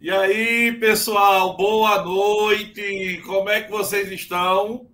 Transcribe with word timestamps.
E 0.00 0.12
aí, 0.12 0.70
pessoal, 0.78 1.56
boa 1.56 2.04
noite. 2.04 3.20
Como 3.26 3.50
é 3.50 3.62
que 3.62 3.68
vocês 3.68 4.12
estão? 4.12 4.86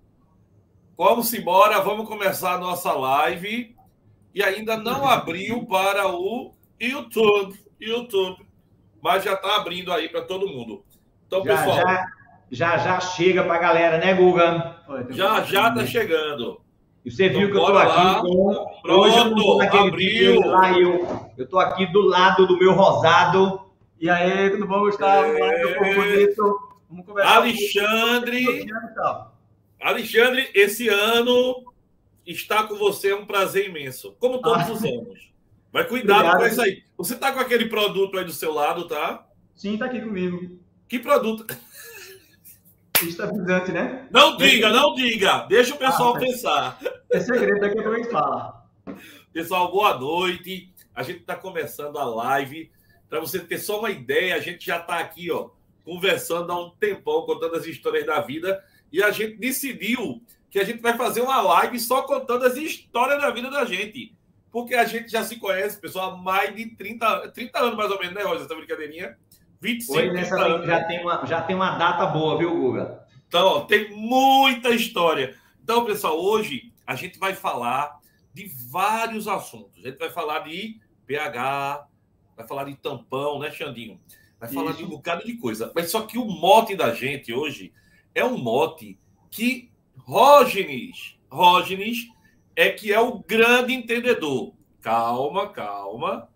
Vamos 0.97 1.31
embora, 1.31 1.79
vamos 1.79 2.07
começar 2.07 2.53
a 2.53 2.57
nossa 2.57 2.91
live. 2.91 3.75
E 4.33 4.41
ainda 4.41 4.77
não 4.77 5.07
abriu 5.07 5.63
para 5.67 6.07
o 6.07 6.55
YouTube, 6.81 7.55
YouTube, 7.79 8.47
mas 8.99 9.23
já 9.23 9.33
está 9.33 9.57
abrindo 9.57 9.93
aí 9.93 10.09
para 10.09 10.23
todo 10.23 10.47
mundo. 10.47 10.83
Então, 11.27 11.45
já, 11.45 11.55
pessoal, 11.55 11.77
já, 11.77 12.07
já 12.51 12.77
já 12.79 12.99
chega 12.99 13.43
para 13.43 13.53
a 13.53 13.59
galera, 13.59 13.97
né, 13.99 14.11
Guga? 14.15 14.81
Já 15.11 15.43
já 15.43 15.69
está 15.69 15.85
chegando. 15.85 16.59
E 17.05 17.11
você 17.11 17.29
viu 17.29 17.47
então, 17.47 17.51
que 17.51 17.57
eu 17.57 17.61
estou 17.61 17.77
aqui 17.77 18.21
com. 18.21 18.81
Pronto, 18.81 19.61
abriu. 19.61 20.41
Lá, 20.47 20.71
eu, 20.71 21.29
eu 21.37 21.47
tô 21.47 21.59
aqui 21.59 21.85
do 21.85 22.01
lado 22.01 22.47
do 22.47 22.57
meu 22.57 22.73
rosado 22.73 23.64
e 24.05 24.09
aí, 24.09 24.51
tudo 24.51 24.67
bom, 24.67 24.81
Gustavo? 24.81 25.35
É... 25.35 26.35
Vamos 26.87 27.05
conversar. 27.07 27.37
Alexandre. 27.37 28.67
Alexandre, 29.81 30.51
esse 30.53 30.87
ano 30.87 31.73
está 32.23 32.61
com 32.67 32.75
você 32.75 33.09
é 33.09 33.15
um 33.15 33.25
prazer 33.25 33.67
imenso, 33.67 34.15
como 34.19 34.43
todos 34.43 34.69
ah. 34.69 34.71
os 34.73 34.83
anos. 34.83 35.33
Mas 35.73 35.87
cuidado 35.89 36.19
Obrigado. 36.19 36.39
com 36.39 36.45
isso 36.45 36.61
aí. 36.61 36.83
Você 36.95 37.15
está 37.15 37.31
com 37.31 37.39
aquele 37.39 37.65
produto 37.65 38.19
aí 38.19 38.25
do 38.25 38.31
seu 38.31 38.53
lado, 38.53 38.87
tá? 38.87 39.25
Sim, 39.55 39.73
está 39.73 39.85
aqui 39.85 39.99
comigo. 39.99 40.59
Que 40.87 40.99
produto? 40.99 41.43
Estabilizante, 43.01 43.71
né? 43.71 44.07
Não 44.11 44.37
diga, 44.37 44.69
não 44.69 44.93
diga. 44.93 45.47
Deixa 45.47 45.73
o 45.73 45.79
pessoal 45.79 46.15
ah, 46.15 46.19
pensar. 46.19 46.79
É 47.11 47.19
segredo, 47.19 47.59
daqui 47.59 47.79
a 47.79 47.81
pouco 47.81 47.97
a 47.97 48.03
gente 48.03 48.11
fala. 48.11 48.65
Pessoal, 49.33 49.71
boa 49.71 49.97
noite. 49.97 50.71
A 50.93 51.01
gente 51.01 51.21
está 51.21 51.35
começando 51.35 51.97
a 51.97 52.05
live. 52.05 52.71
Para 53.09 53.19
você 53.19 53.39
ter 53.39 53.57
só 53.57 53.79
uma 53.79 53.91
ideia, 53.91 54.35
a 54.35 54.39
gente 54.39 54.65
já 54.65 54.77
está 54.77 54.99
aqui, 54.99 55.31
ó, 55.31 55.49
conversando 55.83 56.51
há 56.51 56.65
um 56.65 56.71
tempão, 56.71 57.25
contando 57.25 57.55
as 57.55 57.65
histórias 57.65 58.05
da 58.05 58.19
vida, 58.21 58.63
e 58.91 59.03
a 59.03 59.11
gente 59.11 59.37
decidiu 59.37 60.21
que 60.49 60.59
a 60.59 60.63
gente 60.63 60.81
vai 60.81 60.97
fazer 60.97 61.21
uma 61.21 61.41
live 61.41 61.79
só 61.79 62.03
contando 62.03 62.45
as 62.45 62.55
histórias 62.55 63.21
da 63.21 63.29
vida 63.29 63.49
da 63.49 63.65
gente. 63.65 64.15
Porque 64.51 64.73
a 64.73 64.85
gente 64.85 65.09
já 65.09 65.23
se 65.23 65.35
conhece, 65.35 65.79
pessoal, 65.79 66.11
há 66.13 66.17
mais 66.17 66.55
de 66.55 66.65
30, 66.75 67.29
30 67.29 67.59
anos, 67.59 67.75
mais 67.75 67.91
ou 67.91 67.99
menos, 67.99 68.15
né, 68.15 68.23
Rosa, 68.23 68.45
essa 68.45 68.55
brincadeirinha? 68.55 69.17
25 69.59 69.99
Oi, 69.99 70.11
nessa 70.11 70.39
anos. 70.39 70.65
Já 70.65 70.83
tem, 70.85 71.01
uma, 71.01 71.25
já 71.25 71.41
tem 71.41 71.55
uma 71.55 71.77
data 71.77 72.05
boa, 72.05 72.37
viu, 72.37 72.55
Guga? 72.55 73.05
Então, 73.27 73.47
ó, 73.47 73.59
tem 73.61 73.91
muita 73.91 74.69
história. 74.69 75.35
Então, 75.61 75.83
pessoal, 75.83 76.17
hoje 76.17 76.71
a 76.87 76.95
gente 76.95 77.19
vai 77.19 77.33
falar 77.33 77.99
de 78.33 78.49
vários 78.69 79.27
assuntos. 79.27 79.83
A 79.83 79.89
gente 79.89 79.97
vai 79.97 80.09
falar 80.09 80.39
de 80.39 80.79
pH, 81.05 81.85
vai 82.35 82.47
falar 82.47 82.65
de 82.65 82.75
tampão, 82.75 83.39
né, 83.39 83.51
Xandinho? 83.51 83.99
Vai 84.39 84.51
falar 84.51 84.71
Isso. 84.71 84.79
de 84.79 84.85
um 84.85 84.89
bocado 84.89 85.25
de 85.25 85.35
coisa. 85.37 85.71
Mas 85.73 85.89
só 85.89 86.01
que 86.01 86.17
o 86.17 86.25
mote 86.25 86.75
da 86.75 86.93
gente 86.93 87.33
hoje 87.33 87.73
é 88.13 88.23
um 88.23 88.37
mote 88.37 88.97
que 89.31 89.71
Rógenes, 89.97 91.17
Rógenes 91.29 92.07
é 92.55 92.69
que 92.69 92.93
é 92.93 92.99
o 92.99 93.19
grande 93.19 93.73
entendedor. 93.73 94.53
Calma, 94.81 95.49
calma. 95.49 96.29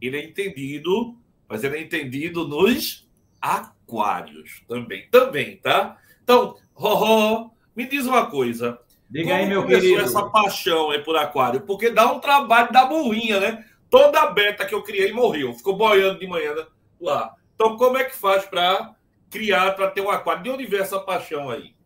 Ele 0.00 0.16
é 0.16 0.24
entendido, 0.24 1.16
mas 1.48 1.64
ele 1.64 1.78
é 1.78 1.82
entendido 1.82 2.46
nos 2.46 3.08
aquários 3.40 4.62
também. 4.68 5.08
Também, 5.10 5.56
tá? 5.56 5.96
Então, 6.22 6.56
Roró, 6.74 7.50
me 7.74 7.86
diz 7.86 8.06
uma 8.06 8.26
coisa. 8.26 8.78
Diga 9.10 9.36
aí, 9.36 9.46
meu 9.46 9.66
querido. 9.66 10.00
essa 10.00 10.28
paixão 10.28 10.92
é 10.92 10.98
por 10.98 11.16
aquário? 11.16 11.60
Porque 11.60 11.90
dá 11.90 12.10
um 12.12 12.20
trabalho 12.20 12.72
da 12.72 12.84
burrinha, 12.84 13.38
né? 13.38 13.64
Toda 13.94 14.22
a 14.22 14.30
beta 14.32 14.66
que 14.66 14.74
eu 14.74 14.82
criei 14.82 15.12
morreu, 15.12 15.54
ficou 15.54 15.76
boiando 15.76 16.18
de 16.18 16.26
manhã 16.26 16.52
lá. 17.00 17.32
Então, 17.54 17.76
como 17.76 17.96
é 17.96 18.02
que 18.02 18.16
faz 18.16 18.44
para 18.44 18.92
criar, 19.30 19.70
para 19.76 19.88
ter 19.88 20.00
um 20.00 20.10
aquário? 20.10 20.42
De 20.42 20.50
onde 20.50 20.66
vem 20.66 20.80
essa 20.80 20.98
paixão 20.98 21.48
aí? 21.48 21.76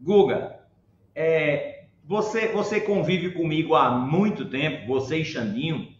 Guga, 0.00 0.58
é, 1.14 1.84
você, 2.04 2.48
você 2.48 2.80
convive 2.80 3.30
comigo 3.30 3.76
há 3.76 3.88
muito 3.88 4.46
tempo, 4.46 4.88
você 4.88 5.18
e 5.18 5.24
Xandinho, 5.24 5.94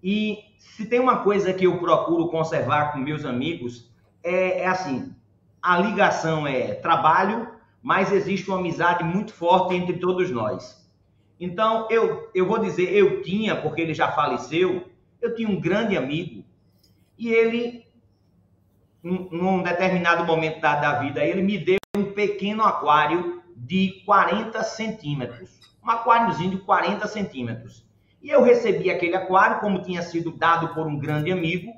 e 0.00 0.44
se 0.56 0.86
tem 0.86 1.00
uma 1.00 1.24
coisa 1.24 1.52
que 1.52 1.66
eu 1.66 1.80
procuro 1.80 2.28
conservar 2.28 2.92
com 2.92 3.00
meus 3.00 3.24
amigos, 3.24 3.92
é, 4.22 4.60
é 4.60 4.66
assim: 4.68 5.12
a 5.60 5.76
ligação 5.76 6.46
é 6.46 6.74
trabalho, 6.74 7.48
mas 7.82 8.12
existe 8.12 8.48
uma 8.48 8.60
amizade 8.60 9.02
muito 9.02 9.32
forte 9.34 9.74
entre 9.74 9.98
todos 9.98 10.30
nós. 10.30 10.87
Então, 11.40 11.86
eu, 11.90 12.30
eu 12.34 12.46
vou 12.46 12.58
dizer, 12.58 12.92
eu 12.92 13.22
tinha, 13.22 13.54
porque 13.54 13.80
ele 13.80 13.94
já 13.94 14.10
faleceu, 14.10 14.88
eu 15.20 15.34
tinha 15.34 15.48
um 15.48 15.60
grande 15.60 15.96
amigo, 15.96 16.44
e 17.16 17.28
ele, 17.28 17.86
num 19.02 19.62
determinado 19.62 20.24
momento 20.24 20.60
da, 20.60 20.76
da 20.76 20.98
vida, 20.98 21.24
ele 21.24 21.42
me 21.42 21.58
deu 21.58 21.78
um 21.96 22.12
pequeno 22.12 22.64
aquário 22.64 23.42
de 23.56 24.02
40 24.04 24.62
centímetros. 24.64 25.58
Um 25.82 25.90
aquáriozinho 25.90 26.50
de 26.50 26.58
40 26.58 27.06
centímetros. 27.06 27.86
E 28.20 28.30
eu 28.30 28.42
recebi 28.42 28.90
aquele 28.90 29.14
aquário, 29.14 29.60
como 29.60 29.82
tinha 29.82 30.02
sido 30.02 30.32
dado 30.32 30.74
por 30.74 30.86
um 30.86 30.98
grande 30.98 31.30
amigo, 31.30 31.72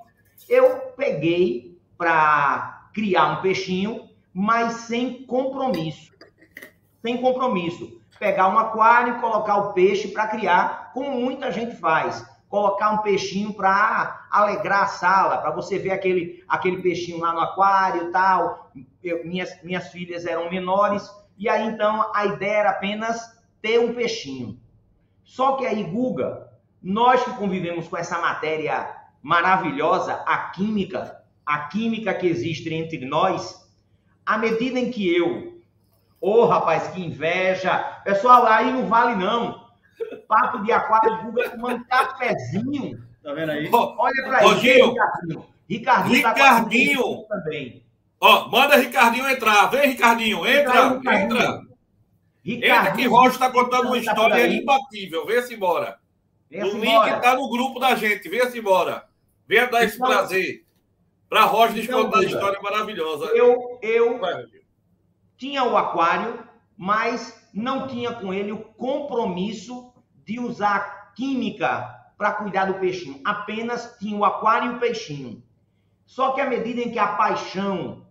eu 0.49 0.79
peguei 0.97 1.79
para 1.99 2.89
criar 2.95 3.39
um 3.39 3.43
peixinho, 3.43 4.09
mas 4.33 4.73
sem 4.73 5.25
compromisso. 5.25 6.13
Sem 7.03 7.19
compromisso 7.19 8.00
pegar 8.21 8.49
um 8.49 8.59
aquário 8.59 9.17
e 9.17 9.21
colocar 9.21 9.57
o 9.57 9.73
peixe 9.73 10.09
para 10.09 10.29
criar, 10.29 10.93
como 10.93 11.19
muita 11.19 11.51
gente 11.51 11.75
faz. 11.77 12.25
Colocar 12.51 12.91
um 12.91 12.99
peixinho 12.99 13.55
para 13.55 14.27
alegrar 14.31 14.83
a 14.83 14.89
sala, 14.89 15.39
para 15.39 15.51
você 15.53 15.79
ver 15.79 15.93
aquele, 15.93 16.45
aquele 16.47 16.83
peixinho 16.83 17.19
lá 17.19 17.33
no 17.33 17.41
aquário 17.41 18.13
tal. 18.13 18.71
Eu, 19.03 19.25
minhas, 19.25 19.63
minhas 19.63 19.89
filhas 19.89 20.27
eram 20.27 20.51
menores, 20.51 21.09
e 21.39 21.49
aí 21.49 21.67
então 21.67 22.11
a 22.15 22.27
ideia 22.27 22.59
era 22.59 22.71
apenas 22.71 23.41
ter 23.63 23.81
um 23.81 23.95
peixinho. 23.95 24.61
Só 25.25 25.53
que 25.53 25.65
aí, 25.65 25.83
Guga, 25.85 26.51
nós 26.83 27.25
que 27.25 27.31
convivemos 27.31 27.89
com 27.89 27.97
essa 27.97 28.19
matéria 28.19 28.97
maravilhosa, 29.23 30.15
a 30.27 30.51
química, 30.51 31.23
a 31.47 31.61
química 31.61 32.13
que 32.13 32.27
existe 32.27 32.73
entre 32.75 33.07
nós, 33.07 33.67
à 34.27 34.37
medida 34.37 34.79
em 34.79 34.91
que 34.91 35.17
eu 35.17 35.50
Ô, 36.21 36.43
oh, 36.43 36.47
rapaz, 36.47 36.89
que 36.89 37.01
inveja. 37.01 37.79
Pessoal, 38.05 38.47
aí 38.47 38.71
não 38.71 38.87
vale 38.87 39.15
não. 39.15 39.69
Papo 40.29 40.63
de 40.63 40.71
aquário 40.71 41.23
Guga 41.23 41.51
tomando 41.51 41.85
cafezinho. 41.87 43.03
Tá 43.23 43.33
vendo 43.33 43.51
aí? 43.51 43.71
Olha 43.73 44.25
pra 44.25 44.45
ele, 44.45 44.83
Ricardinho. 44.83 45.47
Ricardinho, 45.69 46.23
tá 46.23 46.33
Ricardinho. 46.33 47.23
Tá 47.23 47.37
também. 47.37 47.85
Ó, 48.21 48.49
manda 48.49 48.77
Ricardinho 48.77 49.29
entrar. 49.29 49.67
Vem, 49.67 49.89
Ricardinho. 49.89 50.47
Entra, 50.47 50.89
Ricardinho. 50.89 51.13
entra. 51.13 51.63
Ricardinho. 52.45 52.75
Entra 52.75 52.93
que 52.93 53.07
Rocha 53.07 53.31
está 53.31 53.51
contando 53.51 53.87
uma 53.87 53.93
tá 53.93 53.99
história 53.99 54.47
imbatível. 54.47 55.27
Vem-se 55.27 55.55
embora. 55.55 55.99
Vem 56.51 56.65
o 56.65 56.79
link 56.79 57.09
está 57.09 57.35
no 57.35 57.49
grupo 57.49 57.79
da 57.79 57.95
gente. 57.95 58.29
Vem-se 58.29 58.59
embora. 58.59 59.05
Venha 59.47 59.67
dar 59.67 59.85
esse 59.85 59.97
então, 59.97 60.09
prazer. 60.09 60.65
Para 61.29 61.45
Rocha 61.45 61.79
então, 61.79 62.05
contar 62.05 62.19
a 62.19 62.25
história 62.25 62.61
maravilhosa. 62.61 63.27
Eu, 63.27 63.79
eu, 63.83 64.21
tinha 65.41 65.65
o 65.65 65.75
aquário, 65.75 66.47
mas 66.77 67.49
não 67.53 67.89
tinha 67.89 68.13
com 68.13 68.33
ele 68.33 68.53
o 68.53 68.59
compromisso 68.59 69.91
de 70.23 70.39
usar 70.39 71.15
química 71.15 71.99
para 72.19 72.33
cuidar 72.33 72.67
do 72.67 72.75
peixinho. 72.75 73.23
Apenas 73.25 73.97
tinha 73.99 74.19
o 74.19 74.25
aquário 74.25 74.73
e 74.73 74.77
o 74.77 74.79
peixinho. 74.79 75.43
Só 76.05 76.33
que 76.33 76.43
à 76.43 76.47
medida 76.47 76.83
em 76.83 76.93
que 76.93 76.99
a 76.99 77.15
paixão 77.15 78.07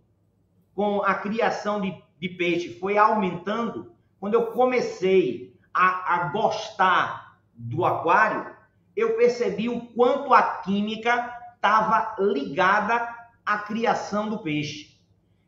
com 0.73 1.03
a 1.03 1.13
criação 1.13 1.79
de, 1.79 1.95
de 2.19 2.29
peixe 2.29 2.79
foi 2.79 2.97
aumentando, 2.97 3.94
quando 4.19 4.34
eu 4.34 4.47
comecei 4.47 5.56
a, 5.72 6.16
a 6.16 6.29
gostar 6.29 7.38
do 7.53 7.85
aquário, 7.85 8.56
eu 8.95 9.16
percebi 9.16 9.69
o 9.69 9.81
quanto 9.81 10.34
a 10.34 10.41
química 10.41 11.31
estava 11.53 12.16
ligada 12.18 13.07
à 13.45 13.59
criação 13.59 14.30
do 14.30 14.39
peixe 14.39 14.99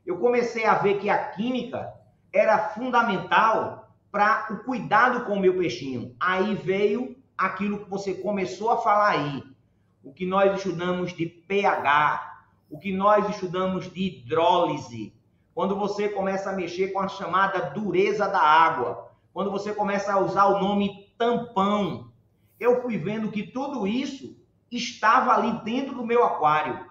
eu 0.06 0.18
comecei 0.18 0.66
a 0.66 0.76
ver 0.76 1.00
que 1.00 1.10
a 1.10 1.30
química 1.30 1.94
era 2.34 2.70
fundamental 2.70 3.96
para 4.12 4.48
o 4.52 4.64
cuidado 4.64 5.26
com 5.26 5.34
o 5.34 5.40
meu 5.40 5.58
peixinho. 5.58 6.16
Aí 6.20 6.56
veio 6.56 7.16
aquilo 7.38 7.84
que 7.84 7.90
você 7.90 8.14
começou 8.14 8.72
a 8.72 8.78
falar 8.78 9.10
aí, 9.10 9.44
o 10.04 10.12
que 10.12 10.26
nós 10.26 10.58
estudamos 10.58 11.14
de 11.14 11.26
pH, 11.26 12.44
o 12.70 12.80
que 12.80 12.92
nós 12.92 13.30
estudamos 13.30 13.92
de 13.92 14.04
hidrólise. 14.04 15.14
Quando 15.54 15.76
você 15.76 16.10
começa 16.10 16.50
a 16.50 16.56
mexer 16.56 16.90
com 16.90 17.00
a 17.00 17.08
chamada 17.08 17.70
dureza 17.72 18.28
da 18.28 18.42
água, 18.42 19.12
quando 19.34 19.52
você 19.52 19.74
começa 19.74 20.14
a 20.14 20.20
usar 20.20 20.46
o 20.46 20.60
nome 20.60 21.14
tampão, 21.18 22.12
eu 22.60 22.82
fui 22.82 22.98
vendo 22.98 23.32
que 23.32 23.44
tudo 23.44 23.88
isso 23.88 24.38
estava 24.72 25.34
ali 25.34 25.64
dentro 25.64 25.96
do 25.96 26.06
meu 26.06 26.24
aquário 26.24 26.86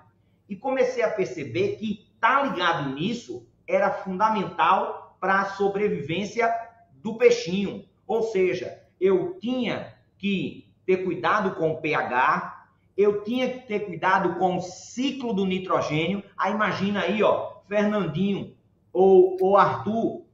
e 0.48 0.56
comecei 0.56 1.02
a 1.02 1.10
perceber 1.10 1.76
que 1.76 2.09
estar 2.20 2.42
tá 2.42 2.42
ligado 2.42 2.90
nisso 2.90 3.46
era 3.66 3.90
fundamental 3.90 5.16
para 5.18 5.40
a 5.40 5.44
sobrevivência 5.46 6.52
do 6.94 7.16
peixinho. 7.16 7.84
Ou 8.06 8.24
seja, 8.24 8.82
eu 9.00 9.38
tinha 9.40 9.94
que 10.18 10.70
ter 10.84 10.98
cuidado 10.98 11.54
com 11.54 11.70
o 11.70 11.80
pH, 11.80 12.66
eu 12.96 13.24
tinha 13.24 13.48
que 13.50 13.66
ter 13.66 13.80
cuidado 13.80 14.38
com 14.38 14.56
o 14.56 14.60
ciclo 14.60 15.32
do 15.32 15.46
nitrogênio. 15.46 16.22
Aí 16.36 16.52
imagina 16.52 17.00
aí, 17.02 17.22
ó, 17.22 17.60
Fernandinho 17.66 18.54
ou, 18.92 19.36
ou 19.40 19.56
Arthur 19.56 20.24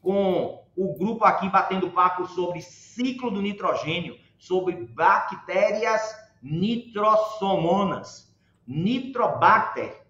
com 0.00 0.62
o 0.76 0.94
grupo 0.94 1.24
aqui 1.24 1.48
batendo 1.48 1.90
papo 1.90 2.26
sobre 2.28 2.60
ciclo 2.60 3.30
do 3.30 3.42
nitrogênio, 3.42 4.16
sobre 4.38 4.74
bactérias 4.74 6.14
nitrosomonas, 6.42 8.34
nitrobacter, 8.66 10.01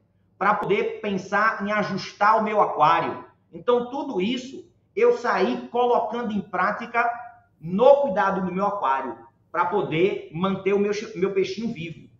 para 0.43 0.55
poder 0.55 1.01
pensar 1.01 1.65
em 1.65 1.71
ajustar 1.71 2.37
o 2.37 2.43
meu 2.43 2.61
aquário. 2.61 3.25
Então, 3.53 3.89
tudo 3.93 4.21
isso 4.21 4.69
eu 4.97 5.17
saí 5.17 5.69
colocando 5.69 6.33
em 6.33 6.41
prática 6.41 7.09
no 7.61 8.03
cuidado 8.03 8.45
do 8.45 8.53
meu 8.53 8.67
aquário, 8.67 9.17
para 9.53 9.67
poder 9.67 10.31
manter 10.33 10.73
o 10.73 10.81
meu, 10.81 10.91
meu 11.15 11.33
peixinho 11.33 11.73
vivo. 11.73 12.11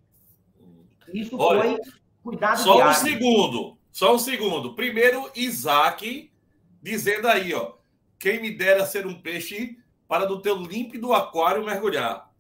Isso 1.13 1.37
Olha, 1.37 1.63
foi 1.63 1.79
cuidado 2.23 2.61
Só 2.61 2.75
diário. 2.75 2.93
um 2.93 2.95
segundo, 2.95 3.79
só 3.91 4.15
um 4.15 4.19
segundo. 4.21 4.77
Primeiro, 4.77 5.29
Isaac 5.35 6.31
dizendo 6.81 7.27
aí, 7.27 7.53
ó, 7.53 7.73
quem 8.21 8.41
me 8.41 8.57
dera 8.57 8.87
ser 8.87 9.05
um 9.05 9.21
peixe 9.21 9.77
para 10.07 10.29
no 10.29 10.41
teu 10.41 10.55
límpido 10.59 11.13
aquário 11.13 11.65
mergulhar. 11.65 12.31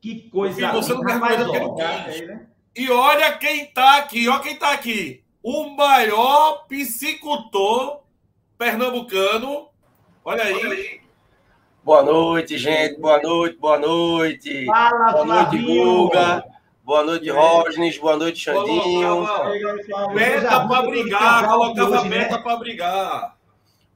Que 0.00 0.28
coisa 0.28 0.60
Porque 0.60 0.76
você 0.76 0.92
não 0.92 1.04
mergulha 1.04 1.38
naquele 1.38 1.74
peixe. 1.76 2.26
Né? 2.26 2.50
E 2.76 2.88
olha 2.90 3.36
quem 3.36 3.64
está 3.64 3.98
aqui, 3.98 4.28
olha 4.28 4.40
quem 4.40 4.52
está 4.52 4.72
aqui. 4.72 5.24
O 5.42 5.70
maior 5.70 6.66
piscicultor 6.68 8.02
pernambucano. 8.56 9.68
Olha 10.24 10.44
aí. 10.44 11.00
Boa 11.82 12.02
noite, 12.02 12.58
gente. 12.58 13.00
Boa 13.00 13.20
noite, 13.20 13.56
boa 13.56 13.78
noite. 13.78 14.66
Fala, 14.66 15.12
boa 15.12 15.24
noite, 15.24 15.58
Guga. 15.58 16.44
Boa 16.84 17.02
noite, 17.02 17.30
Rosnes. 17.30 17.98
Boa 17.98 18.16
noite, 18.16 18.38
Xandinho. 18.38 19.26
Meta 20.14 20.68
para 20.68 20.82
brigar, 20.82 21.48
colocava 21.48 22.04
meta 22.04 22.38
para 22.38 22.56
brigar. 22.56 23.36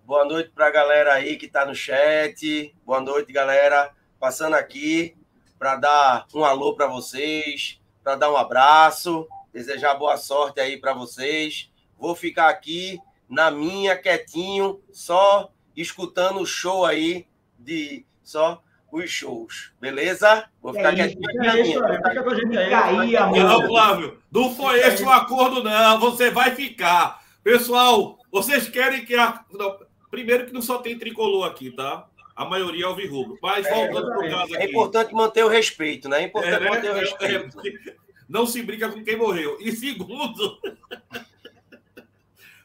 Boa 0.05 0.25
noite 0.25 0.51
para 0.51 0.67
a 0.67 0.71
galera 0.71 1.13
aí 1.13 1.37
que 1.37 1.47
está 1.47 1.65
no 1.65 1.75
chat. 1.75 2.75
Boa 2.85 3.01
noite, 3.01 3.33
galera. 3.33 3.93
Passando 4.19 4.55
aqui 4.55 5.15
para 5.59 5.77
dar 5.77 6.27
um 6.35 6.45
alô 6.45 6.75
para 6.75 6.87
vocês, 6.87 7.81
para 8.05 8.17
dar 8.17 8.31
um 8.31 8.37
abraço, 8.37 9.27
desejar 9.53 9.95
boa 9.95 10.19
sorte 10.19 10.61
aí 10.61 10.77
para 10.77 10.93
vocês. 10.93 11.71
Vou 11.99 12.15
ficar 12.15 12.51
aqui 12.51 13.01
na 13.29 13.51
minha, 13.51 13.97
quietinho, 13.97 14.81
só 14.93 15.51
escutando 15.75 16.41
o 16.41 16.47
show 16.47 16.85
aí 16.85 17.27
de 17.59 18.05
só 18.23 18.63
os 18.93 19.11
shows, 19.11 19.73
beleza? 19.81 20.45
Vou 20.63 20.75
ficar 20.75 20.93
é 20.93 20.97
quietinho 20.97 21.29
aqui 21.29 21.39
na 21.39 21.55
minha. 21.55 23.27
Não, 23.27 23.67
Flávio, 23.67 24.23
não 24.31 24.55
foi 24.55 24.81
esse 24.81 25.03
o 25.03 25.11
acordo, 25.11 25.65
não. 25.65 25.99
Você 25.99 26.31
vai 26.31 26.55
ficar. 26.55 27.25
Pessoal, 27.43 28.19
vocês 28.31 28.69
querem 28.69 29.05
que 29.05 29.15
a. 29.15 29.45
Não, 29.51 29.79
Primeiro 30.15 30.47
que 30.47 30.53
não 30.53 30.63
só 30.63 30.79
tem 30.79 30.97
tricolor 30.97 31.45
aqui, 31.45 31.73
tá? 31.73 32.07
A 32.37 32.45
maioria 32.45 32.85
é 32.85 32.89
alvirrubro. 32.89 33.39
Mas 33.41 33.65
é, 33.67 33.71
voltando 33.71 34.09
para 34.09 34.27
o 34.27 34.31
caso 34.31 34.55
aqui. 34.55 34.57
É 34.57 34.69
importante 34.69 35.15
manter 35.15 35.45
o 35.45 35.49
respeito, 35.49 36.09
né? 36.09 36.23
É 36.23 36.25
importante 36.25 36.67
é, 36.67 36.71
manter 36.71 36.91
o 36.91 36.97
é, 36.97 37.01
respeito. 37.01 37.61
É, 37.61 37.95
não 38.29 38.47
se 38.47 38.63
brinca 38.63 38.89
com 38.89 39.05
quem 39.05 39.17
morreu. 39.17 39.57
E 39.61 39.71
segundo. 39.73 40.59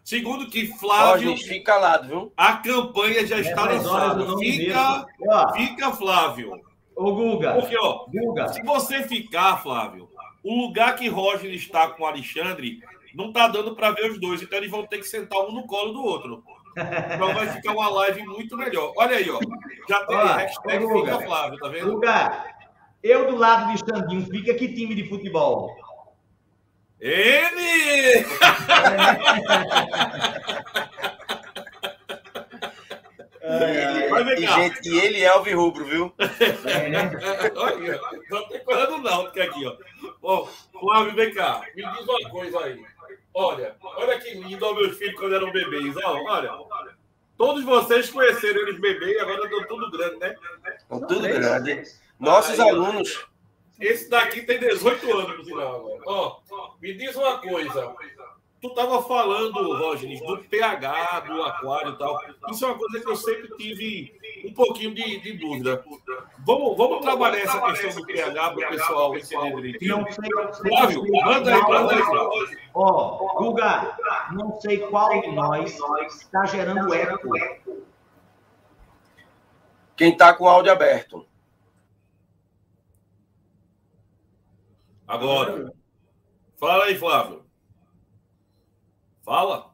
segundo 0.03 0.49
que 0.49 0.67
Flávio. 0.77 1.31
Ó, 1.31 1.35
gente, 1.35 1.47
fica 1.47 1.73
calado, 1.73 2.07
viu? 2.07 2.33
A 2.35 2.53
campanha 2.57 3.25
já 3.27 3.39
está 3.39 3.65
lançada. 3.65 4.37
Fica, 4.37 5.05
fica, 5.55 5.91
Flávio. 5.91 6.59
Ô, 6.95 7.13
Guga. 7.13 7.53
Porque, 7.53 7.77
ó, 7.77 8.05
Guga. 8.07 8.49
se 8.49 8.63
você 8.63 9.03
ficar, 9.03 9.61
Flávio, 9.61 10.09
o 10.43 10.61
lugar 10.61 10.95
que 10.95 11.07
Roger 11.07 11.53
está 11.53 11.89
com 11.89 12.03
o 12.03 12.05
Alexandre 12.07 12.79
não 13.13 13.31
tá 13.31 13.47
dando 13.47 13.75
para 13.75 13.91
ver 13.91 14.11
os 14.11 14.19
dois. 14.19 14.41
Então 14.41 14.57
eles 14.57 14.71
vão 14.71 14.85
ter 14.85 14.97
que 14.97 15.07
sentar 15.07 15.39
um 15.41 15.51
no 15.51 15.67
colo 15.67 15.93
do 15.93 16.03
outro. 16.03 16.43
Então 17.13 17.33
vai 17.33 17.47
ficar 17.49 17.71
uma 17.73 17.89
live 17.89 18.23
muito 18.23 18.57
melhor. 18.57 18.93
Olha 18.95 19.17
aí, 19.17 19.29
ó. 19.29 19.39
Já 19.87 20.05
tem 20.05 20.17
ó, 20.17 20.25
hashtag 20.25 20.85
Guga, 20.85 21.13
Fica 21.13 21.25
Flávio, 21.25 21.59
tá 21.59 21.67
vendo? 21.69 21.93
Guga, 21.93 22.45
eu 23.03 23.27
do 23.27 23.35
lado 23.35 23.71
de 23.71 23.79
Xandinho, 23.79 24.25
fica 24.25 24.53
que 24.53 24.73
time 24.73 24.95
de 24.95 25.07
futebol? 25.07 25.75
Ele! 26.99 28.25
É, 33.41 34.39
e, 34.39 34.45
gente, 34.45 34.89
e 34.89 34.99
ele 34.99 35.23
é 35.23 35.35
o 35.35 35.41
rubro, 35.57 35.83
viu? 35.85 36.13
É, 36.19 36.89
né? 36.89 37.11
Olha, 37.55 37.99
não 38.29 38.47
tem 38.47 38.63
coisa 38.63 38.87
não, 38.97 39.23
porque 39.23 39.41
aqui, 39.41 39.65
ó. 39.65 39.75
Ó, 40.21 40.45
Flávio, 40.45 41.15
vem 41.15 41.33
cá, 41.33 41.61
me 41.75 41.83
diz 41.83 42.07
uma 42.07 42.29
coisa 42.29 42.59
aí. 42.59 42.79
Olha, 43.33 43.75
olha 43.81 44.19
que 44.19 44.33
lindo 44.33 44.65
ó, 44.65 44.73
meus 44.73 44.97
filhos 44.97 45.19
quando 45.19 45.35
eram 45.35 45.51
bebês. 45.51 45.95
Ó, 45.97 46.23
olha, 46.27 46.51
todos 47.37 47.63
vocês 47.63 48.09
conheceram 48.09 48.61
eles 48.61 48.79
bebês 48.79 49.15
e 49.15 49.19
agora 49.19 49.43
estão 49.43 49.67
tudo 49.67 49.91
grande, 49.91 50.17
né? 50.17 50.35
Estão 50.77 50.99
tudo 51.07 51.21
grande. 51.21 51.83
Nossos 52.19 52.59
Aí, 52.59 52.69
alunos. 52.69 53.25
Esse 53.79 54.09
daqui 54.09 54.41
tem 54.41 54.59
18 54.59 55.17
anos, 55.17 55.35
por 55.37 55.45
sinal, 55.45 55.75
agora. 55.75 56.01
Ó, 56.05 56.39
me 56.81 56.93
diz 56.93 57.15
uma 57.15 57.37
coisa. 57.39 57.95
Tu 58.61 58.67
estava 58.67 59.01
falando, 59.03 59.77
Roger, 59.77 60.19
do 60.19 60.37
pH 60.43 61.19
do 61.21 61.41
aquário 61.43 61.93
e 61.93 61.97
tal. 61.97 62.19
Isso 62.49 62.65
é 62.65 62.67
uma 62.67 62.77
coisa 62.77 62.99
que 62.99 63.09
eu 63.09 63.15
sempre 63.15 63.55
tive 63.55 64.18
um 64.45 64.53
pouquinho 64.53 64.93
de, 64.93 65.19
de 65.19 65.33
dúvida. 65.33 65.83
Vamos, 66.39 66.77
vamos 66.77 67.01
trabalhar 67.01 67.39
essa 67.39 67.61
questão 67.61 68.01
do 68.01 68.07
pH 68.07 68.51
para 68.51 68.67
o 68.67 68.69
pessoal 68.69 69.17
entender 69.17 69.55
direitinho. 69.55 70.05
Flávio, 70.67 71.03
manda 71.23 71.55
aí 71.55 71.65
para 71.65 71.81
nós, 71.81 72.57
Ó, 72.73 73.33
Guga, 73.35 73.97
não 74.31 74.59
sei 74.59 74.79
qual 74.79 75.21
de 75.21 75.31
nós 75.31 75.77
está 76.13 76.45
gerando 76.45 76.93
eco. 76.93 77.29
Quem 79.95 80.11
está 80.11 80.33
com 80.33 80.45
o 80.45 80.49
áudio 80.49 80.71
aberto. 80.71 81.27
Agora. 85.05 85.73
Fala 86.57 86.85
aí, 86.85 86.95
Flávio. 86.95 87.43
Fala. 89.23 89.73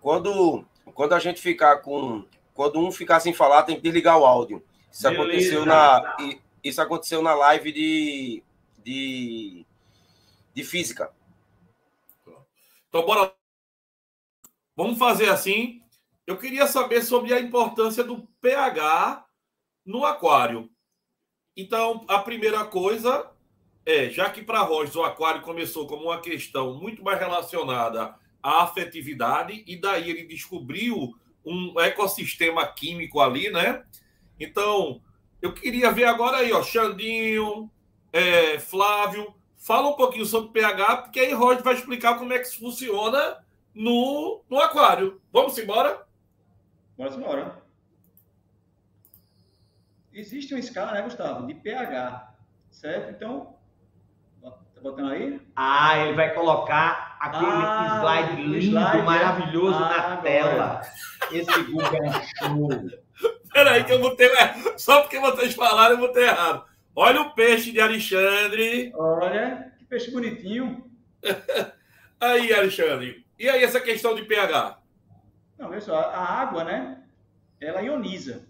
Quando, 0.00 0.64
quando 0.94 1.12
a 1.14 1.18
gente 1.18 1.40
ficar 1.40 1.78
com. 1.78 2.24
Quando 2.54 2.78
um 2.78 2.90
ficar 2.90 3.20
sem 3.20 3.34
falar, 3.34 3.64
tem 3.64 3.76
que 3.76 3.82
desligar 3.82 4.18
o 4.18 4.24
áudio. 4.24 4.64
Isso 4.90 5.02
Beleza. 5.02 5.22
aconteceu 5.22 5.66
na. 5.66 6.16
Isso 6.62 6.80
aconteceu 6.80 7.22
na 7.22 7.34
live 7.34 7.72
de. 7.72 8.42
de, 8.82 9.66
de 10.54 10.64
física. 10.64 11.12
Então, 12.88 13.04
bora. 13.04 13.34
Vamos 14.74 14.98
fazer 14.98 15.28
assim. 15.28 15.82
Eu 16.26 16.38
queria 16.38 16.66
saber 16.66 17.02
sobre 17.02 17.34
a 17.34 17.40
importância 17.40 18.02
do 18.02 18.26
pH 18.40 19.26
no 19.84 20.06
aquário. 20.06 20.70
Então, 21.54 22.04
a 22.08 22.18
primeira 22.20 22.64
coisa 22.64 23.30
é, 23.86 24.08
já 24.08 24.30
que 24.30 24.42
para 24.42 24.62
Rogers 24.62 24.96
o 24.96 25.02
aquário 25.02 25.42
começou 25.42 25.86
como 25.86 26.04
uma 26.04 26.20
questão 26.20 26.74
muito 26.74 27.02
mais 27.02 27.18
relacionada 27.18 28.14
à 28.42 28.62
afetividade, 28.62 29.62
e 29.66 29.76
daí 29.76 30.08
ele 30.08 30.24
descobriu 30.24 31.14
um 31.44 31.78
ecossistema 31.80 32.66
químico 32.66 33.20
ali, 33.20 33.50
né? 33.50 33.84
Então, 34.38 35.00
eu 35.40 35.52
queria 35.52 35.92
ver 35.92 36.04
agora 36.04 36.38
aí, 36.38 36.52
ó, 36.52 36.62
Xandinho, 36.62 37.70
é, 38.12 38.58
Flávio, 38.58 39.34
fala 39.58 39.88
um 39.88 39.94
pouquinho 39.94 40.24
sobre 40.24 40.52
pH, 40.52 40.96
porque 40.98 41.20
aí 41.20 41.32
Roger 41.32 41.62
vai 41.62 41.74
explicar 41.74 42.18
como 42.18 42.32
é 42.32 42.38
que 42.38 42.46
isso 42.46 42.58
funciona 42.58 43.44
no, 43.74 44.42
no 44.48 44.58
aquário. 44.60 45.20
Vamos 45.32 45.58
embora? 45.58 46.06
Vamos 46.96 47.16
embora. 47.16 47.62
Existe 50.12 50.54
uma 50.54 50.60
escala, 50.60 50.92
né, 50.92 51.02
Gustavo, 51.02 51.46
de 51.46 51.54
pH, 51.54 52.34
certo? 52.70 53.10
Então, 53.10 53.54
botando 54.84 55.12
aí? 55.12 55.40
Ah, 55.56 55.96
ele 55.98 56.12
vai 56.14 56.34
colocar 56.34 57.16
aquele 57.18 57.46
ah, 57.46 58.00
slide 58.00 58.42
lindo, 58.42 58.58
slide, 58.58 58.98
é? 58.98 59.02
maravilhoso 59.02 59.82
ah, 59.82 60.10
na 60.10 60.16
tela. 60.18 60.80
Esse 61.32 61.62
Google 61.64 62.04
é 62.04 62.22
show. 62.38 62.68
Peraí, 63.52 63.84
que 63.84 63.92
eu 63.92 64.00
botei. 64.00 64.28
Só 64.76 65.02
porque 65.02 65.18
vocês 65.18 65.54
falaram, 65.54 65.94
eu 65.94 66.00
botei 66.00 66.24
errado. 66.24 66.64
Olha 66.94 67.22
o 67.22 67.34
peixe 67.34 67.72
de 67.72 67.80
Alexandre. 67.80 68.92
Olha, 68.94 69.72
que 69.78 69.84
peixe 69.84 70.10
bonitinho. 70.10 70.90
aí, 72.20 72.52
Alexandre. 72.52 73.24
E 73.38 73.48
aí, 73.48 73.62
essa 73.62 73.80
questão 73.80 74.14
de 74.14 74.22
pH? 74.22 74.78
Não, 75.58 75.68
veja 75.68 75.86
só, 75.86 75.96
a 75.96 76.24
água, 76.24 76.64
né? 76.64 77.02
Ela 77.60 77.82
ioniza. 77.82 78.46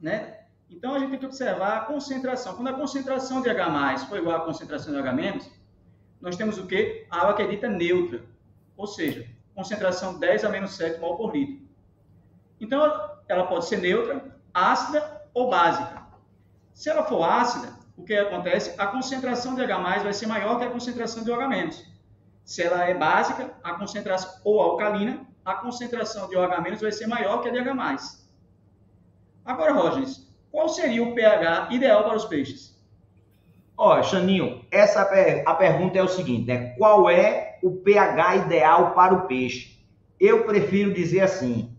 Né? 0.00 0.40
Então, 0.70 0.94
a 0.94 0.98
gente 0.98 1.10
tem 1.10 1.18
que 1.18 1.26
observar 1.26 1.76
a 1.76 1.80
concentração. 1.80 2.56
Quando 2.56 2.68
a 2.68 2.74
concentração 2.74 3.40
de 3.40 3.48
H+, 3.48 3.98
for 4.06 4.18
igual 4.18 4.36
à 4.36 4.44
concentração 4.44 4.92
de 4.92 4.98
H-, 4.98 5.40
nós 6.20 6.36
temos 6.36 6.58
o 6.58 6.66
quê? 6.66 7.06
A 7.10 7.20
água 7.20 7.34
que 7.34 7.42
é 7.42 7.46
dita 7.46 7.68
neutra, 7.68 8.24
ou 8.76 8.86
seja, 8.86 9.26
concentração 9.54 10.18
10 10.18 10.44
a 10.44 10.48
menos 10.48 10.72
7 10.72 11.00
mol 11.00 11.16
por 11.16 11.34
litro. 11.34 11.65
Então, 12.60 13.10
ela 13.28 13.46
pode 13.46 13.66
ser 13.66 13.78
neutra, 13.78 14.24
ácida 14.52 15.22
ou 15.34 15.50
básica. 15.50 16.02
Se 16.72 16.88
ela 16.88 17.04
for 17.04 17.22
ácida, 17.22 17.72
o 17.96 18.04
que 18.04 18.14
acontece? 18.14 18.74
A 18.78 18.86
concentração 18.86 19.54
de 19.54 19.62
H+, 19.62 20.02
vai 20.02 20.12
ser 20.12 20.26
maior 20.26 20.58
que 20.58 20.64
a 20.64 20.70
concentração 20.70 21.24
de 21.24 21.30
OH-. 21.30 21.84
Se 22.44 22.62
ela 22.62 22.84
é 22.84 22.94
básica, 22.94 23.54
a 23.62 23.74
concentração 23.74 24.30
ou 24.44 24.60
alcalina, 24.60 25.26
a 25.44 25.54
concentração 25.54 26.28
de 26.28 26.36
OH- 26.36 26.78
vai 26.80 26.92
ser 26.92 27.06
maior 27.06 27.40
que 27.40 27.48
a 27.48 27.52
de 27.52 27.58
H+. 27.58 27.98
Agora, 29.44 29.72
Rogers, 29.72 30.26
qual 30.50 30.68
seria 30.68 31.02
o 31.02 31.14
pH 31.14 31.68
ideal 31.70 32.04
para 32.04 32.16
os 32.16 32.24
peixes? 32.24 32.76
Ó, 33.76 34.02
Xaninho, 34.02 34.64
essa 34.70 35.02
a 35.02 35.54
pergunta 35.54 35.98
é 35.98 36.02
o 36.02 36.08
seguinte, 36.08 36.46
né? 36.46 36.70
Qual 36.78 37.10
é 37.10 37.58
o 37.62 37.72
pH 37.72 38.36
ideal 38.36 38.92
para 38.92 39.14
o 39.14 39.26
peixe? 39.26 39.78
Eu 40.18 40.44
prefiro 40.44 40.94
dizer 40.94 41.20
assim, 41.20 41.75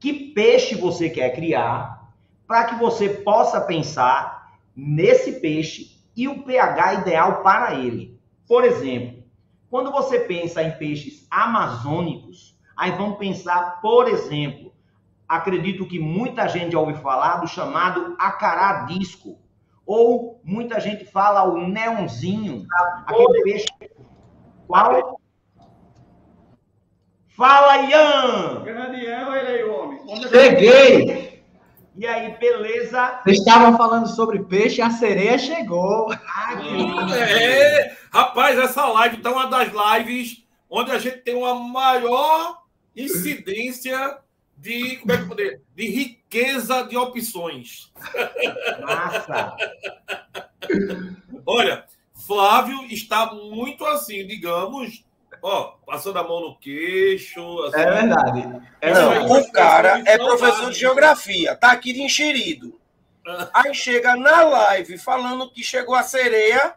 que 0.00 0.32
peixe 0.32 0.74
você 0.74 1.10
quer 1.10 1.34
criar 1.34 2.10
para 2.46 2.64
que 2.64 2.74
você 2.76 3.08
possa 3.08 3.60
pensar 3.60 4.56
nesse 4.74 5.40
peixe 5.40 6.00
e 6.16 6.26
o 6.26 6.42
pH 6.42 6.94
ideal 6.94 7.42
para 7.42 7.74
ele. 7.74 8.18
Por 8.48 8.64
exemplo, 8.64 9.22
quando 9.68 9.92
você 9.92 10.18
pensa 10.18 10.62
em 10.62 10.72
peixes 10.72 11.26
amazônicos, 11.30 12.58
aí 12.76 12.90
vamos 12.92 13.18
pensar, 13.18 13.80
por 13.80 14.08
exemplo, 14.08 14.72
acredito 15.28 15.86
que 15.86 15.98
muita 15.98 16.48
gente 16.48 16.72
já 16.72 16.80
ouviu 16.80 16.96
falar 16.96 17.36
do 17.36 17.46
chamado 17.46 18.16
acará 18.18 18.84
disco 18.86 19.38
ou 19.86 20.40
muita 20.42 20.80
gente 20.80 21.04
fala 21.04 21.44
o 21.44 21.68
neonzinho, 21.68 22.66
aquele 23.06 23.42
peixe. 23.42 23.66
Qual? 24.66 25.19
Fala, 27.40 27.86
Ian! 27.86 28.60
Grande 28.64 29.00
Ian, 29.00 29.28
olha 29.30 29.48
aí 29.48 29.64
o 29.64 29.72
homem. 29.72 29.98
Cheguei! 30.28 31.42
E 31.96 32.06
aí, 32.06 32.36
beleza? 32.36 33.18
Vocês 33.24 33.38
estavam 33.38 33.78
falando 33.78 34.06
sobre 34.08 34.40
peixe, 34.40 34.82
a 34.82 34.90
sereia 34.90 35.38
chegou. 35.38 36.12
Ah, 36.12 36.60
Hum, 36.60 37.10
é, 37.14 37.96
rapaz, 38.12 38.58
essa 38.58 38.86
live 38.88 39.22
tá 39.22 39.30
uma 39.30 39.46
das 39.46 39.70
lives 39.72 40.44
onde 40.68 40.90
a 40.90 40.98
gente 40.98 41.16
tem 41.22 41.34
uma 41.34 41.54
maior 41.54 42.58
incidência 42.94 44.18
de, 44.54 44.96
como 44.98 45.12
é 45.12 45.16
que 45.16 45.22
eu 45.22 45.28
poder, 45.28 45.62
de 45.74 45.88
riqueza 45.88 46.82
de 46.82 46.98
opções. 46.98 47.90
Massa! 48.82 49.56
Olha, 51.46 51.86
Flávio 52.26 52.84
está 52.90 53.32
muito 53.32 53.86
assim, 53.86 54.26
digamos, 54.26 55.02
ó, 55.42 55.74
passando 55.86 56.18
a 56.18 56.22
mão 56.22 56.40
no 56.40 56.58
queixo. 56.58 57.40
Assim, 57.64 57.80
É 57.80 57.90
verdade. 57.90 58.62
É 58.80 58.92
Não, 58.92 59.38
o 59.38 59.52
cara 59.52 60.02
é 60.04 60.18
professor 60.18 60.70
de 60.70 60.78
geografia, 60.78 61.56
tá 61.56 61.72
aqui 61.72 61.92
de 61.92 62.02
enxerido. 62.02 62.78
Aí 63.52 63.74
chega 63.74 64.16
na 64.16 64.42
live 64.42 64.98
falando 64.98 65.50
que 65.50 65.62
chegou 65.62 65.94
a 65.94 66.02
sereia. 66.02 66.74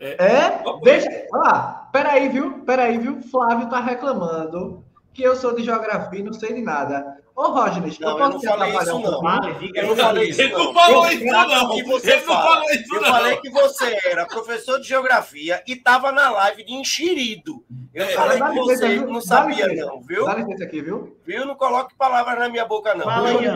É? 0.00 0.62
Deixa. 0.82 1.08
Olha 1.32 1.42
lá. 1.42 1.88
Peraí, 1.92 2.28
viu? 2.28 2.60
Peraí, 2.64 2.98
viu? 2.98 3.22
Flávio 3.22 3.68
tá 3.68 3.80
reclamando 3.80 4.84
que 5.12 5.22
eu 5.22 5.36
sou 5.36 5.54
de 5.54 5.62
geografia 5.62 6.20
e 6.20 6.22
não 6.22 6.32
sei 6.32 6.52
de 6.52 6.60
nada. 6.60 7.18
Ô, 7.36 7.48
Roger, 7.50 7.82
Não, 8.00 8.10
eu 8.10 8.18
eu 8.18 8.28
não 8.30 8.40
falei 8.40 8.76
isso, 8.76 8.98
não. 9.00 9.12
Eu 9.12 9.86
não 9.86 9.92
aí. 9.92 9.96
falei 9.96 10.28
isso, 10.28 10.40
Ele 10.40 10.52
não 10.52 10.72
falou 10.72 11.04
Eu 11.06 11.12
isso, 11.12 11.24
não. 11.24 11.70
que 11.74 11.82
você 11.82 12.12
Ele 12.12 12.20
não 12.24 12.26
falou 12.26 12.70
isso, 12.70 12.94
Eu 12.94 13.00
não. 13.00 13.08
falei 13.10 13.36
que 13.38 13.50
você 13.50 13.98
era 14.04 14.26
professor 14.26 14.80
de 14.80 14.86
geografia 14.86 15.60
e 15.66 15.72
estava 15.72 16.12
na 16.12 16.30
live 16.30 16.62
de 16.64 16.72
enxerido. 16.74 17.64
Eu 17.92 18.04
É, 18.04 18.08
falei 18.08 18.38
que 18.40 18.60
você 18.60 18.88
viu? 18.88 19.06
não 19.08 19.20
sabia, 19.20 19.66
licença. 19.66 19.86
não, 19.90 20.00
viu? 20.02 20.24
Dá 20.26 20.34
licença 20.34 20.64
aqui, 20.64 20.80
viu? 20.80 21.16
Viu? 21.26 21.44
Não 21.44 21.56
coloque 21.56 21.94
palavras 21.96 22.38
na 22.38 22.48
minha 22.48 22.64
boca, 22.66 22.94
não. 22.94 23.04
Fala, 23.04 23.28
viu? 23.36 23.42
Eu 23.42 23.54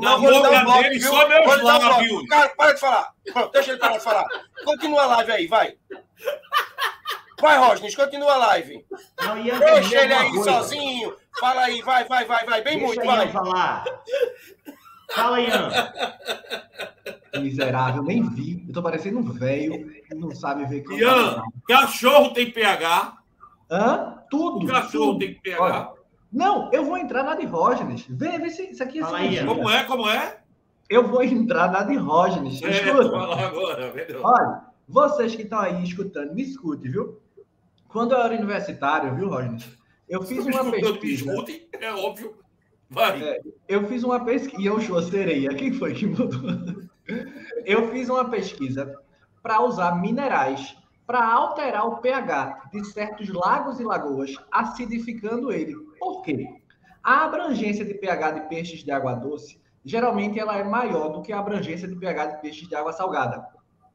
Na 0.00 0.16
vou 0.16 0.30
lhe 0.30 0.42
dar 0.42 0.48
boca 0.48 0.64
bloco, 0.64 0.82
dele, 0.84 0.98
viu? 1.00 1.08
só 1.10 1.24
um 1.24 1.28
bloco. 1.28 1.62
lábios. 1.64 2.26
Cara, 2.28 2.48
para 2.50 2.72
de 2.74 2.80
falar. 2.80 3.08
Pronto, 3.32 3.52
deixa 3.52 3.70
ele 3.72 3.78
parar 3.80 3.98
de 3.98 4.04
falar. 4.04 4.26
Continua 4.64 5.02
a 5.02 5.06
live 5.06 5.32
aí, 5.32 5.46
vai. 5.48 5.74
Vai, 7.40 7.58
Rosnes, 7.58 7.94
continua 7.94 8.32
a 8.32 8.36
live. 8.38 8.84
Não, 9.22 9.38
Ian, 9.38 9.58
Deixa 9.58 10.02
ele 10.04 10.14
aí 10.14 10.30
coisa. 10.30 10.50
sozinho. 10.52 11.14
Fala 11.38 11.62
aí, 11.62 11.82
vai, 11.82 12.04
vai, 12.04 12.24
vai, 12.24 12.46
vai. 12.46 12.62
Bem 12.62 12.78
Deixa 12.78 12.86
muito, 12.94 13.04
Ian 13.04 13.16
vai. 13.16 13.28
falar. 13.32 13.84
Fala, 15.10 15.40
Ian. 15.40 15.70
Miserável, 17.40 18.02
nem 18.02 18.22
vi. 18.22 18.64
Eu 18.66 18.72
tô 18.72 18.82
parecendo 18.82 19.18
um 19.18 19.22
velho 19.32 19.86
que 20.02 20.14
não 20.14 20.30
sabe 20.34 20.64
ver 20.66 20.82
que 20.82 20.94
Ian, 20.94 21.42
cachorro 21.68 22.30
tem 22.32 22.50
pH. 22.50 23.18
Hã? 23.70 24.18
Tudo. 24.30 24.64
O 24.64 24.66
cachorro 24.68 25.12
tudo. 25.12 25.18
tem 25.18 25.34
pH. 25.34 25.62
Olha, 25.62 25.88
Não, 26.32 26.70
eu 26.72 26.84
vou 26.84 26.96
entrar 26.96 27.22
na 27.22 27.34
de 27.34 27.44
Rógenes. 27.46 28.06
Vê, 28.08 28.38
vê 28.38 28.48
se 28.50 28.70
isso 28.70 28.82
aqui 28.82 28.98
é 29.00 29.02
Fala 29.02 29.18
ciência. 29.18 29.44
Como 29.46 29.68
é? 29.70 29.84
Como 29.84 30.08
é? 30.08 30.38
Eu 30.88 31.06
vou 31.06 31.22
entrar 31.22 31.70
na 31.70 31.82
de 31.82 31.96
Rógenes. 31.96 32.62
É, 32.62 32.70
Escuta. 32.70 33.16
agora, 33.46 33.88
entendeu? 33.88 34.22
Olha, 34.24 34.62
vocês 34.88 35.34
que 35.34 35.42
estão 35.42 35.58
aí 35.58 35.82
escutando, 35.84 36.32
me 36.32 36.42
escute, 36.42 36.88
viu? 36.88 37.20
Quando 37.88 38.12
eu 38.12 38.20
era 38.20 38.34
universitário, 38.34 39.14
viu, 39.14 39.28
Rógenes? 39.28 39.68
Eu 40.08 40.22
fiz 40.22 40.44
uma 40.46 40.70
pesquisa. 40.70 41.32
é 41.80 41.92
óbvio. 41.92 42.36
Vai. 42.88 43.22
É. 43.22 43.40
Eu 43.68 43.86
fiz 43.88 44.04
uma 44.04 44.24
pesquisa. 44.24 44.62
E 44.62 44.66
eu 44.66 44.80
sou 44.80 45.02
sereia. 45.02 45.54
Quem 45.54 45.72
foi 45.72 45.94
que 45.94 46.06
mudou? 46.06 46.86
Eu 47.64 47.90
fiz 47.90 48.08
uma 48.08 48.28
pesquisa 48.28 48.92
para 49.42 49.62
usar 49.62 50.00
minerais 50.00 50.76
para 51.06 51.24
alterar 51.24 51.86
o 51.86 51.98
pH 51.98 52.68
de 52.72 52.84
certos 52.84 53.28
lagos 53.28 53.78
e 53.78 53.84
lagoas, 53.84 54.34
acidificando 54.50 55.52
ele. 55.52 55.74
Por 56.00 56.22
quê? 56.22 56.48
A 57.02 57.24
abrangência 57.24 57.84
de 57.84 57.94
pH 57.94 58.32
de 58.32 58.48
peixes 58.48 58.82
de 58.82 58.90
água 58.90 59.14
doce, 59.14 59.60
geralmente 59.84 60.40
ela 60.40 60.56
é 60.56 60.64
maior 60.64 61.10
do 61.10 61.22
que 61.22 61.32
a 61.32 61.38
abrangência 61.38 61.86
de 61.86 61.94
pH 61.94 62.26
de 62.26 62.40
peixes 62.42 62.68
de 62.68 62.74
água 62.74 62.92
salgada. 62.92 63.46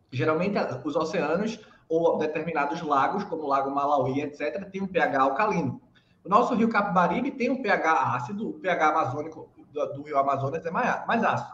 Geralmente 0.10 0.56
os 0.86 0.96
oceanos 0.96 1.60
ou 1.92 2.18
determinados 2.18 2.82
lagos, 2.82 3.26
como 3.26 3.44
o 3.44 3.48
Lago 3.48 3.70
Malawi, 3.70 4.22
etc., 4.22 4.64
têm 4.72 4.82
um 4.82 4.88
pH 4.88 5.22
alcalino. 5.22 5.82
O 6.24 6.30
nosso 6.30 6.56
rio 6.56 6.70
Capibaribe 6.70 7.32
tem 7.32 7.50
um 7.50 7.62
pH 7.62 8.16
ácido, 8.16 8.50
o 8.50 8.54
pH 8.54 8.90
amazônico 8.90 9.50
do, 9.74 9.86
do 9.88 10.02
rio 10.04 10.18
Amazonas 10.18 10.66
é 10.66 10.72
mais, 10.72 11.06
mais 11.06 11.22
ácido. 11.22 11.52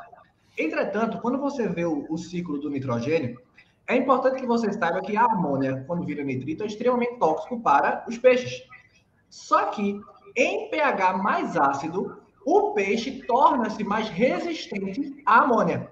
Entretanto, 0.55 1.19
quando 1.21 1.39
você 1.39 1.67
vê 1.67 1.85
o, 1.85 2.05
o 2.07 2.19
ciclo 2.19 2.59
do 2.59 2.69
nitrogênio, 2.69 3.41
é 3.87 3.95
importante 3.95 4.39
que 4.39 4.45
você 4.45 4.71
saiba 4.73 5.01
que 5.01 5.17
a 5.17 5.23
amônia, 5.23 5.83
quando 5.87 6.05
vira 6.05 6.23
nitrito, 6.23 6.63
é 6.63 6.67
extremamente 6.67 7.17
tóxico 7.17 7.59
para 7.59 8.05
os 8.07 8.17
peixes. 8.19 8.61
Só 9.29 9.65
que 9.67 9.99
em 10.35 10.69
pH 10.69 11.17
mais 11.17 11.57
ácido, 11.57 12.21
o 12.45 12.73
peixe 12.73 13.23
torna-se 13.23 13.83
mais 13.83 14.07
resistente 14.09 15.23
à 15.25 15.41
amônia. 15.41 15.91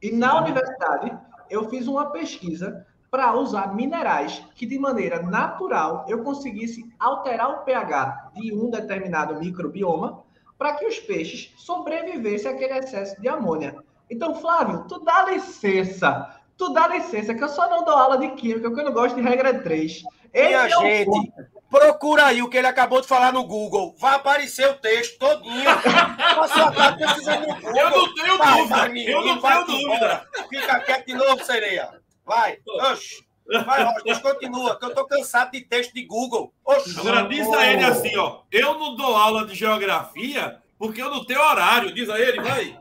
E 0.00 0.12
na 0.12 0.40
universidade, 0.40 1.18
eu 1.50 1.68
fiz 1.68 1.88
uma 1.88 2.10
pesquisa 2.10 2.86
para 3.16 3.34
usar 3.34 3.74
minerais 3.74 4.42
que, 4.54 4.66
de 4.66 4.78
maneira 4.78 5.22
natural, 5.22 6.04
eu 6.06 6.22
conseguisse 6.22 6.84
alterar 6.98 7.48
o 7.48 7.64
pH 7.64 8.32
de 8.34 8.52
um 8.52 8.68
determinado 8.68 9.40
microbioma 9.40 10.22
para 10.58 10.74
que 10.74 10.84
os 10.84 10.98
peixes 10.98 11.50
sobrevivessem 11.56 12.50
àquele 12.50 12.76
excesso 12.76 13.18
de 13.18 13.26
amônia. 13.26 13.74
Então, 14.10 14.34
Flávio, 14.34 14.84
tu 14.86 14.98
dá 14.98 15.30
licença, 15.30 16.28
tu 16.58 16.74
dá 16.74 16.88
licença, 16.88 17.34
que 17.34 17.42
eu 17.42 17.48
só 17.48 17.70
não 17.70 17.86
dou 17.86 17.96
aula 17.96 18.18
de 18.18 18.28
química, 18.32 18.68
porque 18.68 18.82
eu 18.82 18.84
não 18.84 18.92
gosto 18.92 19.16
de 19.16 19.22
regra 19.22 19.62
3. 19.62 20.02
Esse 20.34 20.48
Minha 20.48 20.66
é 20.66 20.68
gente, 20.68 21.06
ponto. 21.06 21.32
procura 21.70 22.26
aí 22.26 22.42
o 22.42 22.50
que 22.50 22.58
ele 22.58 22.66
acabou 22.66 23.00
de 23.00 23.06
falar 23.06 23.32
no 23.32 23.44
Google. 23.44 23.94
Vai 23.98 24.16
aparecer 24.16 24.68
o 24.68 24.74
texto 24.74 25.18
todinho. 25.18 25.64
Tá 25.64 26.92
precisando 26.92 27.46
no 27.46 27.54
Google. 27.54 27.76
Eu 27.76 27.90
não 27.90 28.14
tenho 28.14 28.36
dúvida. 28.36 29.10
eu 29.10 29.24
não 29.24 29.40
tenho 29.40 29.64
dúvida. 29.64 30.26
Fica 30.50 30.80
quieto 30.80 31.06
de 31.06 31.14
novo, 31.14 31.42
sereia. 31.42 32.05
Vai. 32.26 32.58
Oxi. 32.90 33.24
Vai, 33.64 33.84
Rostas, 33.84 34.18
continua, 34.18 34.76
que 34.76 34.84
eu 34.84 34.94
tô 34.94 35.06
cansado 35.06 35.52
de 35.52 35.60
texto 35.60 35.94
de 35.94 36.04
Google. 36.04 36.52
Oxi. 36.64 36.98
Agora 36.98 37.28
diz 37.28 37.48
a 37.52 37.66
ele 37.72 37.84
assim, 37.84 38.16
ó. 38.16 38.40
Eu 38.50 38.76
não 38.78 38.96
dou 38.96 39.14
aula 39.14 39.46
de 39.46 39.54
geografia 39.54 40.60
porque 40.78 41.00
eu 41.00 41.10
não 41.10 41.24
tenho 41.24 41.40
horário. 41.40 41.94
Diz 41.94 42.10
a 42.10 42.18
ele, 42.18 42.42
vai. 42.42 42.78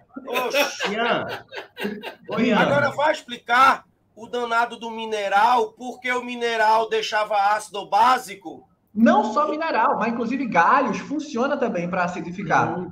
Ian. 0.90 2.58
Agora 2.58 2.90
vai 2.92 3.12
explicar 3.12 3.86
o 4.16 4.28
danado 4.28 4.78
do 4.78 4.90
mineral, 4.90 5.74
porque 5.74 6.12
o 6.12 6.24
mineral 6.24 6.90
deixava 6.90 7.36
ácido 7.54 7.86
básico. 7.86 8.68
Não 8.94 9.34
só 9.34 9.50
mineral, 9.50 9.98
mas 10.00 10.14
inclusive 10.14 10.48
galhos 10.48 11.00
funciona 11.00 11.58
também 11.58 11.90
para 11.90 12.06
acidificar. 12.06 12.88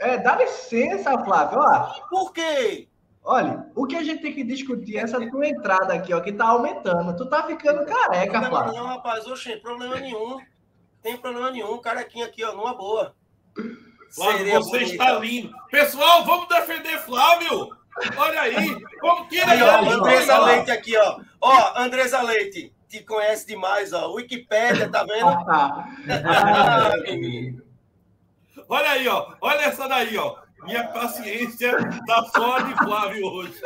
É, 0.00 0.18
dá 0.18 0.36
licença, 0.36 1.16
Flávio. 1.24 1.60
Ó, 1.60 2.08
Por 2.10 2.32
quê? 2.32 2.88
Olha, 3.24 3.66
o 3.74 3.86
que 3.86 3.96
a 3.96 4.02
gente 4.02 4.22
tem 4.22 4.32
que 4.34 4.44
discutir 4.44 4.98
é 4.98 5.00
essa 5.00 5.18
tua 5.30 5.46
entrada 5.48 5.94
aqui, 5.94 6.12
ó, 6.14 6.20
que 6.20 6.32
tá 6.32 6.46
aumentando. 6.46 7.16
Tu 7.16 7.26
tá 7.26 7.42
ficando 7.44 7.84
careca, 7.86 8.40
Problema 8.40 8.48
Flávio. 8.50 8.74
não, 8.74 8.86
rapaz. 8.86 9.26
Oxi, 9.26 9.56
problema 9.56 9.96
nenhum. 9.96 10.38
Tem 11.02 11.16
problema 11.16 11.50
nenhum. 11.50 11.78
Carequinha 11.78 12.26
aqui, 12.26 12.44
ó, 12.44 12.52
numa 12.52 12.74
boa. 12.74 13.14
Flávio, 14.14 14.46
você 14.54 14.78
bonita. 14.78 14.92
está 14.92 15.18
lindo. 15.18 15.52
Pessoal, 15.70 16.24
vamos 16.24 16.48
defender 16.48 16.98
Flávio. 17.00 17.76
Olha 18.16 18.40
aí. 18.42 18.76
Vamos 19.00 19.28
tirar 19.28 19.50
Aí, 19.50 19.62
ó, 19.62 19.78
ele. 19.80 19.90
Andresa 19.90 20.40
ó. 20.40 20.44
Leite 20.46 20.70
aqui, 20.70 20.96
ó. 20.96 21.20
Ó, 21.40 21.78
Andresa 21.78 22.22
Leite, 22.22 22.72
te 22.88 23.02
conhece 23.02 23.46
demais, 23.46 23.92
ó. 23.92 24.12
Wikipédia, 24.14 24.88
tá 24.88 25.04
vendo? 25.04 25.28
Ah, 25.28 25.44
tá. 25.44 25.88
Ah. 26.26 26.92
Olha 28.68 28.90
aí, 28.90 29.06
ó. 29.08 29.34
Olha 29.40 29.62
essa 29.62 29.86
daí, 29.88 30.16
ó. 30.16 30.36
Minha 30.64 30.88
paciência 30.88 31.76
está 31.88 32.24
só 32.26 32.58
de 32.60 32.74
Flávio 32.76 33.26
hoje. 33.26 33.60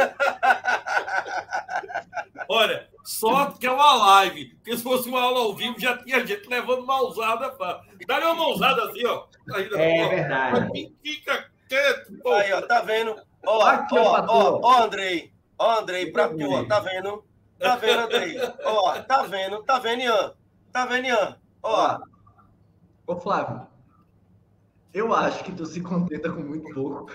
Olha, 2.49 2.89
sorte 3.05 3.59
que 3.59 3.67
é 3.67 3.71
uma 3.71 3.95
live, 3.95 4.55
porque 4.57 4.77
se 4.77 4.83
fosse 4.83 5.09
uma 5.09 5.21
aula 5.21 5.41
ao 5.41 5.55
vivo 5.55 5.79
já 5.79 5.97
tinha 5.99 6.27
gente 6.27 6.49
levando 6.49 6.87
mãozada. 6.87 7.51
Pra... 7.51 7.83
Dá 8.07 8.19
uma 8.19 8.35
mãozada 8.35 8.85
assim, 8.85 9.05
ó. 9.07 9.27
Aí, 9.55 9.69
é 9.75 10.05
ó, 10.05 10.09
verdade. 10.09 10.95
Fica 11.03 11.51
quieto. 11.69 12.13
Pô. 12.23 12.33
Aí, 12.33 12.53
ó, 12.53 12.63
tá 12.63 12.81
vendo? 12.83 13.17
Ó, 13.47 13.63
Aqui, 13.63 13.99
ó, 13.99 14.25
ó, 14.27 14.61
ó, 14.63 14.83
Andrei. 14.83 15.33
Ó, 15.59 15.81
Andrei, 15.81 16.11
pra 16.11 16.29
tu, 16.29 16.51
ó, 16.51 16.65
tá 16.65 16.81
vendo? 16.81 17.25
Tá 17.59 17.77
vendo, 17.77 18.01
Andrei? 18.01 18.37
Ó, 18.65 18.93
tá 19.03 19.23
vendo? 19.23 19.63
Tá 19.65 19.79
vendo, 19.79 20.03
Ian? 20.03 20.33
Tá 20.73 20.87
vendo, 20.87 21.07
Ian? 21.07 21.37
Ó. 21.63 21.99
Ô, 23.07 23.17
Flávio, 23.17 23.67
eu 24.93 25.15
acho 25.15 25.45
que 25.45 25.53
tu 25.53 25.67
se 25.67 25.81
contenta 25.81 26.31
com 26.31 26.41
muito 26.41 26.73
pouco. 26.75 27.11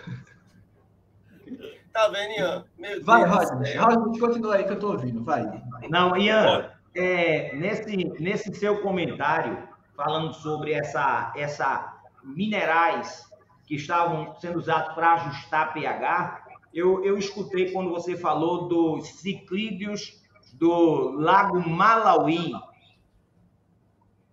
Tá 1.92 2.08
vendo, 2.08 2.32
Ian? 2.32 2.66
Meu 2.78 3.04
vai, 3.04 3.24
Rodney. 3.24 3.76
Rodney, 3.78 4.20
continua 4.20 4.56
aí 4.56 4.64
que 4.64 4.72
eu 4.72 4.80
tô 4.80 4.92
ouvindo. 4.94 5.24
Vai. 5.24 5.44
Não, 5.90 6.18
Ian, 6.18 6.72
é, 6.96 7.56
nesse, 7.56 7.96
nesse 8.20 8.54
seu 8.56 8.82
comentário, 8.82 9.68
falando 9.96 10.34
sobre 10.34 10.74
essa, 10.74 11.32
essa 11.36 12.02
minerais 12.24 13.30
que 13.68 13.76
estavam 13.76 14.36
sendo 14.40 14.60
usados 14.60 14.94
para 14.94 15.14
ajustar 15.14 15.74
pH, 15.74 16.46
eu, 16.74 17.04
eu 17.04 17.18
escutei 17.18 17.72
quando 17.72 17.92
você 17.92 18.18
falou 18.18 18.68
dos 18.68 19.08
ciclídeos 19.20 20.22
do 20.54 21.12
Lago 21.12 21.60
Malawi. 21.68 22.54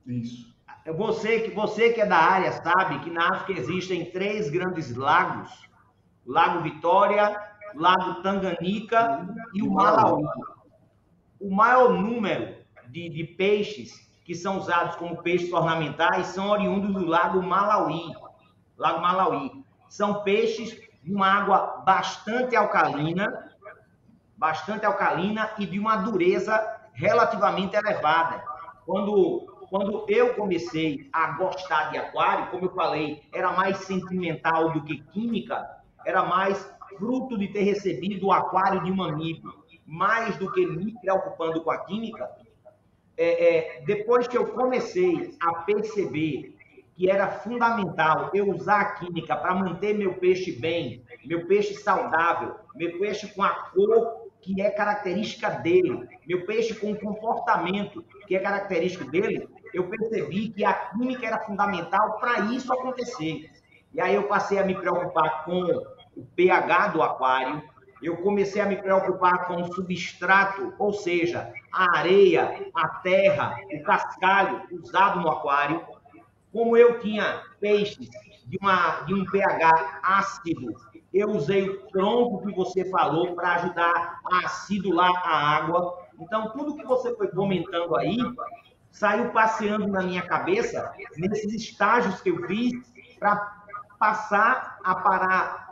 Isso. 0.06 0.50
Você 0.97 1.40
que, 1.40 1.50
você 1.50 1.92
que 1.92 2.00
é 2.00 2.06
da 2.06 2.16
área 2.16 2.52
sabe 2.52 3.00
que 3.00 3.11
na 3.11 3.28
África 3.28 3.61
existem 3.61 4.11
três 4.11 4.50
grandes 4.50 4.94
lagos: 4.94 5.50
Lago 6.26 6.62
Vitória, 6.62 7.38
Lago 7.75 8.23
Tanganica 8.23 9.26
e 9.54 9.62
o 9.62 9.70
Malawi. 9.70 10.25
O 11.40 11.54
maior 11.54 11.92
número 11.92 12.56
de, 12.88 13.09
de 13.09 13.25
peixes 13.25 14.11
que 14.25 14.35
são 14.35 14.59
usados 14.59 14.97
como 14.97 15.23
peixes 15.23 15.52
ornamentais 15.52 16.28
são 16.28 16.50
oriundos 16.50 16.92
do 16.92 17.06
Lago 17.06 17.42
Malawi. 17.42 18.12
Lago 18.76 19.00
Malawi. 19.00 19.64
São 19.88 20.23
peixes 20.23 20.70
de 21.02 21.12
uma 21.12 21.26
água 21.26 21.82
bastante 21.85 22.54
alcalina, 22.54 23.50
bastante 24.37 24.87
alcalina 24.87 25.50
e 25.59 25.66
de 25.66 25.78
uma 25.78 25.97
dureza 25.97 26.80
relativamente 26.92 27.76
elevada. 27.76 28.42
Quando 28.85 29.60
quando 29.71 30.05
eu 30.09 30.35
comecei 30.35 31.09
a 31.12 31.31
gostar 31.39 31.93
de 31.93 31.99
aquário, 31.99 32.50
como 32.50 32.67
eu 32.67 32.75
falei, 32.75 33.23
era 33.33 33.53
mais 33.53 33.79
sentimental 33.79 34.73
do 34.73 34.83
que 34.83 35.00
química, 35.12 35.65
era 36.05 36.25
mais 36.25 36.69
fruto 36.99 37.39
de 37.39 37.49
ter 37.49 37.62
recebido 37.62 38.27
o 38.27 38.33
aquário 38.33 38.83
de 38.83 38.91
amigo, 38.91 39.65
mais 39.87 40.37
do 40.37 40.50
que 40.50 40.67
me 40.67 40.93
preocupando 41.00 41.62
com 41.62 41.71
a 41.71 41.79
química. 41.79 42.29
É, 43.17 43.79
é, 43.79 43.83
depois 43.83 44.27
que 44.27 44.37
eu 44.37 44.47
comecei 44.49 45.37
a 45.41 45.62
perceber 45.62 46.57
que 46.97 47.09
era 47.09 47.29
fundamental 47.29 48.31
eu 48.35 48.50
usar 48.50 48.81
a 48.81 48.93
química 48.95 49.37
para 49.37 49.55
manter 49.55 49.95
meu 49.95 50.15
peixe 50.15 50.53
bem, 50.53 51.03
meu 51.25 51.47
peixe 51.47 51.75
saudável, 51.75 52.57
meu 52.75 52.99
peixe 52.99 53.29
com 53.29 53.43
a 53.43 53.50
cor 53.50 54.29
que 54.41 54.61
é 54.61 54.71
característica 54.71 55.50
dele, 55.50 56.09
meu 56.27 56.45
peixe 56.47 56.75
com 56.75 56.93
o 56.93 56.99
comportamento 56.99 58.05
que 58.27 58.35
é 58.35 58.39
característico 58.39 59.11
dele, 59.11 59.49
eu 59.73 59.89
percebi 59.89 60.50
que 60.50 60.65
a 60.65 60.73
química 60.73 61.27
era 61.27 61.39
fundamental 61.41 62.19
para 62.19 62.41
isso 62.41 62.73
acontecer. 62.73 63.50
E 63.93 64.00
aí 64.00 64.15
eu 64.15 64.25
passei 64.25 64.59
a 64.59 64.65
me 64.65 64.75
preocupar 64.75 65.45
com 65.45 65.62
o 66.17 66.25
pH 66.37 66.89
do 66.89 67.03
aquário, 67.03 67.62
eu 68.03 68.17
comecei 68.19 68.62
a 68.62 68.67
me 68.67 68.77
preocupar 68.77 69.47
com 69.47 69.61
o 69.61 69.75
substrato, 69.75 70.73
ou 70.79 70.93
seja, 70.93 71.53
a 71.73 71.99
areia, 71.99 72.71
a 72.75 72.89
terra, 73.00 73.57
o 73.71 73.83
cascalho 73.83 74.62
usado 74.73 75.21
no 75.21 75.31
aquário. 75.31 75.85
Como 76.50 76.77
eu 76.77 76.99
tinha 76.99 77.43
peixes 77.61 78.09
de, 78.47 78.59
uma, 78.61 79.02
de 79.02 79.15
um 79.15 79.25
pH 79.25 80.00
ácido, 80.02 80.75
eu 81.13 81.28
usei 81.30 81.69
o 81.69 81.83
tronco 81.89 82.47
que 82.47 82.54
você 82.54 82.89
falou 82.89 83.35
para 83.35 83.56
ajudar 83.56 84.21
a 84.25 84.47
acidular 84.47 85.13
a 85.25 85.56
água. 85.56 85.99
Então, 86.19 86.50
tudo 86.50 86.76
que 86.76 86.87
você 86.87 87.15
foi 87.17 87.28
comentando 87.28 87.95
aí, 87.97 88.17
saiu 88.91 89.31
passeando 89.31 89.87
na 89.89 90.03
minha 90.03 90.23
cabeça 90.23 90.93
nesses 91.17 91.53
estágios 91.55 92.21
que 92.21 92.31
eu 92.31 92.47
fiz 92.47 92.73
para 93.19 93.61
passar 93.99 94.79
a 94.85 94.95
parar 94.95 95.71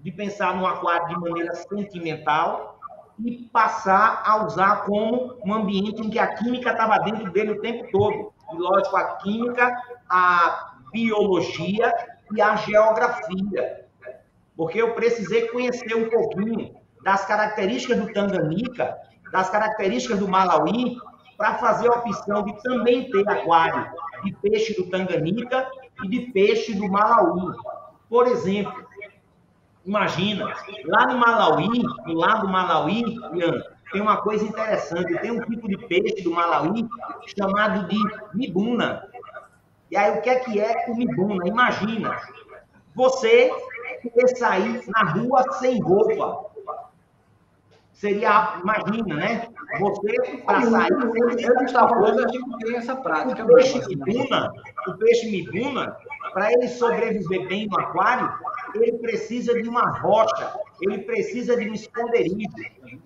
de 0.00 0.12
pensar 0.12 0.56
no 0.56 0.66
aquário 0.66 1.08
de 1.08 1.20
maneira 1.20 1.54
sentimental 1.54 2.78
e 3.18 3.48
passar 3.52 4.22
a 4.24 4.44
usar 4.44 4.84
como 4.84 5.36
um 5.44 5.52
ambiente 5.52 6.00
em 6.00 6.10
que 6.10 6.18
a 6.18 6.34
química 6.34 6.70
estava 6.70 6.98
dentro 6.98 7.30
dele 7.32 7.52
o 7.52 7.60
tempo 7.60 7.88
todo. 7.90 8.32
E, 8.52 8.56
lógico, 8.56 8.96
a 8.96 9.16
química, 9.16 9.76
a 10.08 10.76
biologia 10.92 11.92
e 12.32 12.40
a 12.40 12.56
geografia. 12.56 13.86
Porque 14.56 14.80
eu 14.80 14.94
precisei 14.94 15.48
conhecer 15.48 15.94
um 15.94 16.08
pouquinho 16.08 16.74
das 17.02 17.24
características 17.26 17.98
do 17.98 18.12
Tanganica, 18.12 18.96
das 19.32 19.50
características 19.50 20.18
do 20.18 20.28
Malawi, 20.28 20.96
para 21.38 21.54
fazer 21.54 21.88
a 21.88 21.98
opção 21.98 22.42
de 22.42 22.62
também 22.64 23.08
ter 23.10 23.26
aquário 23.28 23.88
de 24.24 24.34
peixe 24.42 24.74
do 24.74 24.90
Tanganica 24.90 25.70
e 26.04 26.08
de 26.08 26.32
peixe 26.32 26.74
do 26.74 26.88
Malawi. 26.88 27.56
Por 28.10 28.26
exemplo, 28.26 28.84
imagina, 29.86 30.52
lá 30.84 31.06
no 31.06 31.18
Malawi, 31.18 31.82
no 32.06 32.14
lago 32.14 32.48
Malawi, 32.48 33.04
tem 33.92 34.02
uma 34.02 34.16
coisa 34.16 34.44
interessante, 34.44 35.16
tem 35.20 35.30
um 35.30 35.40
tipo 35.42 35.68
de 35.68 35.78
peixe 35.86 36.22
do 36.24 36.32
Malawi 36.32 36.84
chamado 37.38 37.86
de 37.86 37.98
mibuna. 38.34 39.08
E 39.92 39.96
aí, 39.96 40.18
o 40.18 40.20
que 40.20 40.28
é 40.28 40.40
que 40.40 40.60
é 40.60 40.86
o 40.88 40.96
mibuna? 40.96 41.46
Imagina, 41.46 42.20
você 42.96 43.50
querer 44.02 44.36
sair 44.36 44.82
na 44.88 45.12
rua 45.12 45.44
sem 45.52 45.80
roupa 45.80 46.50
seria, 47.98 48.60
imagina, 48.62 49.14
né? 49.16 49.48
Você 49.80 50.42
para 50.46 50.62
sair. 50.62 50.92
Eu 50.92 51.64
estava 51.64 51.88
falando, 51.88 52.24
a 52.24 52.28
gente 52.28 52.58
tem 52.58 52.76
essa 52.76 52.96
prática. 52.96 53.44
O 53.44 53.54
peixe 53.54 53.78
mibuna, 53.88 54.52
o 54.86 54.94
peixe 54.94 55.30
mibuna, 55.30 55.96
para 56.32 56.52
ele 56.52 56.68
sobreviver 56.68 57.48
bem 57.48 57.66
no 57.66 57.78
aquário, 57.78 58.32
ele 58.74 58.98
precisa 58.98 59.60
de 59.60 59.68
uma 59.68 59.90
rocha, 59.98 60.54
ele 60.80 60.98
precisa 60.98 61.56
de 61.56 61.68
um 61.68 61.74
esconderijo. 61.74 62.48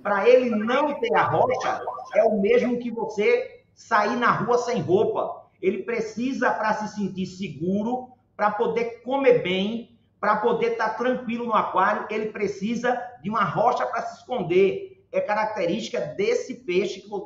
Para 0.03 0.29
ele 0.29 0.51
não 0.51 0.95
ter 1.01 1.15
a 1.15 1.23
rocha, 1.23 1.81
é 2.15 2.25
o 2.25 2.41
mesmo 2.41 2.79
que 2.79 2.91
você 2.91 3.63
sair 3.75 4.17
na 4.17 4.31
rua 4.31 4.59
sem 4.59 4.81
roupa. 4.81 5.43
Ele 5.61 5.85
precisa, 5.85 6.51
para 6.51 6.75
se 6.75 6.97
sentir 6.97 7.27
seguro, 7.27 8.09
para 8.37 8.51
poder 8.51 9.01
comer 9.03 9.43
bem, 9.43 9.92
para 10.23 10.37
poder 10.37 10.75
estar 10.75 10.91
tá 10.91 10.95
tranquilo 10.95 11.47
no 11.47 11.53
aquário, 11.53 12.07
ele 12.09 12.27
precisa 12.27 12.97
de 13.25 13.29
uma 13.29 13.43
rocha 13.43 13.85
para 13.85 14.03
se 14.03 14.21
esconder. 14.21 15.05
É 15.11 15.21
característica 15.21 15.99
desse 15.99 16.55
peixe 16.63 17.09
do 17.09 17.17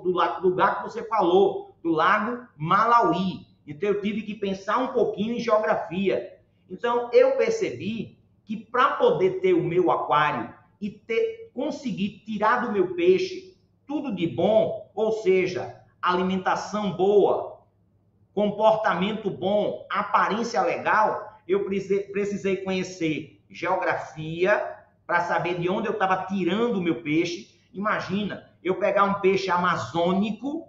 lugar 0.40 0.78
que 0.78 0.82
você 0.84 1.02
falou, 1.02 1.76
do 1.82 1.90
lago 1.90 2.46
Malawi. 2.56 3.46
Então 3.66 3.90
eu 3.90 4.00
tive 4.00 4.22
que 4.22 4.34
pensar 4.34 4.78
um 4.78 4.94
pouquinho 4.94 5.34
em 5.34 5.40
geografia. 5.40 6.38
Então 6.70 7.10
eu 7.12 7.36
percebi 7.36 8.18
que 8.46 8.56
para 8.56 8.92
poder 8.92 9.40
ter 9.40 9.52
o 9.52 9.62
meu 9.62 9.90
aquário 9.90 10.54
e 10.80 10.88
ter, 10.88 11.50
conseguir 11.52 12.22
tirar 12.24 12.64
do 12.64 12.72
meu 12.72 12.94
peixe 12.94 13.58
tudo 13.86 14.16
de 14.16 14.26
bom, 14.26 14.90
ou 14.94 15.12
seja, 15.12 15.82
alimentação 16.00 16.92
boa, 16.92 17.60
comportamento 18.32 19.28
bom, 19.28 19.86
aparência 19.90 20.62
legal, 20.62 21.35
eu 21.46 21.64
precisei 21.64 22.56
conhecer 22.58 23.40
geografia 23.48 24.76
para 25.06 25.20
saber 25.20 25.58
de 25.58 25.68
onde 25.68 25.86
eu 25.86 25.92
estava 25.92 26.26
tirando 26.26 26.76
o 26.76 26.82
meu 26.82 27.02
peixe. 27.02 27.60
Imagina, 27.72 28.50
eu 28.62 28.76
pegar 28.76 29.04
um 29.04 29.20
peixe 29.20 29.50
amazônico, 29.50 30.68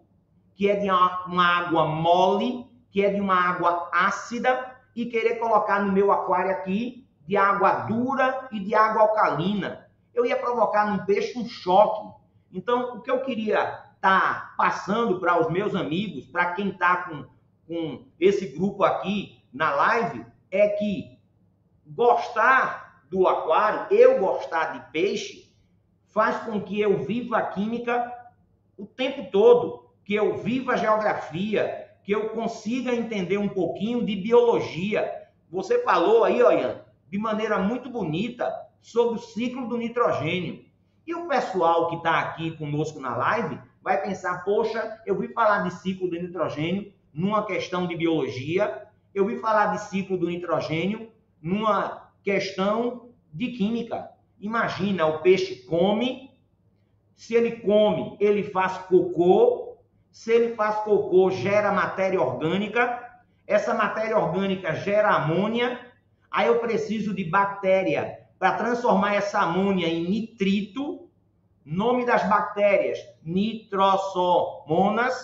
que 0.55 0.69
é 0.69 0.75
de 0.75 0.89
uma, 0.89 1.45
água 1.45 1.85
mole, 1.85 2.67
que 2.91 3.03
é 3.03 3.11
de 3.11 3.19
uma 3.19 3.35
água 3.35 3.89
ácida, 3.91 4.75
e 4.95 5.05
querer 5.05 5.35
colocar 5.35 5.83
no 5.83 5.91
meu 5.91 6.11
aquário 6.11 6.51
aqui 6.51 7.07
de 7.27 7.35
água 7.35 7.71
dura 7.81 8.47
e 8.51 8.59
de 8.59 8.73
água 8.73 9.03
alcalina. 9.03 9.87
Eu 10.13 10.25
ia 10.25 10.35
provocar 10.35 10.91
no 10.91 11.05
peixe 11.05 11.37
um 11.37 11.47
choque. 11.47 12.15
Então, 12.51 12.97
o 12.97 13.01
que 13.01 13.11
eu 13.11 13.21
queria 13.21 13.83
tá 13.99 14.53
passando 14.57 15.19
para 15.19 15.39
os 15.39 15.51
meus 15.51 15.75
amigos, 15.75 16.25
para 16.25 16.53
quem 16.53 16.69
está 16.69 16.97
com, 17.03 17.25
com 17.67 18.05
esse 18.19 18.47
grupo 18.47 18.83
aqui 18.83 19.41
na 19.53 19.73
live, 19.75 20.25
é 20.51 20.69
que 20.69 21.19
gostar 21.86 23.03
do 23.10 23.27
aquário, 23.27 23.88
eu 23.95 24.19
gostar 24.19 24.73
de 24.73 24.91
peixe, 24.91 25.53
faz 26.05 26.38
com 26.43 26.62
que 26.62 26.79
eu 26.79 27.03
viva 27.03 27.38
a 27.38 27.45
química 27.45 28.13
o 28.77 28.86
tempo 28.86 29.31
todo, 29.31 29.89
que 30.03 30.13
eu 30.13 30.38
viva 30.38 30.73
a 30.73 30.77
geografia, 30.77 31.89
que 32.03 32.12
eu 32.12 32.29
consiga 32.29 32.93
entender 32.93 33.38
um 33.38 33.49
pouquinho 33.49 34.05
de 34.05 34.15
biologia. 34.15 35.12
Você 35.49 35.83
falou 35.83 36.23
aí, 36.23 36.39
Ian, 36.39 36.81
de 37.10 37.17
maneira 37.17 37.60
muito 37.60 37.89
bonita 37.89 38.53
sobre 38.81 39.15
o 39.15 39.21
ciclo 39.21 39.67
do 39.67 39.77
nitrogênio. 39.77 40.65
E 41.05 41.13
o 41.13 41.27
pessoal 41.27 41.89
que 41.89 41.97
está 41.97 42.19
aqui 42.19 42.51
conosco 42.57 42.99
na 42.99 43.15
live 43.15 43.60
vai 43.81 44.01
pensar: 44.01 44.43
poxa, 44.43 45.01
eu 45.05 45.17
vi 45.17 45.29
falar 45.29 45.63
de 45.63 45.73
ciclo 45.73 46.10
do 46.10 46.19
nitrogênio 46.19 46.93
numa 47.13 47.45
questão 47.45 47.88
de 47.88 47.95
biologia, 47.95 48.87
eu 49.17 49.25
vi 49.25 49.39
falar 49.39 49.67
de 49.67 49.82
ciclo 49.89 50.15
do 50.15 50.30
nitrogênio 50.30 51.12
numa 51.41 52.12
questão 52.21 53.10
de 53.34 53.47
química. 53.47 54.12
Imagina, 54.39 55.08
o 55.08 55.23
peixe 55.23 55.63
come, 55.63 56.30
se 57.15 57.34
ele 57.34 57.53
come, 57.62 58.15
ele 58.19 58.43
faz 58.43 58.77
cocô, 58.77 59.75
se 60.12 60.32
ele 60.32 60.53
faz 60.53 60.75
cocô, 60.84 61.32
gera 61.32 61.71
matéria 61.71 62.21
orgânica, 62.21 63.03
essa 63.47 63.73
matéria 63.73 64.19
orgânica 64.19 64.75
gera 64.75 65.10
amônia, 65.10 65.80
aí 66.30 66.45
eu 66.45 66.60
preciso 66.60 67.12
de 67.12 67.23
bactéria 67.23 68.19
para 68.38 68.53
transformar 68.53 69.15
essa 69.15 69.39
amônia 69.39 69.88
em 69.88 70.08
nitrito, 70.08 71.10
nome 71.65 72.06
das 72.06 72.21
bactérias, 72.30 72.99
nitrosomonas, 73.23 75.15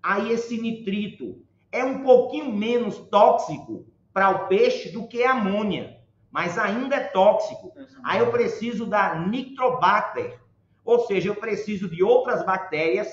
aí 0.00 0.30
esse 0.30 0.56
nitrito 0.60 1.43
é 1.74 1.84
um 1.84 2.04
pouquinho 2.04 2.52
menos 2.52 2.96
tóxico 3.10 3.84
para 4.12 4.30
o 4.30 4.46
peixe 4.46 4.90
do 4.90 5.08
que 5.08 5.24
a 5.24 5.32
amônia, 5.32 5.98
mas 6.30 6.56
ainda 6.56 6.94
é 6.94 7.00
tóxico. 7.00 7.72
Aí 8.04 8.20
eu 8.20 8.30
preciso 8.30 8.86
da 8.86 9.16
nitrobacter, 9.16 10.40
ou 10.84 11.00
seja, 11.00 11.30
eu 11.30 11.34
preciso 11.34 11.88
de 11.88 12.00
outras 12.00 12.46
bactérias 12.46 13.08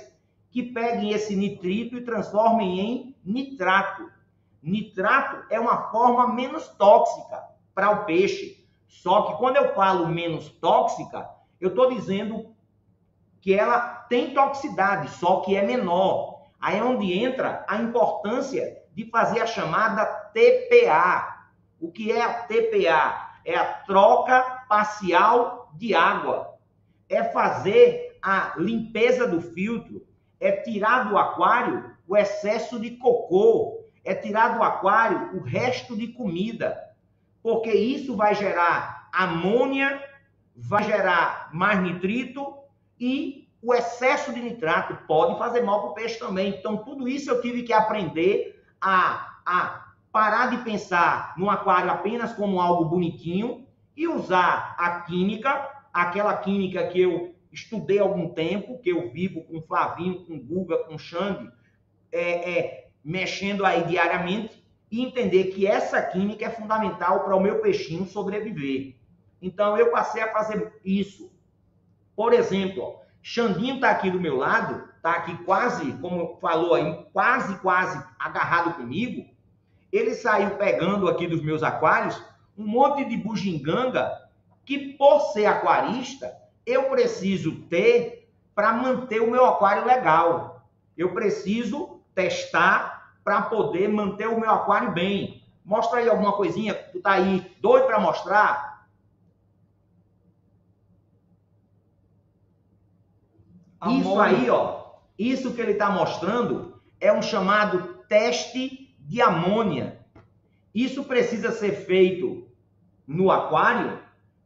que 0.52 0.62
peguem 0.62 1.12
esse 1.12 1.36
nitrito 1.36 1.98
e 1.98 2.06
transformem 2.06 2.80
em 2.80 3.16
nitrato. 3.26 4.08
Nitrato 4.62 5.44
é 5.50 5.60
uma 5.60 5.90
forma 5.90 6.32
menos 6.32 6.68
tóxica 6.68 7.44
para 7.74 7.90
o 7.90 8.06
peixe. 8.06 8.64
Só 8.88 9.24
que 9.24 9.38
quando 9.40 9.56
eu 9.56 9.74
falo 9.74 10.08
menos 10.08 10.50
tóxica, 10.50 11.28
eu 11.60 11.70
estou 11.70 11.90
dizendo 11.90 12.54
que 13.40 13.56
ela 13.56 13.80
tem 14.08 14.36
toxicidade, 14.36 15.10
só 15.10 15.40
que 15.40 15.56
é 15.56 15.66
menor. 15.66 16.31
Aí 16.62 16.78
é 16.78 16.84
onde 16.84 17.12
entra 17.12 17.66
a 17.68 17.78
importância 17.78 18.78
de 18.94 19.10
fazer 19.10 19.42
a 19.42 19.48
chamada 19.48 20.06
TPA. 20.06 21.48
O 21.80 21.92
que 21.92 22.12
é 22.12 22.22
a 22.22 22.44
TPA? 22.44 23.32
É 23.44 23.56
a 23.56 23.66
troca 23.66 24.42
parcial 24.70 25.72
de 25.74 25.96
água. 25.96 26.56
É 27.10 27.24
fazer 27.24 28.20
a 28.22 28.54
limpeza 28.58 29.28
do 29.28 29.42
filtro, 29.42 30.06
é 30.40 30.52
tirar 30.52 31.10
do 31.10 31.18
aquário 31.18 31.92
o 32.08 32.16
excesso 32.16 32.80
de 32.80 32.92
cocô, 32.92 33.84
é 34.04 34.14
tirar 34.14 34.58
do 34.58 34.64
aquário 34.64 35.36
o 35.38 35.42
resto 35.42 35.96
de 35.96 36.10
comida, 36.10 36.80
porque 37.42 37.72
isso 37.72 38.16
vai 38.16 38.36
gerar 38.36 39.10
amônia, 39.12 40.04
vai 40.56 40.84
gerar 40.84 41.50
mais 41.54 41.82
nitrito 41.82 42.56
e 43.00 43.41
o 43.62 43.74
excesso 43.74 44.34
de 44.34 44.42
nitrato 44.42 44.98
pode 45.08 45.38
fazer 45.38 45.62
mal 45.62 45.82
para 45.82 45.90
o 45.92 45.94
peixe 45.94 46.18
também. 46.18 46.50
Então, 46.50 46.78
tudo 46.78 47.08
isso 47.08 47.30
eu 47.30 47.42
tive 47.42 47.64
que 47.64 47.72
aprender 47.72 48.64
a, 48.80 49.40
a 49.46 49.92
parar 50.12 50.50
de 50.50 50.64
pensar 50.64 51.34
no 51.38 51.50
aquário 51.50 51.92
apenas 51.92 52.34
como 52.34 52.60
algo 52.60 52.86
bonitinho 52.86 53.68
e 53.96 54.08
usar 54.08 54.76
a 54.78 55.02
química, 55.02 55.70
aquela 55.94 56.36
química 56.38 56.88
que 56.88 57.02
eu 57.02 57.36
estudei 57.52 58.00
há 58.00 58.04
algum 58.04 58.30
tempo, 58.30 58.80
que 58.80 58.90
eu 58.90 59.12
vivo 59.12 59.44
com 59.44 59.62
Flavinho, 59.62 60.26
com 60.26 60.40
Guga, 60.40 60.78
com 60.86 60.98
Xande, 60.98 61.52
é, 62.12 62.60
é, 62.60 62.88
mexendo 63.04 63.66
aí 63.66 63.84
diariamente 63.84 64.62
e 64.90 65.04
entender 65.04 65.46
que 65.46 65.68
essa 65.68 66.02
química 66.02 66.46
é 66.46 66.50
fundamental 66.50 67.24
para 67.24 67.36
o 67.36 67.40
meu 67.40 67.60
peixinho 67.60 68.06
sobreviver. 68.06 68.96
Então 69.42 69.78
eu 69.78 69.92
passei 69.92 70.22
a 70.22 70.32
fazer 70.32 70.80
isso. 70.84 71.32
Por 72.16 72.34
exemplo, 72.34 73.01
Xandinho 73.22 73.76
está 73.76 73.92
aqui 73.92 74.10
do 74.10 74.20
meu 74.20 74.38
lado, 74.38 74.90
está 74.96 75.12
aqui 75.12 75.36
quase, 75.44 75.92
como 75.94 76.38
falou 76.40 76.74
aí, 76.76 77.06
quase, 77.14 77.56
quase 77.60 78.04
agarrado 78.20 78.74
comigo. 78.76 79.30
Ele 79.92 80.14
saiu 80.16 80.52
pegando 80.52 81.08
aqui 81.08 81.28
dos 81.28 81.42
meus 81.42 81.64
aquários 81.64 82.22
um 82.58 82.66
monte 82.66 83.06
de 83.06 83.18
bugiganga 83.18 84.12
que, 84.66 84.94
por 84.94 85.20
ser 85.34 85.46
aquarista, 85.46 86.32
eu 86.66 86.90
preciso 86.90 87.62
ter 87.64 88.30
para 88.56 88.74
manter 88.74 89.22
o 89.22 89.30
meu 89.30 89.46
aquário 89.46 89.86
legal. 89.86 90.66
Eu 90.98 91.14
preciso 91.14 92.02
testar 92.14 93.16
para 93.24 93.42
poder 93.44 93.88
manter 93.88 94.28
o 94.28 94.40
meu 94.40 94.50
aquário 94.50 94.92
bem. 94.92 95.44
Mostra 95.64 96.00
aí 96.00 96.10
alguma 96.10 96.34
coisinha, 96.34 96.74
tu 96.74 97.00
tá 97.00 97.12
aí 97.14 97.56
doido 97.62 97.86
para 97.86 98.00
mostrar? 98.00 98.71
Isso 103.90 104.20
aí, 104.20 104.50
ó, 104.50 104.86
isso 105.18 105.54
que 105.54 105.62
ele 105.62 105.72
está 105.72 105.90
mostrando 105.90 106.80
é 107.00 107.12
um 107.12 107.22
chamado 107.22 108.04
teste 108.08 108.96
de 109.00 109.22
amônia. 109.22 110.00
Isso 110.74 111.04
precisa 111.04 111.52
ser 111.52 111.72
feito 111.72 112.48
no 113.08 113.32
aquário 113.32 114.00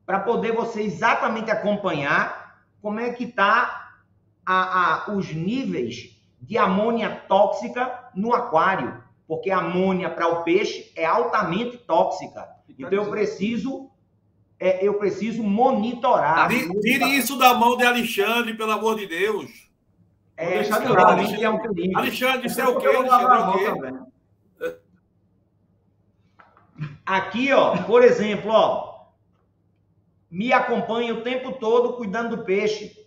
para 0.06 0.20
poder 0.20 0.54
você 0.54 0.82
exatamente 0.82 1.52
acompanhar 1.52 2.64
como 2.82 3.00
é 3.00 3.12
que 3.12 3.28
tá 3.28 3.94
a, 4.46 5.10
a, 5.10 5.12
os 5.12 5.34
níveis 5.34 6.16
de 6.40 6.58
amônia 6.58 7.10
tóxica 7.28 8.10
no 8.16 8.34
aquário, 8.34 9.04
porque 9.28 9.50
a 9.50 9.58
amônia 9.58 10.10
para 10.10 10.28
o 10.28 10.44
peixe 10.44 10.92
é 10.96 11.06
altamente 11.06 11.78
tóxica. 11.78 12.48
Então 12.70 12.92
eu 12.92 13.10
preciso 13.10 13.90
é, 14.60 14.86
eu 14.86 14.96
preciso 14.96 15.44
monitorar. 15.44 16.50
Tire 16.50 17.18
isso 17.18 17.38
da 17.38 17.54
mão 17.54 17.78
de 17.78 17.86
Alexandre, 17.86 18.54
pelo 18.54 18.72
amor 18.72 18.96
de 18.96 19.08
Deus. 19.08 19.52
É, 20.38 20.60
deixar 20.60 20.82
de 20.82 20.88
lado, 20.88 21.12
Alexandre, 21.12 21.44
é 21.44 21.50
um 21.50 21.60
perigo. 21.60 21.98
Alexandre, 21.98 22.48
isso 22.48 22.62
é 22.62 22.68
o 22.68 22.78
quê? 22.78 22.88
Alexandre, 22.88 23.66
é 23.66 23.72
o 23.72 23.92
quê? 23.92 24.76
Aqui, 27.06 27.54
ó, 27.54 27.78
por 27.84 28.04
exemplo, 28.04 28.52
ó, 28.52 29.06
me 30.30 30.52
acompanha 30.52 31.14
o 31.14 31.22
tempo 31.22 31.54
todo 31.54 31.94
cuidando 31.94 32.36
do 32.36 32.44
peixe. 32.44 33.06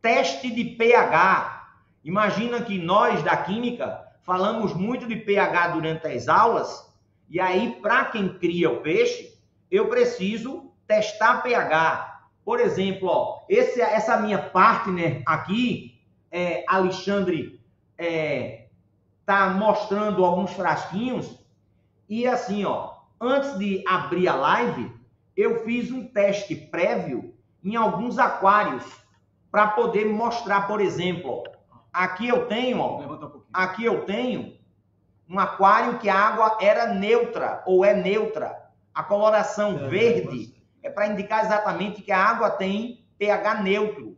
Teste 0.00 0.50
de 0.50 0.64
pH. 0.64 1.68
Imagina 2.04 2.60
que 2.62 2.78
nós 2.78 3.22
da 3.22 3.36
química 3.36 4.04
falamos 4.22 4.74
muito 4.74 5.06
de 5.06 5.16
pH 5.16 5.68
durante 5.68 6.06
as 6.06 6.28
aulas, 6.28 6.86
e 7.30 7.40
aí, 7.40 7.78
para 7.82 8.04
quem 8.06 8.38
cria 8.38 8.70
o 8.70 8.80
peixe, 8.80 9.36
eu 9.70 9.88
preciso 9.88 10.70
testar 10.88 11.42
pH. 11.42 12.22
Por 12.44 12.58
exemplo, 12.58 13.08
ó, 13.08 13.44
esse, 13.48 13.80
essa 13.80 14.16
minha 14.16 14.38
partner 14.38 15.22
aqui, 15.26 16.00
é, 16.32 16.64
Alexandre, 16.66 17.60
é, 17.98 18.68
tá 19.26 19.50
mostrando 19.50 20.24
alguns 20.24 20.50
frasquinhos, 20.52 21.38
e 22.08 22.26
assim, 22.26 22.64
ó, 22.64 22.94
antes 23.20 23.58
de 23.58 23.84
abrir 23.86 24.26
a 24.28 24.34
live, 24.34 24.90
eu 25.36 25.62
fiz 25.64 25.92
um 25.92 26.06
teste 26.06 26.56
prévio 26.56 27.34
em 27.62 27.76
alguns 27.76 28.18
aquários 28.18 28.84
para 29.50 29.68
poder 29.68 30.06
mostrar, 30.06 30.66
por 30.66 30.80
exemplo, 30.80 31.44
aqui 31.92 32.28
eu 32.28 32.46
tenho, 32.46 32.80
ó, 32.80 33.40
aqui 33.52 33.84
eu 33.84 34.06
tenho 34.06 34.56
um 35.28 35.38
aquário 35.38 35.98
que 35.98 36.08
a 36.08 36.18
água 36.18 36.56
era 36.60 36.94
neutra 36.94 37.62
ou 37.66 37.84
é 37.84 37.94
neutra. 37.94 38.70
A 38.94 39.02
coloração 39.02 39.78
é, 39.78 39.88
verde 39.88 40.57
é 40.82 40.90
para 40.90 41.08
indicar 41.08 41.44
exatamente 41.44 42.02
que 42.02 42.12
a 42.12 42.22
água 42.22 42.50
tem 42.50 43.06
pH 43.18 43.62
neutro. 43.62 44.16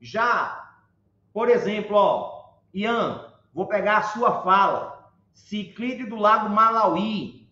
Já, 0.00 0.76
por 1.32 1.48
exemplo, 1.48 1.96
ó, 1.96 2.54
Ian, 2.74 3.32
vou 3.52 3.66
pegar 3.66 3.98
a 3.98 4.02
sua 4.02 4.42
fala. 4.42 5.12
Ciclídeo 5.32 6.08
do 6.08 6.16
Lago 6.16 6.48
Malawi 6.48 7.48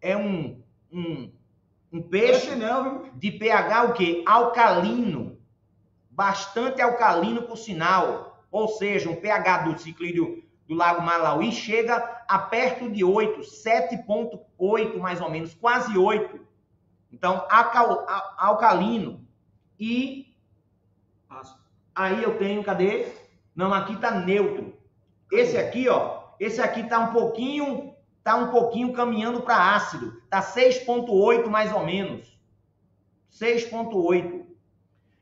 é 0.00 0.16
um, 0.16 0.62
um 0.92 1.32
um 1.94 2.02
peixe 2.02 2.56
não, 2.56 3.04
de 3.14 3.30
pH 3.30 3.84
o 3.84 3.92
quê? 3.92 4.24
Alcalino. 4.26 5.38
Bastante 6.10 6.82
alcalino, 6.82 7.42
por 7.42 7.56
sinal. 7.56 8.44
Ou 8.50 8.66
seja, 8.66 9.08
um 9.08 9.14
pH 9.14 9.58
do 9.58 9.78
ciclídeo 9.78 10.42
do 10.66 10.74
Lago 10.74 11.02
Malawi 11.02 11.52
chega 11.52 11.96
a 12.26 12.36
perto 12.36 12.90
de 12.90 13.04
8, 13.04 13.42
7,8 13.42 14.98
mais 14.98 15.20
ou 15.20 15.30
menos, 15.30 15.54
quase 15.54 15.96
8. 15.96 16.40
Então, 17.14 17.46
alcal, 17.48 18.04
alcalino. 18.36 19.24
E 19.78 20.34
aí 21.94 22.20
eu 22.22 22.36
tenho, 22.38 22.64
cadê? 22.64 23.06
Não, 23.54 23.72
aqui 23.72 23.96
tá 23.96 24.10
neutro. 24.10 24.76
Esse 25.30 25.56
aqui, 25.56 25.88
ó, 25.88 26.22
esse 26.40 26.60
aqui 26.60 26.82
tá 26.82 26.98
um 26.98 27.12
pouquinho 27.12 27.94
está 28.18 28.36
um 28.36 28.50
pouquinho 28.50 28.94
caminhando 28.94 29.42
para 29.42 29.74
ácido. 29.74 30.18
Está 30.24 30.42
6,8 30.42 31.46
mais 31.46 31.70
ou 31.72 31.84
menos. 31.84 32.26
6,8. 33.30 34.46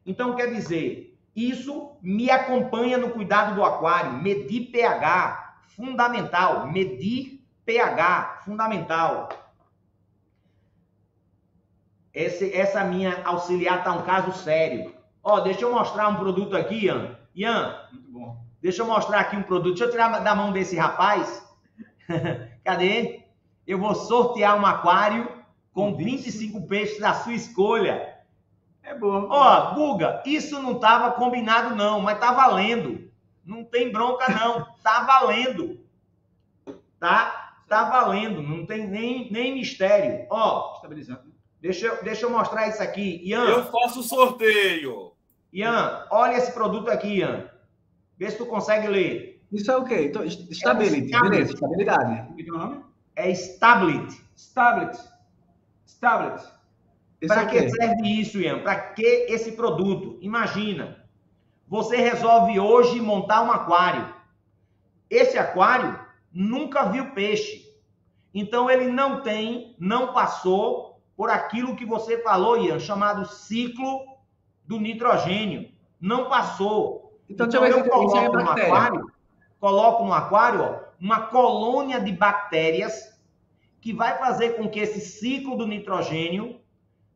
Então, 0.07 0.37
quer 0.37 0.55
dizer, 0.55 1.19
isso 1.35 1.97
me 2.01 2.31
acompanha 2.31 2.97
no 2.97 3.11
cuidado 3.11 3.57
do 3.57 3.65
aquário. 3.65 4.13
Medir 4.13 4.71
pH, 4.71 5.57
fundamental. 5.77 6.69
Medir 6.69 7.45
pH, 7.67 8.43
fundamental. 8.45 9.29
Esse, 12.15 12.55
essa 12.55 12.85
minha 12.85 13.23
auxiliar 13.25 13.83
tá 13.83 13.93
um 13.93 14.03
caso 14.03 14.33
sério. 14.33 14.95
Ó, 15.23 15.41
deixa 15.41 15.63
eu 15.63 15.73
mostrar 15.73 16.09
um 16.09 16.17
produto 16.17 16.57
aqui, 16.57 16.87
Ian. 16.87 17.17
Ian, 17.35 17.79
Muito 17.93 18.11
bom. 18.11 18.37
deixa 18.61 18.83
eu 18.83 18.87
mostrar 18.87 19.21
aqui 19.21 19.37
um 19.37 19.43
produto. 19.43 19.79
Deixa 19.79 19.85
eu 19.85 19.91
tirar 19.91 20.19
da 20.21 20.35
mão 20.35 20.53
desse 20.53 20.77
rapaz. 20.77 21.43
Cadê? 22.65 23.23
Eu 23.67 23.79
vou 23.79 23.95
sortear 23.95 24.59
um 24.59 24.67
aquário 24.67 25.29
com 25.73 25.97
25 25.97 26.67
peixes 26.67 27.01
da 27.01 27.15
sua 27.15 27.33
escolha. 27.33 28.19
É 28.83 28.95
bom. 28.95 29.29
Ó, 29.31 29.75
Guga, 29.75 30.23
isso 30.27 30.61
não 30.61 30.79
tava 30.79 31.13
combinado 31.13 31.75
não, 31.75 32.01
mas 32.01 32.19
tá 32.19 32.33
valendo. 32.33 33.11
Não 33.45 33.65
tem 33.65 33.91
bronca 33.91 34.29
não, 34.29 34.67
tá 34.83 35.05
valendo. 35.05 35.81
Tá? 36.99 37.55
Tá 37.69 37.85
valendo, 37.85 38.43
não 38.43 38.67
tem 38.67 38.87
nem, 38.87 39.33
nem 39.33 39.55
mistério. 39.55 40.27
Ó, 40.29 40.75
Estabilizando. 40.75 41.32
Deixa 41.63 41.87
eu, 41.87 42.03
deixa 42.03 42.27
eu 42.27 42.31
mostrar 42.31 42.69
isso 42.69 42.83
aqui. 42.83 43.21
Ian, 43.25 43.45
Eu 43.45 43.65
faço 43.67 44.01
o 44.01 44.03
sorteio. 44.03 45.13
Ian, 45.53 46.07
olha 46.11 46.37
esse 46.37 46.53
produto 46.53 46.91
aqui, 46.91 47.19
Ian. 47.19 47.49
Vê 48.19 48.31
se 48.31 48.37
tu 48.37 48.45
consegue 48.47 48.89
ler. 48.89 49.41
Isso 49.53 49.71
é 49.71 49.77
o 49.77 49.85
quê? 49.85 50.07
Então, 50.07 50.25
stability, 50.27 50.55
stability. 50.55 51.11
beleza, 51.11 51.55
estabilidade. 51.55 52.27
Como 52.27 52.41
é 52.41 52.43
que 52.43 52.51
é 52.51 52.53
o 52.53 52.59
nome? 52.59 52.85
É. 53.15 53.31
Stablet. 55.87 56.43
Isso 57.21 57.33
é 57.33 57.37
Para 57.37 57.45
o 57.45 57.49
que 57.49 57.71
serve 57.71 58.21
isso, 58.21 58.41
Ian? 58.41 58.63
Para 58.63 58.77
que 58.77 59.27
esse 59.29 59.53
produto? 59.53 60.19
Imagina, 60.21 61.05
você 61.69 61.97
resolve 61.97 62.59
hoje 62.59 63.01
montar 63.01 63.43
um 63.43 63.53
aquário. 63.53 64.13
Esse 65.09 65.39
aquário 65.39 65.99
nunca 66.33 66.85
viu 66.85 67.13
peixe. 67.13 67.71
Então 68.35 68.71
ele 68.71 68.89
não 68.89 69.23
tem, 69.23 69.77
não 69.79 70.13
passou 70.13 70.92
por 71.23 71.31
aquilo 71.31 71.77
que 71.77 71.87
você 71.87 72.21
falou, 72.21 72.59
Ian, 72.59 72.81
chamado 72.81 73.25
ciclo 73.25 74.19
do 74.67 74.81
nitrogênio. 74.81 75.71
Não 76.01 76.29
passou. 76.29 77.17
Então, 77.29 77.47
deixa 77.47 77.65
eu 77.65 77.89
coloco 77.89 78.33
no 78.33 78.51
aquário, 78.51 79.13
coloco 79.61 80.05
no 80.05 80.13
aquário, 80.13 80.63
ó, 80.63 80.81
uma 80.99 81.29
colônia 81.29 82.01
de 82.01 82.11
bactérias 82.11 83.17
que 83.81 83.93
vai 83.93 84.19
fazer 84.19 84.57
com 84.57 84.69
que 84.69 84.81
esse 84.81 85.01
ciclo 85.01 85.57
do 85.57 85.65
nitrogênio 85.65 86.61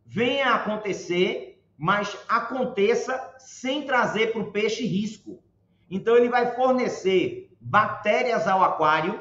venha 0.05 0.51
a 0.51 0.55
acontecer, 0.55 1.61
mas 1.77 2.16
aconteça 2.29 3.35
sem 3.40 3.87
trazer 3.87 4.31
para 4.31 4.40
o 4.40 4.53
peixe 4.53 4.87
risco. 4.87 5.42
Então 5.90 6.16
ele 6.16 6.29
vai 6.29 6.55
fornecer 6.55 7.51
bactérias 7.61 8.47
ao 8.47 8.62
aquário, 8.62 9.21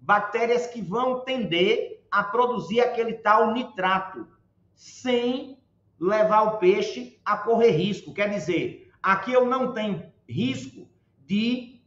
bactérias 0.00 0.68
que 0.68 0.80
vão 0.80 1.18
tender 1.24 1.99
a 2.10 2.24
produzir 2.24 2.80
aquele 2.80 3.14
tal 3.14 3.52
nitrato, 3.52 4.26
sem 4.74 5.58
levar 5.98 6.42
o 6.42 6.58
peixe 6.58 7.20
a 7.24 7.36
correr 7.36 7.70
risco. 7.70 8.14
Quer 8.14 8.30
dizer, 8.30 8.90
aqui 9.02 9.32
eu 9.32 9.44
não 9.44 9.72
tenho 9.72 10.10
risco 10.28 10.88
de 11.26 11.80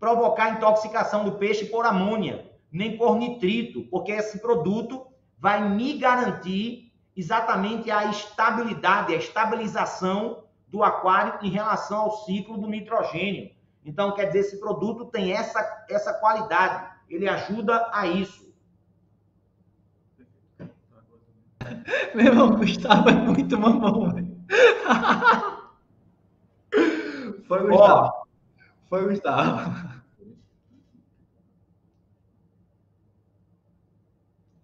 provocar 0.00 0.50
intoxicação 0.50 1.24
do 1.24 1.32
peixe 1.32 1.66
por 1.66 1.84
amônia, 1.84 2.50
nem 2.70 2.96
por 2.96 3.16
nitrito, 3.16 3.82
porque 3.90 4.10
esse 4.12 4.40
produto 4.40 5.06
vai 5.38 5.68
me 5.68 5.98
garantir 5.98 6.92
exatamente 7.14 7.90
a 7.90 8.06
estabilidade, 8.06 9.14
a 9.14 9.18
estabilização 9.18 10.44
do 10.68 10.82
aquário 10.82 11.38
em 11.42 11.50
relação 11.50 12.00
ao 12.00 12.24
ciclo 12.24 12.56
do 12.56 12.66
nitrogênio. 12.66 13.50
Então, 13.84 14.14
quer 14.14 14.26
dizer, 14.26 14.40
esse 14.40 14.58
produto 14.58 15.04
tem 15.06 15.32
essa, 15.32 15.84
essa 15.90 16.14
qualidade, 16.14 16.90
ele 17.08 17.28
ajuda 17.28 17.90
a 17.92 18.06
isso. 18.06 18.51
Meu 22.14 22.26
irmão, 22.26 22.56
Gustavo 22.56 23.08
é 23.08 23.12
muito 23.14 23.58
mamão, 23.58 24.10
velho. 24.12 24.36
Foi 27.46 27.62
o 27.64 27.68
Gustavo. 27.68 28.12
Foi 28.88 29.04
o 29.04 29.08
Gustavo. 29.08 30.02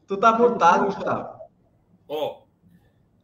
Tu 0.07 0.17
tá 0.17 0.39
mutado, 0.39 0.87
Gustavo. 0.87 1.39
Ó, 2.09 2.43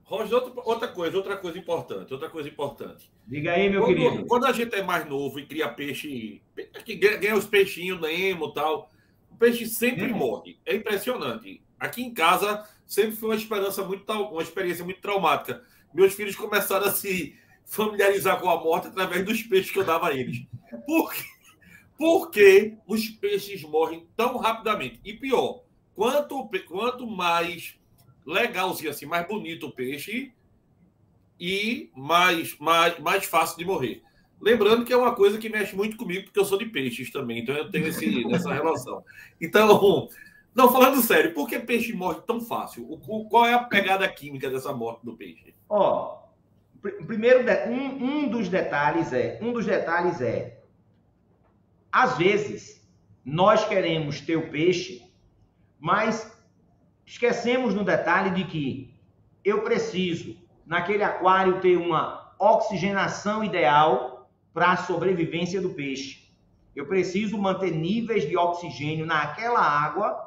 Roger, 0.04 0.34
outra, 0.34 0.62
outra 0.64 0.88
coisa, 0.88 1.16
outra 1.16 1.36
coisa 1.36 1.58
importante, 1.58 2.12
outra 2.12 2.28
coisa 2.28 2.48
importante. 2.48 3.10
Diga 3.26 3.52
aí, 3.52 3.70
meu 3.70 3.82
Quando, 3.82 3.96
querido. 3.96 4.26
quando 4.26 4.44
a 4.46 4.52
gente 4.52 4.74
é 4.74 4.82
mais 4.82 5.08
novo 5.08 5.40
e 5.40 5.46
cria 5.46 5.68
peixe, 5.68 6.42
que 6.84 6.94
ganha, 6.94 7.16
ganha 7.16 7.36
os 7.36 7.46
peixinhos, 7.46 7.98
Nemo 8.00 8.48
e 8.48 8.52
tal, 8.52 8.90
o 9.30 9.36
peixe 9.36 9.64
sempre 9.66 10.08
Nemo. 10.08 10.18
morre. 10.18 10.58
É 10.66 10.76
impressionante. 10.76 11.62
Aqui 11.80 12.02
em 12.02 12.12
casa 12.12 12.62
sempre 12.86 13.16
foi 13.16 13.30
uma 13.30 13.36
esperança 13.36 13.82
muito, 13.84 14.10
uma 14.12 14.42
experiência 14.42 14.84
muito 14.84 15.00
traumática. 15.00 15.62
Meus 15.92 16.14
filhos 16.14 16.36
começaram 16.36 16.86
a 16.86 16.90
se 16.90 17.36
familiarizar 17.64 18.40
com 18.40 18.50
a 18.50 18.60
morte 18.62 18.88
através 18.88 19.24
dos 19.24 19.42
peixes 19.42 19.70
que 19.70 19.78
eu 19.78 19.84
dava 19.84 20.08
a 20.08 20.14
eles. 20.14 20.46
Por 20.86 21.12
quê? 21.12 21.24
Por 21.96 22.30
que 22.30 22.76
os 22.86 23.08
peixes 23.08 23.62
morrem 23.62 24.06
tão 24.16 24.36
rapidamente? 24.36 25.00
E 25.04 25.12
pior, 25.12 25.62
quanto, 25.94 26.48
quanto 26.66 27.06
mais 27.06 27.78
legalzinho 28.26 28.90
assim, 28.90 29.06
mais 29.06 29.26
bonito 29.26 29.66
o 29.66 29.72
peixe 29.72 30.32
e 31.38 31.90
mais, 31.94 32.58
mais, 32.58 32.98
mais 32.98 33.24
fácil 33.24 33.56
de 33.58 33.64
morrer. 33.64 34.02
Lembrando 34.40 34.84
que 34.84 34.92
é 34.92 34.96
uma 34.96 35.14
coisa 35.14 35.38
que 35.38 35.48
mexe 35.48 35.74
muito 35.74 35.96
comigo, 35.96 36.24
porque 36.24 36.38
eu 36.38 36.44
sou 36.44 36.58
de 36.58 36.66
peixes 36.66 37.10
também, 37.10 37.38
então 37.38 37.54
eu 37.54 37.70
tenho 37.70 37.86
esse, 37.86 38.26
essa 38.34 38.52
relação. 38.52 39.04
Então, 39.40 40.08
não, 40.54 40.72
falando 40.72 41.02
sério, 41.02 41.34
por 41.34 41.48
que 41.48 41.58
peixe 41.58 41.92
morre 41.92 42.20
tão 42.26 42.40
fácil? 42.40 42.86
O, 42.88 43.24
qual 43.28 43.44
é 43.46 43.54
a 43.54 43.58
pegada 43.58 44.08
química 44.08 44.48
dessa 44.48 44.72
morte 44.72 45.04
do 45.04 45.16
peixe? 45.16 45.54
Ó, 45.68 46.18
pr- 46.80 47.04
primeiro, 47.06 47.44
um, 47.68 48.04
um 48.04 48.28
dos 48.28 48.48
detalhes 48.48 49.12
é, 49.12 49.38
um 49.42 49.52
dos 49.52 49.66
detalhes 49.66 50.20
é, 50.20 50.60
às 51.90 52.16
vezes, 52.16 52.86
nós 53.24 53.66
queremos 53.66 54.20
ter 54.20 54.36
o 54.36 54.50
peixe, 54.50 55.02
mas 55.78 56.32
esquecemos 57.04 57.74
no 57.74 57.84
detalhe 57.84 58.30
de 58.30 58.44
que 58.44 58.94
eu 59.44 59.62
preciso, 59.62 60.36
naquele 60.66 61.02
aquário, 61.02 61.60
ter 61.60 61.76
uma 61.76 62.34
oxigenação 62.38 63.44
ideal 63.44 64.30
para 64.52 64.72
a 64.72 64.76
sobrevivência 64.76 65.60
do 65.60 65.70
peixe. 65.70 66.32
Eu 66.74 66.86
preciso 66.86 67.38
manter 67.38 67.70
níveis 67.70 68.28
de 68.28 68.36
oxigênio 68.36 69.06
naquela 69.06 69.60
água 69.60 70.23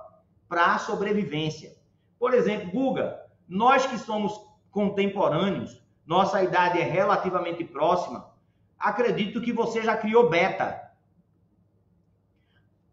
para 0.47 0.73
a 0.73 0.79
sobrevivência. 0.79 1.75
Por 2.19 2.33
exemplo, 2.33 2.71
Guga, 2.71 3.19
nós 3.47 3.86
que 3.86 3.97
somos 3.97 4.39
contemporâneos, 4.71 5.81
nossa 6.05 6.41
idade 6.43 6.79
é 6.79 6.83
relativamente 6.83 7.63
próxima, 7.63 8.29
acredito 8.79 9.41
que 9.41 9.51
você 9.51 9.81
já 9.81 9.95
criou 9.97 10.29
beta. 10.29 10.83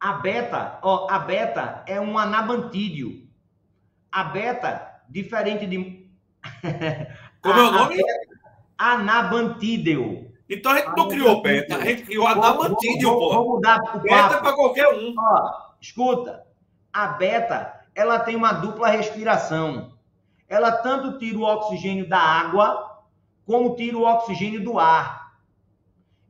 A 0.00 0.14
beta, 0.14 0.78
ó, 0.82 1.06
a 1.10 1.18
beta 1.18 1.82
é 1.86 1.98
um 2.00 2.18
anabantídeo. 2.18 3.26
A 4.12 4.24
beta, 4.24 5.00
diferente 5.08 5.66
de. 5.66 6.08
Como 7.40 7.58
é 7.58 7.62
o 7.62 7.70
nome? 7.70 7.96
Anabantídeo. 8.76 10.30
Então 10.48 10.72
a 10.72 10.76
gente 10.76 10.96
não 10.96 11.08
criou 11.08 11.40
beta, 11.42 11.76
a 11.76 11.80
gente 11.80 12.02
criou 12.02 12.24
Vou- 12.26 12.34
vou- 12.34 13.18
pô. 13.18 13.34
Vou 13.34 13.48
mudar 13.56 13.78
o 13.96 13.98
Beta 14.00 14.38
para 14.42 14.52
qualquer 14.52 14.88
um. 14.92 15.14
Ó, 15.18 15.50
escuta, 15.80 16.46
a 16.94 17.08
beta, 17.08 17.74
ela 17.92 18.20
tem 18.20 18.36
uma 18.36 18.52
dupla 18.52 18.88
respiração. 18.88 19.92
Ela 20.48 20.70
tanto 20.70 21.18
tira 21.18 21.36
o 21.36 21.42
oxigênio 21.42 22.08
da 22.08 22.18
água, 22.18 23.02
como 23.44 23.74
tira 23.74 23.98
o 23.98 24.04
oxigênio 24.04 24.62
do 24.62 24.78
ar. 24.78 25.34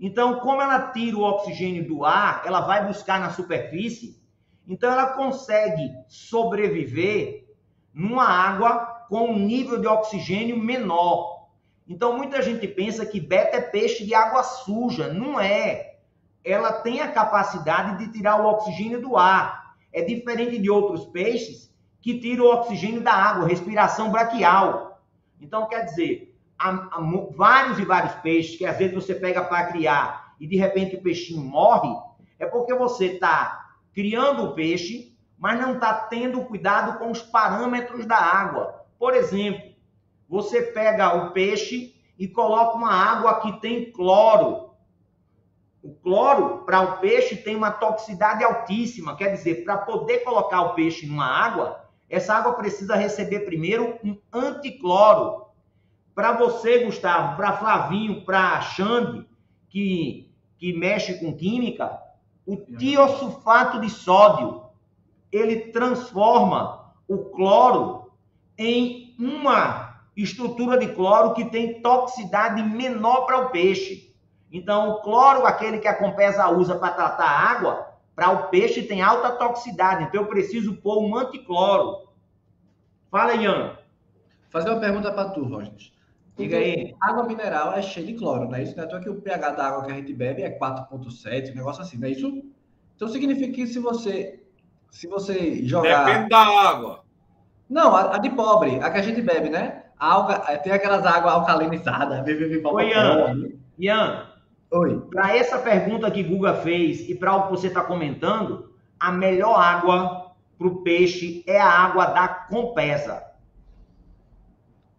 Então, 0.01 0.41
como 0.41 0.63
ela 0.63 0.91
tira 0.93 1.19
o 1.19 1.23
oxigênio 1.23 1.87
do 1.87 2.05
ar, 2.05 2.43
ela 2.47 2.63
vai 2.63 2.87
buscar 2.87 3.21
na 3.21 3.31
superfície, 3.31 4.19
então 4.67 4.91
ela 4.91 5.09
consegue 5.09 5.93
sobreviver 6.09 7.47
numa 7.93 8.25
água 8.25 9.05
com 9.09 9.27
um 9.29 9.39
nível 9.39 9.79
de 9.79 9.87
oxigênio 9.87 10.59
menor. 10.59 11.49
Então, 11.87 12.17
muita 12.17 12.41
gente 12.41 12.67
pensa 12.67 13.05
que 13.05 13.21
beta 13.21 13.59
é 13.59 13.61
peixe 13.61 14.07
de 14.07 14.15
água 14.15 14.43
suja. 14.43 15.13
Não 15.13 15.39
é 15.39 15.95
ela 16.45 16.73
tem 16.73 17.01
a 17.01 17.11
capacidade 17.11 17.99
de 17.99 18.13
tirar 18.13 18.41
o 18.41 18.47
oxigênio 18.47 19.01
do 19.01 19.17
ar. 19.17 19.64
É 19.95 20.03
diferente 20.03 20.59
de 20.59 20.69
outros 20.69 21.07
peixes 21.07 21.73
que 22.03 22.19
tiram 22.19 22.45
o 22.45 22.53
oxigênio 22.53 23.01
da 23.01 23.15
água, 23.15 23.49
respiração 23.49 24.11
braquial. 24.11 25.01
Então, 25.41 25.67
quer 25.69 25.85
dizer, 25.85 26.37
há, 26.59 26.69
há 26.69 27.01
vários 27.35 27.79
e 27.79 27.85
vários 27.85 28.13
peixes 28.17 28.59
que 28.59 28.67
às 28.67 28.77
vezes 28.77 28.95
você 28.95 29.15
pega 29.15 29.43
para 29.43 29.69
criar 29.69 30.35
e 30.41 30.47
de 30.47 30.57
repente 30.57 30.97
o 30.97 31.03
peixinho 31.03 31.41
morre, 31.41 31.95
é 32.39 32.45
porque 32.45 32.75
você 32.75 33.07
está 33.07 33.77
criando 33.95 34.43
o 34.43 34.55
peixe, 34.55 35.17
mas 35.39 35.61
não 35.61 35.75
está 35.75 35.95
tendo 35.95 36.45
cuidado 36.45 36.99
com 36.99 37.11
os 37.11 37.23
parâmetros 37.23 38.05
da 38.05 38.19
água. 38.19 38.85
Por 38.99 39.15
exemplo, 39.15 39.73
você 40.29 40.61
pega 40.61 41.15
o 41.15 41.31
peixe 41.31 41.95
e 42.19 42.27
coloca 42.27 42.77
uma 42.77 42.93
água 42.93 43.41
que 43.41 43.61
tem 43.61 43.93
cloro. 43.93 44.74
O 45.85 45.93
cloro, 45.97 46.65
para 46.65 46.81
o 46.81 46.97
peixe, 46.97 47.37
tem 47.37 47.55
uma 47.55 47.71
toxicidade 47.71 48.43
altíssima. 48.43 49.15
Quer 49.17 49.33
dizer, 49.33 49.65
para 49.65 49.77
poder 49.77 50.21
colocar 50.21 50.63
o 50.63 50.75
peixe 50.75 51.07
numa 51.07 51.27
água, 51.27 51.85
essa 52.09 52.35
água 52.35 52.55
precisa 52.55 52.97
receber 52.97 53.41
primeiro 53.41 53.99
um 54.03 54.17
anticloro. 54.33 55.45
Para 56.15 56.33
você, 56.33 56.87
Gustavo, 56.87 57.37
para 57.37 57.59
Flavinho, 57.59 58.25
para 58.25 58.63
Xande, 58.63 59.29
que, 59.69 60.33
que 60.57 60.73
mexe 60.73 61.19
com 61.19 61.37
química, 61.37 62.01
o 62.47 62.57
tiosulfato 62.57 63.79
de 63.79 63.91
sódio, 63.91 64.63
ele 65.31 65.71
transforma 65.71 66.95
o 67.07 67.27
cloro 67.27 68.11
em 68.57 69.15
uma 69.19 70.01
estrutura 70.17 70.79
de 70.79 70.95
cloro 70.95 71.35
que 71.35 71.45
tem 71.45 71.83
toxicidade 71.83 72.63
menor 72.63 73.27
para 73.27 73.41
o 73.41 73.51
peixe. 73.51 74.14
Então, 74.55 74.91
o 74.91 75.03
cloro, 75.03 75.45
aquele 75.45 75.79
que 75.79 75.89
a 75.89 75.99
Compesa 75.99 76.49
usa 76.49 76.77
para 76.77 76.95
tratar 76.95 77.25
a 77.25 77.51
água, 77.51 77.89
para 78.15 78.31
o 78.31 78.49
peixe 78.51 78.85
tem 78.85 79.03
alta 79.03 79.33
toxicidade. 79.33 80.05
Então, 80.05 80.23
eu 80.23 80.29
preciso 80.29 80.77
pôr 80.77 81.03
um 81.03 81.17
anticloro. 81.17 82.09
Fala, 83.11 83.35
Ian. 83.35 83.77
Fazer 84.51 84.71
uma 84.71 84.79
pergunta 84.79 85.11
para 85.11 85.31
tu, 85.31 85.43
Roger. 85.43 85.73
Diga 86.37 86.57
aí. 86.57 86.95
Água 87.01 87.25
mineral 87.25 87.73
é 87.73 87.83
cheia 87.83 88.07
de 88.07 88.15
cloro, 88.15 88.49
não 88.49 88.55
é 88.55 88.63
isso? 88.63 88.77
Não 88.77 88.85
é 88.85 89.01
que 89.01 89.11
o 89.11 89.21
pH 89.21 89.51
da 89.51 89.67
água 89.67 89.87
que 89.87 89.91
a 89.93 89.97
gente 89.97 90.15
bebe 90.15 90.43
é 90.43 90.57
4,7, 90.57 91.51
um 91.51 91.57
negócio 91.57 91.83
assim, 91.83 91.99
não 91.99 92.07
é 92.07 92.13
isso? 92.13 92.45
Então 92.95 93.09
significa 93.09 93.53
que 93.53 93.67
se 93.67 93.81
você 93.81 94.41
se 94.89 95.09
você 95.09 95.65
jogar. 95.65 96.05
Depende 96.05 96.29
da 96.29 96.39
água. 96.39 97.05
Não, 97.69 97.95
a, 97.95 98.15
a 98.15 98.19
de 98.19 98.31
pobre, 98.31 98.79
a 98.81 98.91
que 98.91 98.99
a 98.99 99.03
gente 99.03 99.21
bebe, 99.21 99.51
né? 99.51 99.87
A 99.99 100.13
alga, 100.13 100.59
tem 100.59 100.73
aquelas 100.73 101.05
águas 101.05 101.35
alcalinizadas. 101.35 102.25
Oi, 102.27 102.91
Ian. 102.91 103.49
Ian. 103.77 104.34
Oi. 104.75 105.01
Para 105.11 105.37
essa 105.37 105.59
pergunta 105.59 106.11
que 106.11 106.23
Guga 106.23 106.55
fez 106.55 107.09
e 107.09 107.15
para 107.15 107.37
o 107.37 107.45
que 107.45 107.51
você 107.51 107.69
está 107.69 107.83
comentando, 107.83 108.75
a 108.99 109.13
melhor 109.13 109.55
água 109.59 110.35
para 110.59 110.67
o 110.67 110.83
peixe 110.83 111.45
é 111.47 111.61
a 111.61 111.69
água 111.69 112.07
da 112.07 112.29
Compesa. 112.29 113.23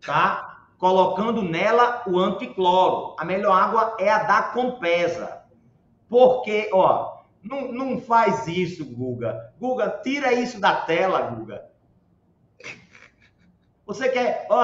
Tá? 0.05 0.55
colocando 0.77 1.41
nela 1.41 2.03
o 2.05 2.19
anticloro. 2.19 3.15
A 3.19 3.25
melhor 3.25 3.53
água 3.53 3.95
é 3.99 4.09
a 4.09 4.23
da 4.23 4.43
Compesa. 4.43 5.41
Porque, 6.07 6.69
ó, 6.71 7.21
não, 7.41 7.71
não 7.71 7.99
faz 7.99 8.47
isso, 8.47 8.85
Guga. 8.85 9.53
Guga, 9.59 9.89
tira 10.03 10.33
isso 10.33 10.59
da 10.59 10.75
tela, 10.75 11.21
Guga. 11.21 11.65
Você 13.85 14.09
quer, 14.09 14.47
ó, 14.49 14.63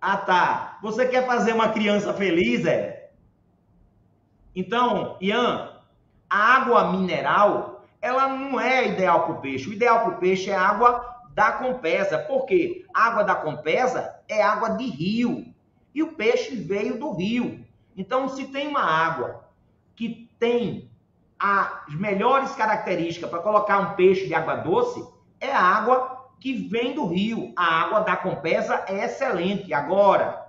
ah 0.00 0.16
tá, 0.18 0.78
você 0.82 1.06
quer 1.06 1.26
fazer 1.26 1.52
uma 1.52 1.68
criança 1.68 2.12
feliz, 2.12 2.66
é? 2.66 3.03
Então, 4.54 5.16
Ian, 5.20 5.70
a 6.30 6.56
água 6.56 6.92
mineral, 6.92 7.84
ela 8.00 8.28
não 8.28 8.60
é 8.60 8.88
ideal 8.88 9.24
para 9.24 9.34
o 9.34 9.40
peixe. 9.40 9.68
O 9.68 9.72
ideal 9.72 10.00
para 10.00 10.14
o 10.14 10.18
peixe 10.18 10.50
é 10.50 10.56
água 10.56 11.14
da 11.34 11.52
Compesa. 11.52 12.18
Por 12.18 12.46
quê? 12.46 12.84
A 12.94 13.08
água 13.08 13.24
da 13.24 13.34
Compesa 13.34 14.14
é 14.28 14.42
água 14.42 14.70
de 14.70 14.84
rio. 14.84 15.52
E 15.94 16.02
o 16.02 16.12
peixe 16.12 16.54
veio 16.54 16.98
do 16.98 17.12
rio. 17.12 17.64
Então, 17.96 18.28
se 18.28 18.46
tem 18.46 18.68
uma 18.68 18.82
água 18.82 19.44
que 19.94 20.30
tem 20.38 20.90
as 21.38 21.94
melhores 21.94 22.52
características 22.54 23.28
para 23.28 23.40
colocar 23.40 23.78
um 23.78 23.94
peixe 23.94 24.26
de 24.26 24.34
água 24.34 24.56
doce, 24.56 25.04
é 25.40 25.52
a 25.52 25.60
água 25.60 26.30
que 26.40 26.52
vem 26.68 26.94
do 26.94 27.06
rio. 27.06 27.52
A 27.56 27.82
água 27.82 28.00
da 28.00 28.16
Compesa 28.16 28.84
é 28.86 29.04
excelente. 29.04 29.72
Agora, 29.72 30.43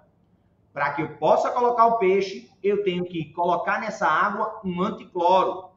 para 0.76 0.92
que 0.92 1.02
eu 1.02 1.16
possa 1.16 1.50
colocar 1.52 1.86
o 1.86 1.98
peixe, 1.98 2.52
eu 2.62 2.84
tenho 2.84 3.06
que 3.06 3.32
colocar 3.32 3.80
nessa 3.80 4.06
água 4.06 4.60
um 4.62 4.82
anticloro. 4.82 5.70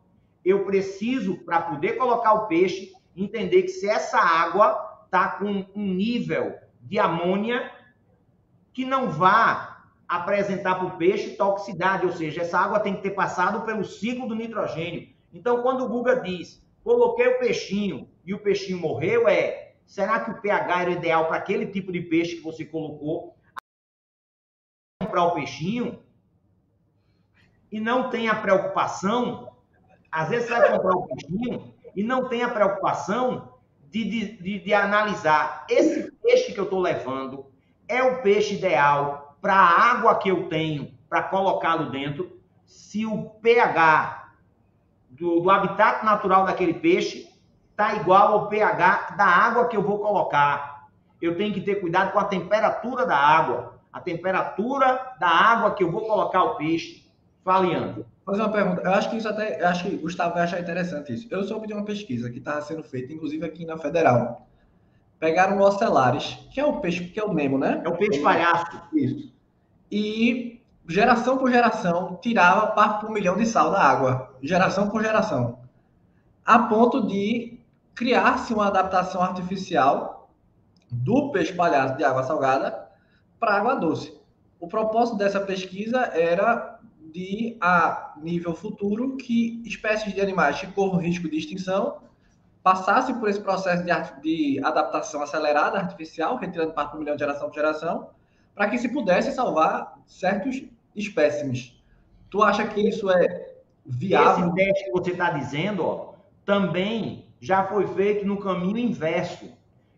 Eu 0.45 0.65
preciso, 0.65 1.37
para 1.45 1.63
poder 1.63 1.97
colocar 1.97 2.33
o 2.33 2.49
peixe, 2.49 2.93
entender 3.17 3.63
que 3.63 3.69
se 3.69 3.89
essa 3.89 4.19
água 4.19 5.05
está 5.05 5.29
com 5.29 5.65
um 5.77 5.95
nível 5.95 6.53
de 6.81 6.99
amônia 6.99 7.71
que 8.73 8.85
não 8.85 9.09
vá 9.09 9.85
apresentar 10.09 10.75
para 10.75 10.87
o 10.89 10.97
peixe 10.99 11.37
toxicidade, 11.37 12.05
ou 12.05 12.11
seja, 12.11 12.41
essa 12.41 12.59
água 12.59 12.81
tem 12.81 12.97
que 12.97 13.03
ter 13.03 13.13
passado 13.13 13.65
pelo 13.65 13.85
ciclo 13.85 14.27
do 14.27 14.35
nitrogênio. 14.35 15.11
Então, 15.33 15.63
quando 15.63 15.85
o 15.85 15.89
Guga 15.89 16.17
diz, 16.17 16.61
coloquei 16.83 17.29
o 17.29 17.39
peixinho 17.39 18.09
e 18.27 18.35
o 18.35 18.41
peixinho 18.41 18.81
morreu, 18.81 19.29
é, 19.29 19.75
será 19.87 20.19
que 20.19 20.33
o 20.33 20.41
pH 20.41 20.83
era 20.83 20.91
ideal 20.91 21.29
para 21.29 21.37
aquele 21.37 21.67
tipo 21.67 21.93
de 21.93 22.01
peixe 22.01 22.39
que 22.39 22.43
você 22.43 22.65
colocou? 22.65 23.38
Comprar 25.19 25.25
o 25.25 25.35
peixinho 25.35 25.99
e 27.73 27.81
não 27.81 28.09
tem 28.09 28.29
a 28.29 28.37
preocupação, 28.37 29.51
às 30.13 30.29
vezes 30.29 30.49
você 30.49 30.55
vai 30.55 30.71
comprar 30.71 30.97
o 30.97 31.09
peixinho 31.09 31.75
e 31.97 32.05
não 32.05 32.29
tem 32.29 32.45
a 32.45 32.49
preocupação 32.49 33.55
de, 33.91 34.05
de, 34.05 34.61
de, 34.61 34.75
analisar 34.75 35.67
esse 35.69 36.13
peixe 36.23 36.53
que 36.53 36.61
eu 36.61 36.65
estou 36.65 36.79
levando 36.79 37.47
é 37.89 38.01
o 38.01 38.23
peixe 38.23 38.55
ideal 38.55 39.37
para 39.41 39.55
a 39.55 39.91
água 39.91 40.15
que 40.19 40.29
eu 40.29 40.49
tenho 40.49 40.95
para 41.09 41.25
colocá-lo 41.25 41.91
dentro, 41.91 42.39
se 42.65 43.05
o 43.05 43.31
pH 43.43 44.35
do, 45.11 45.41
do 45.41 45.51
habitat 45.51 46.05
natural 46.05 46.45
daquele 46.45 46.75
peixe 46.75 47.29
está 47.71 47.95
igual 47.95 48.35
ao 48.35 48.49
pH 48.49 49.17
da 49.17 49.27
água 49.27 49.67
que 49.67 49.77
eu 49.77 49.83
vou 49.83 49.99
colocar. 49.99 50.87
Eu 51.21 51.37
tenho 51.37 51.53
que 51.53 51.63
ter 51.63 51.77
cuidado 51.77 52.13
com 52.13 52.21
a 52.21 52.25
temperatura 52.25 53.05
da 53.05 53.17
água, 53.17 53.78
a 53.99 54.01
temperatura 54.01 55.15
da 55.21 55.29
água 55.29 55.75
que 55.75 55.83
eu 55.83 55.91
vou 55.91 56.03
colocar 56.03 56.43
o 56.43 56.57
peixe. 56.57 57.05
Fala, 57.45 57.67
Leandro 57.67 58.07
fazer 58.29 58.43
uma 58.43 58.53
pergunta. 58.53 58.83
Eu 58.83 58.93
acho 58.93 59.09
que 59.09 59.17
isso 59.17 59.29
até, 59.29 59.61
eu 59.61 59.67
acho 59.67 59.85
que 59.85 59.95
o 59.95 60.01
Gustavo 60.01 60.35
vai 60.35 60.43
achar 60.43 60.61
interessante 60.61 61.15
isso. 61.15 61.27
Eu 61.31 61.45
soube 61.45 61.67
de 61.67 61.73
uma 61.73 61.85
pesquisa 61.85 62.31
que 62.31 62.39
estava 62.39 62.61
sendo 62.61 62.83
feita, 62.85 63.13
inclusive 63.13 63.45
aqui 63.45 63.65
na 63.65 63.79
Federal. 63.79 64.47
Pegaram 65.19 65.57
o 65.57 65.63
Ocelares, 65.63 66.39
que 66.53 66.61
é 66.61 66.65
o 66.65 66.81
peixe, 66.81 67.05
que 67.05 67.19
é 67.19 67.25
o 67.25 67.33
Nemo, 67.33 67.59
né? 67.59 67.81
É 67.85 67.89
o 67.89 67.97
peixe 67.97 68.21
palhaço. 68.21 68.81
Isso. 68.93 69.33
E 69.91 70.61
geração 70.87 71.39
por 71.39 71.51
geração 71.51 72.19
tirava 72.21 72.67
parte 72.69 73.01
por 73.01 73.11
milhão 73.11 73.37
de 73.37 73.47
sal 73.47 73.71
da 73.71 73.81
água, 73.81 74.37
geração 74.43 74.91
por 74.91 75.03
geração, 75.03 75.61
a 76.45 76.59
ponto 76.59 77.07
de 77.07 77.59
criar-se 77.95 78.53
uma 78.53 78.69
adaptação 78.69 79.23
artificial 79.23 80.31
do 80.91 81.33
peixe 81.33 81.53
palhaço 81.53 81.97
de 81.97 82.05
água 82.05 82.23
salgada 82.23 82.88
para 83.39 83.57
água 83.57 83.75
doce. 83.75 84.19
O 84.61 84.67
propósito 84.67 85.17
dessa 85.17 85.41
pesquisa 85.41 86.01
era 86.13 86.79
de 87.13 87.57
a 87.61 88.15
nível 88.19 88.55
futuro 88.55 89.17
que 89.17 89.63
espécies 89.65 90.15
de 90.15 90.21
animais 90.21 90.61
que 90.61 90.67
corram 90.69 90.99
risco 90.99 91.29
de 91.29 91.39
extinção 91.39 91.99
passassem 92.63 93.19
por 93.19 93.29
esse 93.29 93.41
processo 93.41 93.83
de, 93.83 93.93
de 94.23 94.65
adaptação 94.65 95.23
acelerada 95.23 95.79
artificial, 95.79 96.37
retirando 96.37 96.73
parte 96.73 96.93
do 96.93 96.99
milhão 96.99 97.17
de 97.17 97.21
geração 97.21 97.49
por 97.49 97.55
geração, 97.55 98.11
para 98.55 98.69
que 98.69 98.79
se 98.79 98.89
pudesse 98.89 99.33
salvar 99.33 99.99
certos 100.07 100.65
espécimes. 100.95 101.81
Tu 102.29 102.43
acha 102.43 102.67
que 102.67 102.81
isso 102.81 103.11
é 103.11 103.55
viável? 103.87 104.49
Esse 104.49 104.55
teste 104.57 104.85
que 104.85 104.91
você 104.91 105.13
está 105.13 105.31
dizendo, 105.31 105.87
ó, 105.87 106.15
também 106.45 107.27
já 107.41 107.65
foi 107.65 107.87
feito 107.87 108.27
no 108.27 108.39
caminho 108.39 108.77
inverso. 108.77 109.47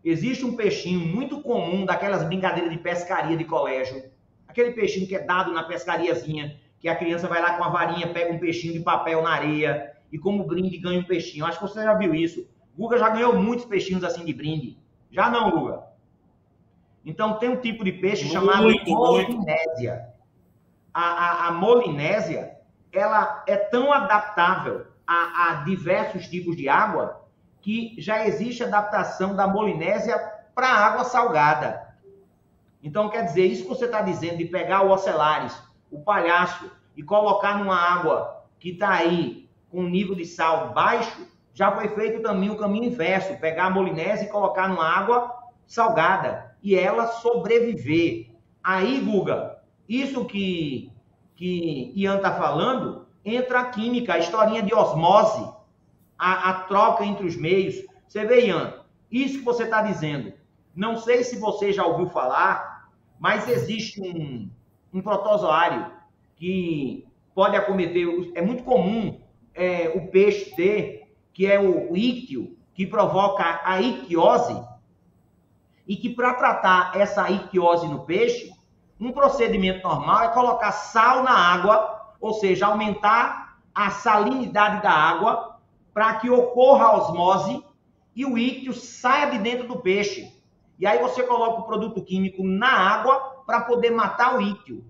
Existe 0.04 0.44
um 0.44 0.56
peixinho 0.56 1.00
muito 1.00 1.40
comum 1.42 1.84
daquelas 1.84 2.24
brincadeiras 2.24 2.70
de 2.70 2.78
pescaria 2.78 3.36
de 3.36 3.44
colégio, 3.44 4.02
aquele 4.48 4.72
peixinho 4.72 5.06
que 5.06 5.14
é 5.14 5.20
dado 5.20 5.52
na 5.52 5.62
pescariazinha, 5.62 6.58
que 6.78 6.88
a 6.88 6.96
criança 6.96 7.28
vai 7.28 7.42
lá 7.42 7.58
com 7.58 7.64
a 7.64 7.68
varinha, 7.68 8.12
pega 8.12 8.32
um 8.32 8.38
peixinho 8.38 8.72
de 8.72 8.80
papel 8.80 9.22
na 9.22 9.30
areia 9.30 9.92
e 10.10 10.18
como 10.18 10.44
brinde 10.44 10.78
ganha 10.78 11.00
um 11.00 11.04
peixinho. 11.04 11.44
Acho 11.44 11.58
que 11.58 11.68
você 11.68 11.82
já 11.82 11.94
viu 11.94 12.14
isso. 12.14 12.48
Guga 12.76 12.98
já 12.98 13.10
ganhou 13.10 13.36
muitos 13.36 13.66
peixinhos 13.66 14.02
assim 14.02 14.24
de 14.24 14.32
brinde. 14.32 14.78
Já 15.10 15.28
não, 15.28 15.50
Guga? 15.50 15.82
Então 17.04 17.38
tem 17.38 17.50
um 17.50 17.60
tipo 17.60 17.84
de 17.84 17.92
peixe 17.92 18.24
muito, 18.24 18.32
chamado 18.32 18.68
molinésia. 18.86 20.08
A, 20.92 21.02
a, 21.02 21.48
a, 21.48 21.52
molinésia, 21.52 22.56
ela 22.92 23.44
é 23.46 23.56
tão 23.56 23.92
adaptável 23.92 24.86
a, 25.06 25.50
a 25.50 25.54
diversos 25.64 26.26
tipos 26.28 26.56
de 26.56 26.68
água 26.68 27.19
que 27.60 27.94
já 27.98 28.26
existe 28.26 28.64
adaptação 28.64 29.34
da 29.34 29.46
molinésia 29.46 30.18
para 30.54 30.68
água 30.68 31.04
salgada. 31.04 31.88
Então, 32.82 33.08
quer 33.08 33.24
dizer, 33.24 33.46
isso 33.46 33.62
que 33.64 33.68
você 33.68 33.84
está 33.84 34.00
dizendo 34.00 34.38
de 34.38 34.46
pegar 34.46 34.82
o 34.82 34.90
ocelares, 34.90 35.56
o 35.90 36.00
palhaço 36.00 36.70
e 36.96 37.02
colocar 37.02 37.58
numa 37.58 37.76
água 37.76 38.44
que 38.58 38.70
está 38.70 38.90
aí 38.90 39.48
com 39.70 39.82
nível 39.82 40.14
de 40.14 40.24
sal 40.24 40.72
baixo, 40.72 41.26
já 41.52 41.70
foi 41.72 41.88
feito 41.88 42.22
também 42.22 42.50
o 42.50 42.56
caminho 42.56 42.84
inverso, 42.84 43.36
pegar 43.38 43.66
a 43.66 43.70
molinese 43.70 44.24
e 44.24 44.28
colocar 44.28 44.68
numa 44.68 44.88
água 44.88 45.32
salgada 45.66 46.56
e 46.62 46.74
ela 46.74 47.06
sobreviver. 47.06 48.30
Aí, 48.62 49.00
Guga, 49.00 49.58
isso 49.88 50.24
que, 50.24 50.92
que 51.36 51.92
Ian 51.94 52.16
está 52.16 52.32
falando, 52.34 53.06
entra 53.24 53.60
a 53.60 53.64
química, 53.66 54.14
a 54.14 54.18
historinha 54.18 54.62
de 54.62 54.74
osmose, 54.74 55.50
a, 56.20 56.50
a 56.50 56.54
troca 56.64 57.04
entre 57.04 57.26
os 57.26 57.34
meios. 57.34 57.74
Você 58.06 58.26
vê, 58.26 58.46
Ian, 58.46 58.74
isso 59.10 59.38
que 59.38 59.44
você 59.44 59.64
está 59.64 59.80
dizendo, 59.80 60.34
não 60.76 60.96
sei 60.96 61.24
se 61.24 61.38
você 61.38 61.72
já 61.72 61.84
ouviu 61.86 62.06
falar, 62.08 62.88
mas 63.18 63.48
existe 63.48 64.00
um, 64.02 64.50
um 64.92 65.00
protozoário 65.00 65.90
que 66.36 67.06
pode 67.34 67.56
acometer, 67.56 68.06
é 68.34 68.42
muito 68.42 68.62
comum 68.62 69.20
é, 69.54 69.92
o 69.94 70.08
peixe 70.08 70.54
ter, 70.54 71.14
que 71.32 71.46
é 71.46 71.58
o, 71.58 71.92
o 71.92 71.96
íctio, 71.96 72.56
que 72.74 72.86
provoca 72.86 73.60
a 73.64 73.80
ictiose, 73.80 74.62
e 75.86 75.96
que 75.96 76.10
para 76.10 76.34
tratar 76.34 76.92
essa 76.94 77.28
ictiose 77.30 77.88
no 77.88 78.04
peixe, 78.04 78.52
um 79.00 79.12
procedimento 79.12 79.86
normal 79.86 80.24
é 80.24 80.28
colocar 80.28 80.72
sal 80.72 81.22
na 81.22 81.32
água, 81.32 82.14
ou 82.20 82.34
seja, 82.34 82.66
aumentar 82.66 83.58
a 83.74 83.90
salinidade 83.90 84.82
da 84.82 84.92
água 84.92 85.49
para 85.92 86.14
que 86.16 86.30
ocorra 86.30 86.86
a 86.86 86.96
osmose 86.98 87.64
e 88.14 88.24
o 88.24 88.36
íctio 88.36 88.72
saia 88.72 89.30
de 89.30 89.38
dentro 89.38 89.66
do 89.66 89.80
peixe. 89.80 90.32
E 90.78 90.86
aí 90.86 90.98
você 90.98 91.22
coloca 91.22 91.60
o 91.60 91.66
produto 91.66 92.02
químico 92.02 92.42
na 92.42 92.70
água 92.70 93.42
para 93.46 93.60
poder 93.62 93.90
matar 93.90 94.36
o 94.36 94.40
íctio. 94.40 94.84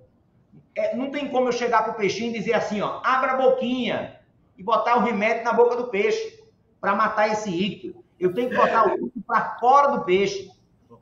É, 0.74 0.94
não 0.96 1.10
tem 1.10 1.28
como 1.28 1.48
eu 1.48 1.52
chegar 1.52 1.82
para 1.82 1.92
o 1.92 1.96
peixinho 1.96 2.30
e 2.30 2.38
dizer 2.38 2.54
assim, 2.54 2.80
ó, 2.80 3.00
abra 3.02 3.32
a 3.32 3.36
boquinha 3.36 4.20
e 4.56 4.62
botar 4.62 4.96
o 4.96 5.00
remédio 5.00 5.44
na 5.44 5.52
boca 5.52 5.76
do 5.76 5.88
peixe 5.88 6.42
para 6.80 6.94
matar 6.94 7.28
esse 7.28 7.50
íctio. 7.50 8.04
Eu 8.18 8.32
tenho 8.34 8.50
que 8.50 8.56
botar 8.56 8.86
o 8.86 8.94
íctio 8.94 9.22
para 9.26 9.58
fora 9.58 9.88
do 9.96 10.04
peixe. 10.04 10.50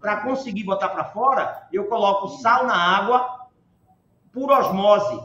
Para 0.00 0.18
conseguir 0.18 0.62
botar 0.64 0.90
para 0.90 1.04
fora, 1.06 1.66
eu 1.72 1.86
coloco 1.86 2.28
sal 2.28 2.64
na 2.64 2.76
água 2.76 3.48
por 4.32 4.50
osmose. 4.50 5.20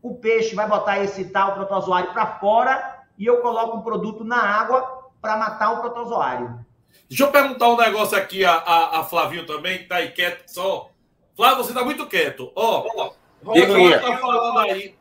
O 0.00 0.14
peixe 0.14 0.54
vai 0.54 0.68
botar 0.68 1.00
esse 1.00 1.24
tal 1.26 1.54
protozoário 1.54 2.12
para 2.12 2.38
fora 2.38 2.91
e 3.18 3.26
eu 3.26 3.38
coloco 3.38 3.76
um 3.76 3.82
produto 3.82 4.24
na 4.24 4.40
água 4.40 5.10
para 5.20 5.36
matar 5.36 5.72
o 5.72 5.80
protozoário. 5.80 6.64
Deixa 7.08 7.24
eu 7.24 7.30
perguntar 7.30 7.68
um 7.68 7.76
negócio 7.76 8.16
aqui 8.16 8.44
a, 8.44 8.52
a, 8.54 9.00
a 9.00 9.04
Flavinho 9.04 9.46
também, 9.46 9.78
que 9.78 9.82
está 9.84 9.96
aí 9.96 10.10
quieto 10.12 10.48
só. 10.48 10.90
Flávio, 11.36 11.58
você 11.58 11.70
está 11.70 11.84
muito 11.84 12.06
quieto. 12.06 12.50
Ó, 12.54 12.86
oh, 12.94 13.12
Roginho 13.44 13.94
está 13.94 14.16
falando 14.18 14.58
aí. 14.58 14.94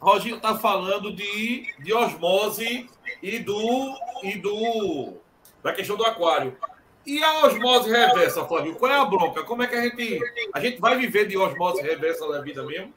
Roginho 0.00 0.36
está 0.36 0.56
falando 0.56 1.12
de, 1.14 1.74
de 1.82 1.94
osmose 1.94 2.90
e 3.22 3.38
do, 3.38 3.94
e 4.22 4.36
do 4.36 5.14
da 5.62 5.72
questão 5.72 5.96
do 5.96 6.04
aquário. 6.04 6.56
E 7.04 7.22
a 7.22 7.46
osmose 7.46 7.90
reversa, 7.90 8.44
Flávio? 8.44 8.76
Qual 8.76 8.90
é 8.90 8.96
a 8.96 9.04
bronca? 9.04 9.42
Como 9.44 9.62
é 9.62 9.66
que 9.66 9.76
a 9.76 9.82
gente. 9.82 10.20
A 10.52 10.60
gente 10.60 10.80
vai 10.80 10.96
viver 10.96 11.26
de 11.26 11.36
osmose 11.36 11.82
reversa 11.82 12.26
na 12.28 12.40
vida 12.40 12.62
mesmo? 12.64 12.92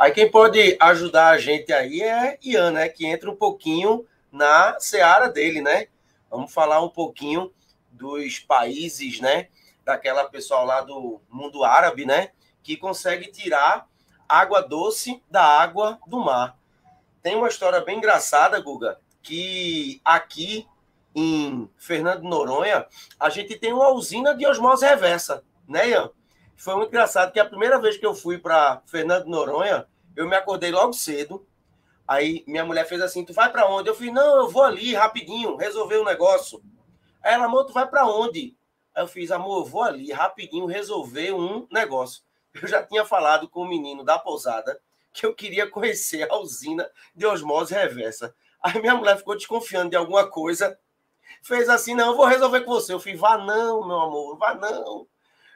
Aí 0.00 0.12
quem 0.12 0.30
pode 0.30 0.78
ajudar 0.80 1.28
a 1.28 1.36
gente 1.36 1.70
aí 1.74 2.00
é 2.00 2.38
Ian, 2.42 2.70
né? 2.70 2.88
Que 2.88 3.04
entra 3.04 3.30
um 3.30 3.36
pouquinho 3.36 4.06
na 4.32 4.80
seara 4.80 5.28
dele, 5.28 5.60
né? 5.60 5.88
Vamos 6.30 6.54
falar 6.54 6.80
um 6.80 6.88
pouquinho 6.88 7.52
dos 7.92 8.38
países, 8.38 9.20
né? 9.20 9.48
Daquela 9.84 10.24
pessoal 10.24 10.64
lá 10.64 10.80
do 10.80 11.20
mundo 11.28 11.62
árabe, 11.64 12.06
né? 12.06 12.30
Que 12.62 12.78
consegue 12.78 13.30
tirar 13.30 13.86
água 14.26 14.62
doce 14.62 15.22
da 15.30 15.44
água 15.44 15.98
do 16.06 16.18
mar. 16.18 16.56
Tem 17.22 17.36
uma 17.36 17.48
história 17.48 17.82
bem 17.82 17.98
engraçada, 17.98 18.58
Guga, 18.58 18.98
que 19.22 20.00
aqui 20.02 20.66
em 21.14 21.68
Fernando 21.76 22.22
Noronha, 22.22 22.86
a 23.18 23.28
gente 23.28 23.54
tem 23.58 23.74
uma 23.74 23.90
usina 23.90 24.34
de 24.34 24.46
osmose 24.46 24.86
reversa, 24.86 25.44
né, 25.68 25.90
Ian? 25.90 26.10
Foi 26.56 26.74
muito 26.74 26.88
engraçado 26.88 27.32
que 27.32 27.40
a 27.40 27.44
primeira 27.46 27.78
vez 27.78 27.96
que 27.96 28.04
eu 28.04 28.14
fui 28.14 28.36
para 28.36 28.82
Fernando 28.84 29.24
Noronha, 29.24 29.86
eu 30.16 30.28
me 30.28 30.36
acordei 30.36 30.70
logo 30.70 30.92
cedo. 30.92 31.46
Aí 32.06 32.44
minha 32.46 32.64
mulher 32.64 32.86
fez 32.86 33.00
assim: 33.00 33.24
Tu 33.24 33.32
vai 33.32 33.50
para 33.50 33.68
onde? 33.68 33.88
Eu 33.88 33.94
fiz: 33.94 34.12
Não, 34.12 34.36
eu 34.36 34.48
vou 34.48 34.62
ali 34.62 34.94
rapidinho, 34.94 35.56
resolver 35.56 35.96
o 35.96 36.02
um 36.02 36.04
negócio. 36.04 36.62
Aí 37.22 37.34
ela, 37.34 37.44
amor, 37.44 37.64
tu 37.64 37.72
vai 37.72 37.86
para 37.88 38.06
onde? 38.06 38.56
Aí 38.94 39.02
eu 39.02 39.08
fiz: 39.08 39.30
Amor, 39.30 39.60
eu 39.60 39.64
vou 39.64 39.82
ali 39.82 40.10
rapidinho 40.12 40.66
resolver 40.66 41.32
um 41.32 41.66
negócio. 41.70 42.22
Eu 42.60 42.66
já 42.66 42.82
tinha 42.82 43.04
falado 43.04 43.48
com 43.48 43.62
o 43.62 43.68
menino 43.68 44.04
da 44.04 44.18
pousada 44.18 44.80
que 45.12 45.24
eu 45.24 45.34
queria 45.34 45.68
conhecer 45.68 46.30
a 46.30 46.36
usina 46.36 46.90
de 47.14 47.26
osmose 47.26 47.74
reversa. 47.74 48.34
Aí 48.62 48.80
minha 48.80 48.94
mulher 48.94 49.16
ficou 49.16 49.36
desconfiando 49.36 49.90
de 49.90 49.96
alguma 49.96 50.28
coisa 50.28 50.78
fez 51.42 51.68
assim, 51.68 51.94
não, 51.94 52.08
eu 52.08 52.16
vou 52.16 52.26
resolver 52.26 52.62
com 52.62 52.72
você. 52.72 52.92
Eu 52.92 53.00
fiz, 53.00 53.18
vá 53.18 53.38
não, 53.38 53.86
meu 53.86 54.00
amor, 54.00 54.36
vá 54.36 54.54
não. 54.54 55.06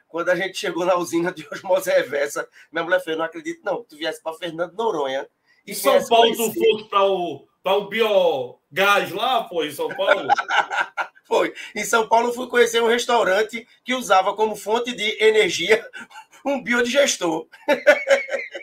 Quando 0.07 0.29
a 0.29 0.35
gente 0.35 0.57
chegou 0.57 0.85
na 0.85 0.95
usina 0.95 1.31
de 1.31 1.47
osmose 1.51 1.89
reversa, 1.89 2.47
minha 2.71 2.83
mulher 2.83 3.03
fez, 3.03 3.17
não 3.17 3.25
acredito 3.25 3.61
não, 3.63 3.83
tu 3.83 3.97
viesse 3.97 4.21
para 4.21 4.37
Fernando 4.37 4.73
Noronha. 4.73 5.27
E 5.65 5.73
São 5.73 6.05
Paulo 6.07 6.35
tu 6.35 6.53
fosse 6.53 6.89
para 6.89 7.03
o, 7.03 7.47
para 7.63 7.77
o 7.77 7.87
biogás 7.87 9.11
lá, 9.11 9.43
pô, 9.43 9.63
em 9.63 9.71
São 9.71 9.89
Paulo? 9.89 10.27
Foi. 11.25 11.53
Em 11.75 11.83
São 11.83 12.07
Paulo 12.07 12.31
fui 12.33 12.47
conhecer 12.47 12.81
um 12.81 12.87
restaurante 12.87 13.67
que 13.83 13.95
usava 13.95 14.35
como 14.35 14.55
fonte 14.55 14.95
de 14.95 15.23
energia 15.23 15.83
um 16.45 16.61
biodigestor. 16.61 17.47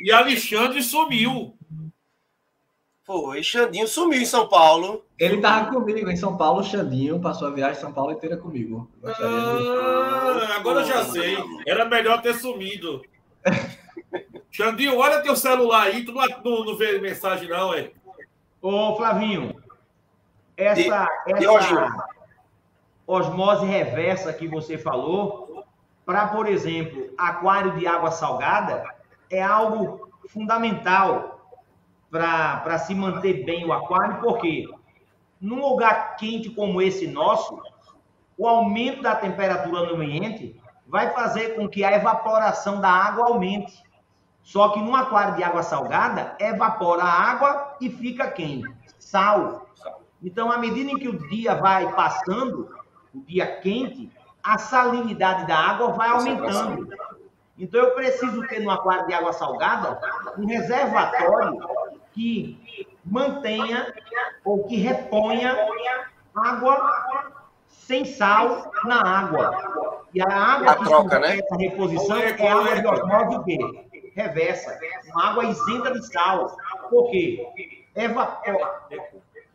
E 0.01 0.13
Alexandre 0.13 0.81
sumiu. 0.83 1.57
Foi, 3.05 3.43
Xandinho 3.43 3.89
sumiu 3.89 4.23
em 4.23 4.25
São 4.25 4.49
Paulo. 4.49 5.05
Ele 5.19 5.41
tava 5.41 5.71
comigo 5.71 6.09
em 6.09 6.17
São 6.17 6.37
Paulo, 6.37 6.63
Xandinho 6.63 7.21
passou 7.21 7.49
a 7.49 7.51
viagem 7.51 7.81
São 7.81 7.93
Paulo 7.93 8.13
inteira 8.13 8.37
comigo. 8.37 8.89
Ah, 9.05 10.57
agora 10.57 10.81
eu 10.81 10.85
já 10.85 11.05
sei. 11.07 11.37
Era 11.67 11.85
melhor 11.85 12.23
ter 12.23 12.35
sumido. 12.35 13.03
Xandinho, 14.53 14.99
olha 14.99 15.23
teu 15.23 15.35
celular 15.35 15.85
aí, 15.85 16.05
tu 16.05 16.13
não, 16.13 16.25
não, 16.45 16.65
não 16.65 16.77
vê 16.77 17.01
mensagem, 17.01 17.49
não, 17.49 17.75
é? 17.75 17.91
Ô, 18.61 18.95
Flavinho, 18.97 19.61
essa, 20.57 21.09
de, 21.27 21.45
essa 21.45 22.07
osmose 23.05 23.67
reversa 23.67 24.33
que 24.33 24.47
você 24.47 24.79
falou, 24.79 25.65
para, 26.05 26.29
por 26.29 26.47
exemplo, 26.47 27.13
aquário 27.19 27.77
de 27.77 27.87
água 27.87 28.13
salgada, 28.13 28.85
é 29.29 29.43
algo 29.43 30.13
fundamental 30.29 31.32
para 32.13 32.79
se 32.79 32.95
manter 32.95 33.43
bem 33.43 33.65
o 33.65 33.73
aquário, 33.73 34.21
porque 34.21 34.69
num 35.41 35.63
lugar 35.67 36.17
quente 36.17 36.51
como 36.51 36.83
esse 36.83 37.07
nosso, 37.07 37.59
o 38.37 38.47
aumento 38.47 39.01
da 39.01 39.17
temperatura 39.17 39.87
no 39.87 39.95
ambiente 39.95 40.61
vai 40.87 41.11
fazer 41.15 41.57
com 41.57 41.67
que 41.67 41.83
a 41.83 41.93
evaporação 41.93 42.83
da 42.83 42.91
água 42.91 43.29
aumente. 43.29 43.83
Só 44.43 44.69
que 44.69 44.81
num 44.81 44.95
aquário 44.95 45.37
de 45.37 45.43
água 45.43 45.63
salgada, 45.63 46.37
evapora 46.39 47.03
a 47.03 47.31
água 47.31 47.77
e 47.81 47.89
fica 47.89 48.31
quem? 48.31 48.63
Sal. 48.99 49.67
Então, 50.23 50.53
à 50.53 50.59
medida 50.59 50.91
em 50.91 50.99
que 50.99 51.09
o 51.09 51.29
dia 51.29 51.55
vai 51.55 51.91
passando, 51.95 52.77
o 53.15 53.21
dia 53.21 53.57
quente, 53.61 54.11
a 54.43 54.59
salinidade 54.59 55.47
da 55.47 55.57
água 55.57 55.93
vai 55.93 56.11
aumentando. 56.11 56.89
Então, 57.59 57.81
eu 57.81 57.95
preciso 57.95 58.47
ter 58.49 58.61
no 58.61 58.71
aquário 58.71 59.07
de 59.07 59.15
água 59.15 59.33
salgada 59.33 59.99
um 60.37 60.47
reservatório 60.47 61.59
que 62.13 62.89
mantenha 63.05 63.93
ou 64.45 64.65
que 64.65 64.77
reponha 64.77 65.57
água 66.35 67.43
sem 67.69 68.05
sal 68.05 68.71
na 68.85 69.01
água. 69.01 70.07
E 70.15 70.21
a 70.21 70.29
água 70.29 70.71
a 70.71 70.77
que 70.77 70.85
troca, 70.85 71.19
né? 71.19 71.39
essa 71.39 71.57
reposição 71.57 72.17
é, 72.17 72.31
é 72.31 72.49
água 72.49 72.81
de 72.81 72.87
osmose 72.87 73.37
o 73.37 73.45
quê? 73.45 74.11
Reversa. 74.15 74.79
Uma 75.11 75.31
água 75.31 75.45
isenta 75.45 75.93
de 75.93 76.07
sal. 76.07 76.57
Por 76.91 77.11
quê? 77.11 77.47
Evapora. 77.95 78.83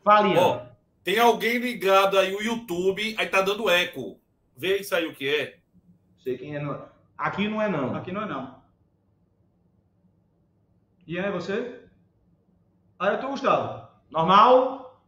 Fale, 0.04 0.38
oh, 0.38 0.62
Tem 1.04 1.20
alguém 1.20 1.58
ligado 1.58 2.18
aí 2.18 2.34
o 2.34 2.42
YouTube, 2.42 3.16
aí 3.18 3.28
tá 3.28 3.42
dando 3.42 3.70
eco. 3.70 4.20
Vê 4.56 4.78
isso 4.78 4.96
aí 4.96 5.06
o 5.06 5.14
que 5.14 5.28
é. 5.28 5.58
Sei 6.24 6.38
quem 6.38 6.56
é. 6.56 6.60
Não. 6.60 6.86
Aqui 7.18 7.48
não 7.48 7.62
é 7.62 7.70
não. 7.70 7.96
Aqui 7.96 8.12
não 8.12 8.24
é 8.24 8.26
não. 8.26 8.58
E 11.06 11.18
aí, 11.18 11.32
você? 11.32 11.87
Aí 13.00 13.14
eu 13.14 13.20
tô 13.20 13.30
Gustavo. 13.30 13.88
Normal? 14.10 15.00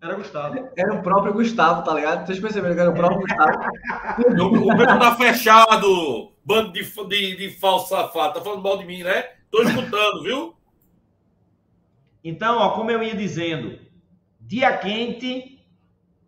Era 0.00 0.14
Gustavo. 0.14 0.68
Era 0.76 0.94
o 0.94 1.02
próprio 1.02 1.32
Gustavo, 1.32 1.82
tá 1.84 1.94
ligado? 1.94 2.26
Vocês 2.26 2.40
perceberam 2.40 2.74
que 2.74 2.80
era 2.80 2.90
o 2.90 2.94
próprio 2.94 3.20
Gustavo? 3.20 3.52
o 4.66 4.76
meu 4.76 4.86
tá 4.86 5.14
fechado, 5.14 6.32
bando 6.44 6.72
de, 6.72 6.82
de, 6.82 7.36
de 7.36 7.50
falso 7.58 7.88
safado. 7.88 8.34
Tá 8.34 8.40
falando 8.40 8.62
mal 8.62 8.78
de 8.78 8.84
mim, 8.84 9.02
né? 9.02 9.22
Tô 9.50 9.62
escutando, 9.62 10.22
viu? 10.22 10.56
Então, 12.24 12.58
ó, 12.58 12.70
como 12.70 12.90
eu 12.90 13.02
ia 13.02 13.14
dizendo, 13.14 13.78
dia 14.40 14.76
quente, 14.78 15.64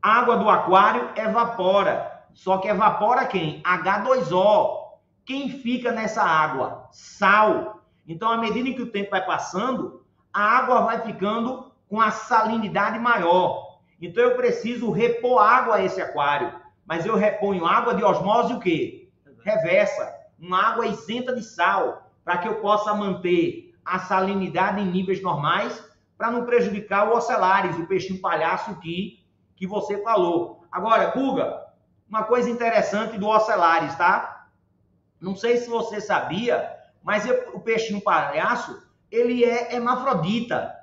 água 0.03 0.37
do 0.37 0.49
aquário 0.49 1.11
evapora. 1.17 2.27
Só 2.33 2.59
que 2.59 2.69
evapora 2.69 3.27
quem? 3.27 3.63
H2O. 3.63 4.85
Quem 5.25 5.49
fica 5.49 5.91
nessa 5.91 6.23
água? 6.23 6.89
Sal. 6.93 7.83
Então, 8.07 8.31
à 8.31 8.37
medida 8.37 8.73
que 8.73 8.83
o 8.83 8.91
tempo 8.91 9.11
vai 9.11 9.25
passando, 9.25 10.04
a 10.35 10.43
água 10.43 10.81
vai 10.81 11.01
ficando 11.01 11.73
com 11.89 12.01
a 12.01 12.11
salinidade 12.11 12.99
maior. 12.99 13.79
Então 14.03 14.25
eu 14.25 14.37
preciso 14.37 14.91
repor 14.91 15.41
água 15.41 15.77
a 15.77 15.85
esse 15.85 16.03
aquário. 16.03 16.53
Mas 16.85 17.07
eu 17.07 17.15
reponho 17.15 17.65
água 17.65 17.95
de 17.95 18.03
osmose 18.03 18.53
o 18.53 18.59
quê? 18.59 19.09
Reversa. 19.45 20.13
Uma 20.39 20.71
água 20.71 20.87
isenta 20.87 21.35
de 21.35 21.43
sal, 21.43 22.11
para 22.25 22.39
que 22.39 22.49
eu 22.49 22.57
possa 22.57 22.93
manter 22.93 23.73
a 23.85 24.01
salinidade 24.01 24.81
em 24.81 24.91
níveis 24.91 25.23
normais, 25.23 25.83
para 26.19 26.31
não 26.31 26.45
prejudicar 26.45 27.09
o 27.09 27.17
ocelares, 27.17 27.79
o 27.79 27.87
peixinho 27.87 28.21
palhaço 28.21 28.75
que, 28.81 29.25
que 29.55 29.67
você 29.67 30.03
falou. 30.03 30.65
Agora, 30.71 31.11
Guga, 31.11 31.65
uma 32.09 32.25
coisa 32.25 32.51
interessante 32.51 33.17
do 33.17 33.29
ocelares, 33.29 33.95
tá? 33.95 34.49
Não 35.21 35.37
sei 35.37 35.59
se 35.59 35.71
você 35.71 36.01
sabia, 36.01 36.71
mas 37.03 37.25
eu, 37.25 37.51
o 37.55 37.61
peixinho 37.61 38.01
palhaço, 38.01 38.84
ele 39.15 39.45
é 39.45 39.75
hermafrodita. 39.75 40.75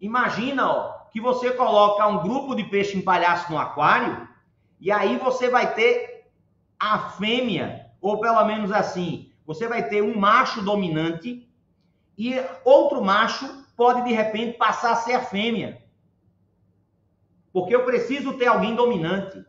Imagina, 0.00 0.70
ó, 0.70 0.92
que 1.12 1.20
você 1.20 1.50
coloca 1.50 2.06
um 2.06 2.22
grupo 2.22 2.54
de 2.54 2.64
peixe 2.64 2.96
em 2.96 3.02
palhaço 3.02 3.50
no 3.50 3.58
aquário 3.58 4.28
e 4.80 4.90
aí 4.90 5.18
você 5.18 5.48
vai 5.50 5.74
ter 5.74 6.30
a 6.78 7.10
fêmea, 7.10 7.90
ou 8.00 8.20
pelo 8.20 8.42
menos 8.44 8.72
assim, 8.72 9.30
você 9.44 9.68
vai 9.68 9.88
ter 9.88 10.02
um 10.02 10.18
macho 10.18 10.62
dominante 10.62 11.46
e 12.16 12.34
outro 12.64 13.04
macho 13.04 13.64
pode 13.76 14.04
de 14.04 14.12
repente 14.12 14.56
passar 14.56 14.92
a 14.92 14.96
ser 14.96 15.14
a 15.14 15.22
fêmea. 15.22 15.82
Porque 17.52 17.74
eu 17.74 17.84
preciso 17.84 18.34
ter 18.34 18.46
alguém 18.46 18.74
dominante. 18.74 19.44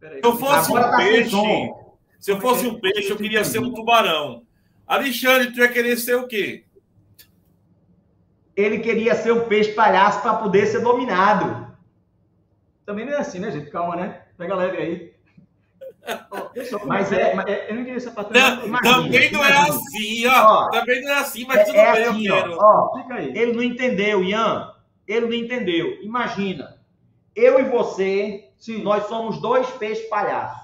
Se 0.00 0.20
eu 0.22 0.36
fosse 0.36 0.70
Agora 0.70 0.88
um 0.88 0.90
tá 0.90 0.96
peixe, 0.96 1.36
se 2.18 2.30
eu 2.32 2.40
fosse 2.40 2.66
um 2.66 2.80
peixe, 2.80 3.10
eu 3.10 3.16
queria 3.16 3.44
ser 3.44 3.60
um 3.60 3.72
tubarão. 3.72 4.45
Alexandre, 4.86 5.52
tu 5.52 5.58
ia 5.58 5.68
querer 5.68 5.96
ser 5.96 6.14
o 6.14 6.26
quê? 6.26 6.64
Ele 8.54 8.78
queria 8.78 9.14
ser 9.14 9.32
um 9.32 9.46
peixe 9.48 9.72
palhaço 9.72 10.22
para 10.22 10.34
poder 10.36 10.66
ser 10.66 10.80
dominado. 10.80 11.66
Também 12.86 13.04
não 13.04 13.12
é 13.12 13.18
assim, 13.18 13.38
né, 13.38 13.50
gente? 13.50 13.70
Calma, 13.70 13.96
né? 13.96 14.22
Pega 14.38 14.54
leve 14.54 14.76
aí. 14.76 15.16
Mas 16.86 17.12
é, 17.12 17.34
é, 17.48 17.70
eu 17.70 17.74
não 17.74 17.84
queria 17.84 18.00
sapato. 18.00 18.32
também 18.32 19.30
não 19.32 19.44
é 19.44 19.52
assim, 19.58 20.26
ó. 20.26 20.66
ó. 20.66 20.70
Também 20.70 21.02
não 21.02 21.10
é 21.10 21.18
assim, 21.18 21.44
mas 21.46 21.58
é, 21.58 21.64
tudo 21.64 21.76
é 21.76 21.92
bem, 21.92 22.04
assim, 22.04 22.26
eu 22.28 22.36
quero. 22.36 22.58
Ó, 22.60 23.02
Fica 23.02 23.14
aí. 23.14 23.36
Ele 23.36 23.52
não 23.52 23.62
entendeu, 23.62 24.22
Ian. 24.22 24.72
Ele 25.06 25.26
não 25.26 25.32
entendeu. 25.32 26.00
Imagina, 26.02 26.78
eu 27.34 27.58
e 27.58 27.64
você, 27.64 28.50
Sim. 28.56 28.82
nós 28.82 29.06
somos 29.06 29.40
dois 29.40 29.68
peixes 29.72 30.08
palhaços. 30.08 30.62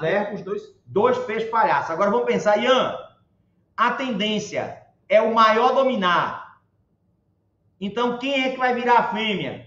certo? 0.00 0.34
Os 0.34 0.42
dois. 0.42 0.62
Dois 0.86 1.18
peixes 1.18 1.48
palhaços. 1.48 1.90
Agora 1.90 2.10
vamos 2.10 2.26
pensar, 2.26 2.62
Ian. 2.62 2.96
A 3.76 3.92
tendência 3.92 4.82
é 5.08 5.20
o 5.20 5.34
maior 5.34 5.74
dominar. 5.74 6.60
Então 7.80 8.18
quem 8.18 8.44
é 8.44 8.50
que 8.50 8.58
vai 8.58 8.74
virar 8.74 8.98
a 8.98 9.14
fêmea? 9.14 9.66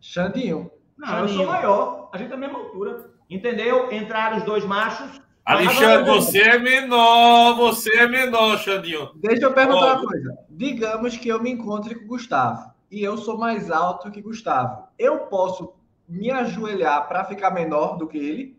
Xandinho. 0.00 0.70
Não, 0.96 1.08
Xandinho. 1.08 1.40
eu 1.40 1.44
sou 1.44 1.46
maior. 1.46 2.10
A 2.12 2.18
gente 2.18 2.30
é 2.30 2.34
a 2.34 2.38
mesma 2.38 2.58
altura. 2.58 3.10
Entendeu? 3.28 3.92
Entraram 3.92 4.38
os 4.38 4.44
dois 4.44 4.64
machos. 4.64 5.20
Alexandre, 5.44 6.10
você 6.10 6.40
é 6.40 6.58
menor, 6.58 7.54
você 7.54 7.94
é 7.98 8.08
menor, 8.08 8.58
Xandinho. 8.58 9.10
Deixa 9.16 9.44
eu 9.44 9.52
perguntar 9.52 9.96
uma 9.98 10.06
coisa. 10.06 10.38
Digamos 10.48 11.16
que 11.16 11.28
eu 11.28 11.42
me 11.42 11.50
encontre 11.50 11.94
com 11.94 12.04
o 12.04 12.08
Gustavo 12.08 12.72
e 12.90 13.02
eu 13.02 13.18
sou 13.18 13.36
mais 13.36 13.70
alto 13.70 14.10
que 14.10 14.22
Gustavo. 14.22 14.84
Eu 14.98 15.26
posso 15.26 15.74
me 16.08 16.30
ajoelhar 16.30 17.08
para 17.08 17.24
ficar 17.24 17.50
menor 17.50 17.96
do 17.96 18.06
que 18.06 18.16
ele? 18.16 18.56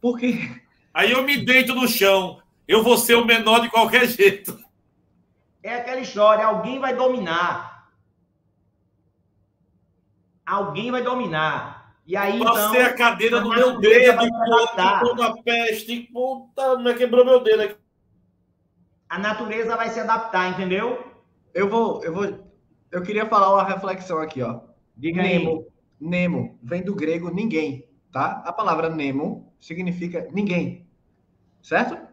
Porque. 0.00 0.62
Aí 0.94 1.12
eu 1.12 1.22
me 1.22 1.44
deito 1.44 1.74
no 1.74 1.86
chão. 1.86 2.40
Eu 2.66 2.82
vou 2.82 2.96
ser 2.96 3.14
o 3.14 3.24
menor 3.24 3.60
de 3.60 3.70
qualquer 3.70 4.06
jeito. 4.08 4.58
É 5.62 5.74
aquela 5.74 6.00
história: 6.00 6.44
alguém 6.44 6.78
vai 6.78 6.94
dominar. 6.94 7.90
Alguém 10.44 10.90
vai 10.90 11.02
dominar. 11.02 11.76
E 12.06 12.16
aí, 12.16 12.38
Passei 12.38 12.82
então, 12.82 12.92
a 12.92 12.94
cadeira 12.94 13.40
no 13.40 13.50
meu 13.50 13.80
dedo, 13.80 14.22
toda 15.00 15.42
peste, 15.42 16.02
puta, 16.12 16.78
me 16.78 16.94
quebrou 16.94 17.24
meu 17.24 17.42
dedo 17.42 17.62
aqui. 17.62 17.76
A 19.08 19.18
natureza 19.18 19.76
vai 19.76 19.90
se 19.90 19.98
adaptar, 19.98 20.50
entendeu? 20.50 21.04
Eu 21.52 21.68
vou, 21.68 22.04
eu 22.04 22.14
vou, 22.14 22.46
eu 22.92 23.02
queria 23.02 23.26
falar 23.26 23.52
uma 23.52 23.64
reflexão 23.64 24.18
aqui, 24.18 24.40
ó. 24.40 24.60
Diga 24.96 25.20
Nemo, 25.20 25.50
aí. 25.50 26.08
Nemo 26.08 26.58
vem 26.62 26.82
do 26.82 26.94
grego 26.94 27.28
ninguém, 27.28 27.88
tá? 28.12 28.40
A 28.46 28.52
palavra 28.52 28.88
Nemo 28.88 29.52
significa 29.58 30.28
ninguém, 30.32 30.88
certo? 31.60 32.05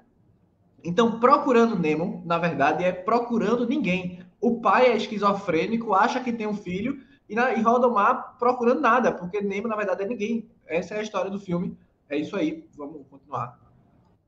Então, 0.84 1.20
procurando 1.20 1.80
Nemo, 1.80 2.22
na 2.26 2.38
verdade, 2.38 2.84
é 2.84 2.92
procurando 2.92 3.68
ninguém. 3.68 4.20
O 4.42 4.60
pai 4.60 4.88
é 4.88 4.98
esquizofrênico, 4.98 5.94
acha 5.94 6.20
que 6.20 6.34
tem 6.34 6.46
um 6.46 6.56
filho 6.56 7.00
e, 7.30 7.36
na, 7.36 7.54
e 7.54 7.62
roda 7.62 7.88
o 7.88 7.94
mar 7.94 8.38
procurando 8.38 8.82
nada, 8.82 9.12
porque 9.12 9.42
Nemo, 9.42 9.68
na 9.68 9.76
verdade, 9.76 10.04
é 10.04 10.08
ninguém. 10.08 10.50
Essa 10.68 10.96
é 10.96 11.00
a 11.00 11.04
história 11.04 11.32
do 11.32 11.40
filme. 11.40 11.78
É 12.10 12.18
isso 12.18 12.36
aí. 12.36 12.68
Vamos 12.76 13.08
continuar. 13.10 13.60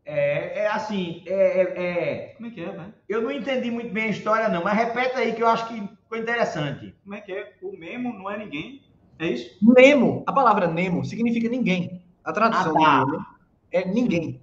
É, 0.06 0.60
é 0.60 0.68
assim, 0.68 1.24
é, 1.26 1.34
é, 1.34 1.84
é... 1.84 2.34
Como 2.36 2.47
é 2.47 2.51
que 2.51 2.62
é, 2.62 2.72
né? 2.72 2.93
Eu 3.10 3.22
não 3.22 3.32
entendi 3.32 3.72
muito 3.72 3.91
bem 3.91 4.06
a 4.06 4.10
história, 4.10 4.47
não, 4.47 4.64
mas 4.64 4.78
repete 4.78 5.18
aí 5.18 5.34
que 5.34 5.41
eu 5.41 5.47
acho 5.47 5.68
que 5.68 5.82
ficou 5.82 6.18
interessante. 6.18 6.95
Como 7.03 7.16
é 7.16 7.22
que 7.22 7.32
é? 7.32 7.53
O 7.62 7.76
Nemo 7.76 8.14
não 8.14 8.30
é 8.30 8.38
ninguém? 8.38 8.84
É 9.18 9.28
isso? 9.28 9.58
Nemo. 9.62 10.24
A 10.28 10.32
palavra 10.32 10.68
Nemo 10.68 11.03
significa 11.03 11.49
ninguém. 11.49 12.06
A 12.24 12.32
tradução 12.32 12.76
ah, 12.78 12.99
tá. 12.99 13.06
Nemo 13.06 13.26
é 13.72 13.86
ninguém. 13.86 14.41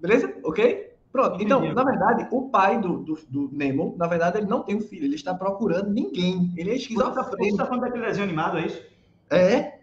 Beleza? 0.00 0.34
Ok? 0.44 0.91
Pronto. 1.12 1.42
Então, 1.42 1.60
na 1.74 1.84
verdade, 1.84 2.26
o 2.30 2.48
pai 2.48 2.80
do, 2.80 2.98
do, 3.00 3.18
do, 3.28 3.50
Nemo, 3.52 3.94
na 3.98 4.06
verdade, 4.06 4.38
ele 4.38 4.46
não 4.46 4.62
tem 4.62 4.74
um 4.74 4.80
filho, 4.80 5.04
ele 5.04 5.14
está 5.14 5.34
procurando 5.34 5.90
ninguém. 5.90 6.50
Ele 6.56 6.70
é 6.70 6.76
esquizofrênico. 6.76 7.36
Você 7.36 7.50
está 7.50 7.66
falando 7.66 7.82
daquele 7.82 8.06
desenho 8.06 8.24
animado, 8.24 8.56
é 8.56 8.66
isso? 8.66 8.82
É. 9.30 9.78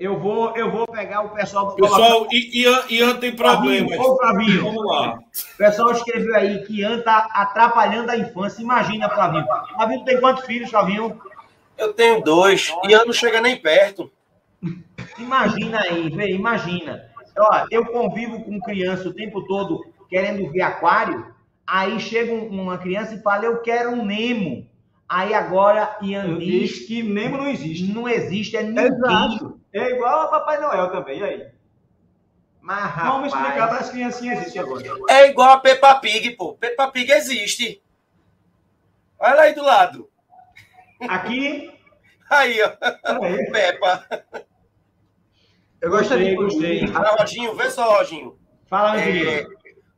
Eu 0.00 0.18
vou, 0.18 0.56
eu 0.56 0.70
vou 0.72 0.86
pegar 0.86 1.20
o 1.20 1.28
pessoal 1.30 1.68
do 1.68 1.76
Pessoal, 1.76 2.26
Ian, 2.32 2.82
Ian 2.88 3.16
tem 3.16 3.36
problemas. 3.36 3.98
Ô, 3.98 4.16
Flavinho, 4.16 4.64
vamos 4.64 4.84
lá. 4.86 5.18
O 5.18 5.56
pessoal 5.56 5.92
escreveu 5.92 6.34
aí 6.34 6.64
que 6.64 6.80
Ian 6.80 6.98
está 6.98 7.28
atrapalhando 7.32 8.10
a 8.10 8.16
infância. 8.16 8.62
Imagina, 8.62 9.08
Flavinho. 9.10 9.46
Flavinho 9.74 10.04
tem 10.04 10.18
quantos 10.18 10.44
filhos, 10.46 10.70
Flavinho? 10.70 11.20
Eu 11.76 11.92
tenho 11.92 12.22
dois. 12.22 12.74
Ian 12.88 13.04
não 13.04 13.12
chega 13.12 13.40
nem 13.40 13.60
perto. 13.60 14.10
Imagina 15.18 15.80
aí, 15.80 16.08
vê, 16.08 16.32
imagina. 16.32 17.13
Ó, 17.38 17.66
eu 17.70 17.86
convivo 17.86 18.44
com 18.44 18.60
criança 18.60 19.08
o 19.08 19.14
tempo 19.14 19.44
todo 19.46 19.84
querendo 20.08 20.50
ver 20.50 20.62
aquário, 20.62 21.34
aí 21.66 21.98
chega 21.98 22.32
uma 22.32 22.78
criança 22.78 23.14
e 23.14 23.22
fala, 23.22 23.44
eu 23.44 23.60
quero 23.62 23.90
um 23.90 24.04
Nemo. 24.04 24.68
Aí 25.08 25.34
agora 25.34 25.96
Ian 26.00 26.38
diz 26.38 26.86
que 26.86 27.02
Nemo 27.02 27.36
não 27.36 27.46
existe. 27.48 27.92
Não 27.92 28.08
existe, 28.08 28.56
é 28.56 28.62
ninguém. 28.62 28.86
Exato. 28.86 29.60
É 29.72 29.90
igual 29.90 30.20
a 30.20 30.28
Papai 30.28 30.60
Noel 30.60 30.90
também, 30.90 31.18
e 31.18 31.24
aí? 31.24 31.46
Mas, 32.60 32.84
rapaz... 32.84 33.08
Vamos 33.08 33.28
explicar 33.28 33.68
para 33.68 33.78
as 33.78 33.90
criancinhas 33.90 34.46
isso 34.46 34.58
agora. 34.58 34.82
É 35.10 35.28
igual 35.28 35.50
a 35.50 35.58
Peppa 35.58 35.94
Pig, 35.96 36.30
pô. 36.30 36.54
Peppa 36.54 36.88
Pig 36.90 37.12
existe. 37.12 37.82
Olha 39.18 39.42
aí 39.42 39.54
do 39.54 39.62
lado. 39.62 40.08
Aqui. 41.08 41.70
Aí, 42.30 42.58
ó. 42.62 42.72
Aí. 43.22 43.50
Peppa. 43.50 44.06
Eu 45.84 45.90
gostei, 45.90 46.34
gostei. 46.34 46.80
Ah, 46.94 47.14
Roginho, 47.18 47.54
vê 47.54 47.70
só, 47.70 47.98
Roginho. 47.98 48.38
Fala, 48.66 48.98
é, 48.98 49.46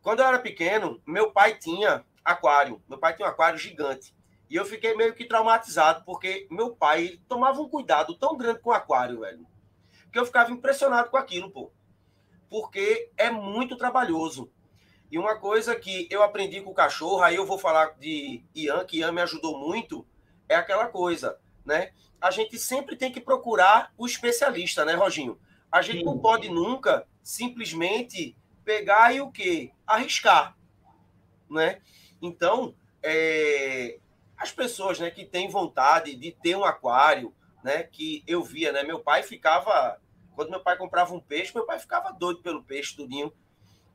Quando 0.02 0.18
eu 0.18 0.26
era 0.26 0.40
pequeno, 0.40 1.00
meu 1.06 1.30
pai 1.30 1.54
tinha 1.54 2.04
aquário. 2.24 2.82
Meu 2.88 2.98
pai 2.98 3.14
tinha 3.14 3.28
um 3.28 3.30
aquário 3.30 3.56
gigante. 3.56 4.12
E 4.50 4.56
eu 4.56 4.64
fiquei 4.64 4.96
meio 4.96 5.14
que 5.14 5.24
traumatizado, 5.24 6.04
porque 6.04 6.48
meu 6.50 6.74
pai 6.74 7.20
tomava 7.28 7.60
um 7.60 7.68
cuidado 7.68 8.16
tão 8.16 8.36
grande 8.36 8.58
com 8.58 8.70
o 8.70 8.72
aquário, 8.72 9.20
velho. 9.20 9.46
Que 10.12 10.18
eu 10.18 10.26
ficava 10.26 10.50
impressionado 10.50 11.08
com 11.08 11.16
aquilo, 11.16 11.52
pô. 11.52 11.70
Porque 12.50 13.12
é 13.16 13.30
muito 13.30 13.76
trabalhoso. 13.76 14.50
E 15.08 15.16
uma 15.16 15.38
coisa 15.38 15.76
que 15.76 16.08
eu 16.10 16.20
aprendi 16.20 16.62
com 16.62 16.70
o 16.72 16.74
cachorro, 16.74 17.22
aí 17.22 17.36
eu 17.36 17.46
vou 17.46 17.58
falar 17.58 17.94
de 18.00 18.42
Ian, 18.52 18.84
que 18.84 18.98
Ian 18.98 19.12
me 19.12 19.22
ajudou 19.22 19.56
muito, 19.56 20.04
é 20.48 20.56
aquela 20.56 20.88
coisa, 20.88 21.38
né? 21.64 21.92
A 22.20 22.32
gente 22.32 22.58
sempre 22.58 22.96
tem 22.96 23.12
que 23.12 23.20
procurar 23.20 23.92
o 23.96 24.04
especialista, 24.04 24.84
né, 24.84 24.94
Roginho? 24.94 25.38
A 25.76 25.82
gente 25.82 25.98
Sim. 25.98 26.04
não 26.06 26.18
pode 26.18 26.48
nunca 26.48 27.06
simplesmente 27.22 28.34
pegar 28.64 29.14
e 29.14 29.20
o 29.20 29.30
quê? 29.30 29.72
Arriscar, 29.86 30.56
né? 31.50 31.82
Então, 32.22 32.74
é, 33.02 33.98
as 34.38 34.50
pessoas, 34.50 34.98
né, 34.98 35.10
que 35.10 35.26
têm 35.26 35.50
vontade 35.50 36.16
de 36.16 36.32
ter 36.32 36.56
um 36.56 36.64
aquário, 36.64 37.34
né, 37.62 37.82
que 37.82 38.24
eu 38.26 38.42
via, 38.42 38.72
né, 38.72 38.84
meu 38.84 39.00
pai 39.00 39.22
ficava, 39.22 40.00
quando 40.34 40.48
meu 40.48 40.60
pai 40.60 40.78
comprava 40.78 41.12
um 41.12 41.20
peixe, 41.20 41.54
meu 41.54 41.66
pai 41.66 41.78
ficava 41.78 42.10
doido 42.10 42.40
pelo 42.40 42.64
peixe, 42.64 42.96
tudinho. 42.96 43.30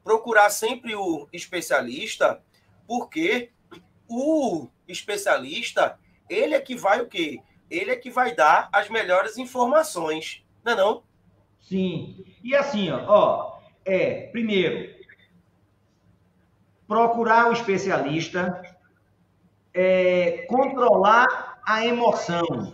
Procurar 0.03 0.51
sempre 0.51 0.95
o 0.95 1.27
especialista, 1.33 2.43
porque 2.85 3.51
o 4.07 4.67
especialista, 4.87 5.99
ele 6.29 6.53
é 6.53 6.61
que 6.61 6.75
vai 6.75 7.01
o 7.01 7.07
quê? 7.07 7.41
Ele 7.71 7.89
é 7.89 7.95
que 7.95 8.11
vai 8.11 8.35
dar 8.35 8.69
as 8.71 8.87
melhores 8.87 9.39
informações, 9.39 10.45
não 10.63 10.73
é 10.73 10.75
não? 10.75 11.10
Sim. 11.61 12.25
E 12.43 12.55
assim, 12.55 12.89
ó, 12.91 13.05
ó 13.07 13.59
é, 13.85 14.27
primeiro, 14.31 14.93
procurar 16.87 17.49
o 17.49 17.53
especialista, 17.53 18.61
é, 19.73 20.45
controlar 20.49 21.61
a 21.65 21.85
emoção. 21.85 22.73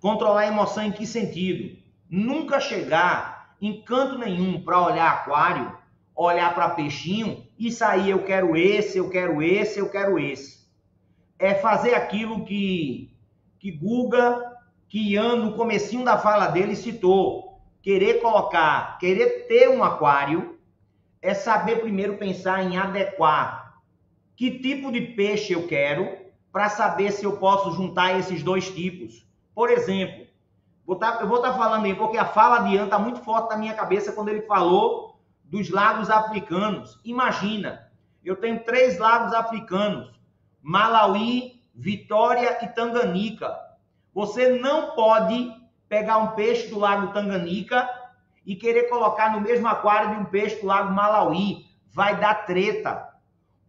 Controlar 0.00 0.42
a 0.42 0.46
emoção 0.46 0.84
em 0.84 0.92
que 0.92 1.06
sentido? 1.06 1.76
Nunca 2.08 2.60
chegar 2.60 3.56
em 3.60 3.82
canto 3.82 4.16
nenhum 4.16 4.62
para 4.62 4.80
olhar 4.80 5.10
aquário, 5.10 5.76
olhar 6.14 6.54
para 6.54 6.70
peixinho 6.70 7.44
e 7.58 7.72
sair 7.72 8.10
eu 8.10 8.24
quero 8.24 8.56
esse, 8.56 8.98
eu 8.98 9.10
quero 9.10 9.42
esse, 9.42 9.80
eu 9.80 9.90
quero 9.90 10.18
esse. 10.18 10.68
É 11.38 11.54
fazer 11.54 11.94
aquilo 11.94 12.44
que 12.44 13.12
que 13.58 13.72
Guga, 13.72 14.56
que 14.88 15.14
Ian 15.14 15.36
no 15.36 15.56
comecinho 15.56 16.04
da 16.04 16.16
fala 16.16 16.46
dele 16.46 16.76
citou, 16.76 17.47
querer 17.82 18.20
colocar, 18.20 18.98
querer 18.98 19.46
ter 19.46 19.68
um 19.68 19.82
aquário, 19.82 20.58
é 21.20 21.34
saber 21.34 21.80
primeiro 21.80 22.16
pensar 22.16 22.62
em 22.62 22.76
adequar 22.76 23.80
que 24.36 24.58
tipo 24.58 24.92
de 24.92 25.00
peixe 25.00 25.52
eu 25.52 25.66
quero 25.66 26.16
para 26.52 26.68
saber 26.68 27.10
se 27.10 27.24
eu 27.24 27.38
posso 27.38 27.72
juntar 27.72 28.18
esses 28.18 28.42
dois 28.42 28.70
tipos. 28.70 29.26
Por 29.52 29.68
exemplo, 29.68 30.28
Vou 30.88 30.96
tá, 30.96 31.18
eu 31.20 31.28
vou 31.28 31.36
estar 31.36 31.52
tá 31.52 31.58
falando 31.58 31.84
aí, 31.84 31.94
porque 31.94 32.16
a 32.16 32.24
fala 32.24 32.60
de 32.60 32.74
Ian 32.74 32.86
está 32.86 32.98
muito 32.98 33.20
forte 33.20 33.50
na 33.50 33.58
minha 33.58 33.74
cabeça 33.74 34.10
quando 34.10 34.30
ele 34.30 34.40
falou 34.40 35.20
dos 35.44 35.68
lagos 35.68 36.08
africanos. 36.08 36.98
Imagina, 37.04 37.92
eu 38.24 38.36
tenho 38.36 38.64
três 38.64 38.98
lagos 38.98 39.34
africanos: 39.34 40.18
Malawi, 40.62 41.62
Vitória 41.74 42.64
e 42.64 42.68
Tanganica. 42.68 43.54
Você 44.14 44.58
não 44.58 44.92
pode 44.92 45.52
pegar 45.88 46.18
um 46.18 46.28
peixe 46.28 46.68
do 46.68 46.78
lago 46.78 47.12
Tanganica 47.12 47.88
e 48.44 48.54
querer 48.54 48.84
colocar 48.88 49.32
no 49.32 49.40
mesmo 49.40 49.66
aquário 49.66 50.10
de 50.10 50.20
um 50.22 50.24
peixe 50.24 50.60
do 50.60 50.66
lago 50.66 50.92
Malawi. 50.92 51.66
Vai 51.92 52.18
dar 52.18 52.46
treta. 52.46 53.08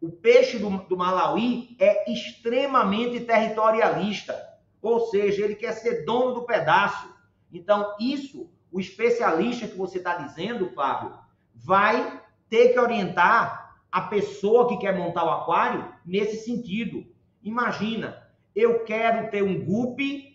O 0.01 0.09
peixe 0.09 0.57
do, 0.57 0.70
do 0.70 0.97
Malawi 0.97 1.76
é 1.80 2.11
extremamente 2.11 3.20
territorialista, 3.22 4.38
ou 4.82 5.07
seja, 5.07 5.43
ele 5.43 5.55
quer 5.55 5.74
ser 5.74 6.05
dono 6.05 6.34
do 6.34 6.43
pedaço. 6.43 7.13
Então, 7.51 7.95
isso, 7.99 8.49
o 8.72 8.80
especialista 8.80 9.67
que 9.67 9.76
você 9.76 9.97
está 9.97 10.15
dizendo, 10.15 10.70
Fábio, 10.70 11.13
vai 11.53 12.22
ter 12.49 12.70
que 12.70 12.80
orientar 12.80 13.76
a 13.91 14.01
pessoa 14.01 14.67
que 14.70 14.78
quer 14.78 14.97
montar 14.97 15.26
o 15.26 15.32
aquário 15.32 15.93
nesse 16.05 16.45
sentido. 16.45 17.05
Imagina, 17.43 18.24
eu 18.55 18.84
quero 18.86 19.30
ter 19.30 19.43
um 19.43 19.63
guppy 19.63 20.28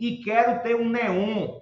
e 0.00 0.16
quero 0.16 0.62
ter 0.62 0.74
um 0.74 0.88
neon. 0.88 1.60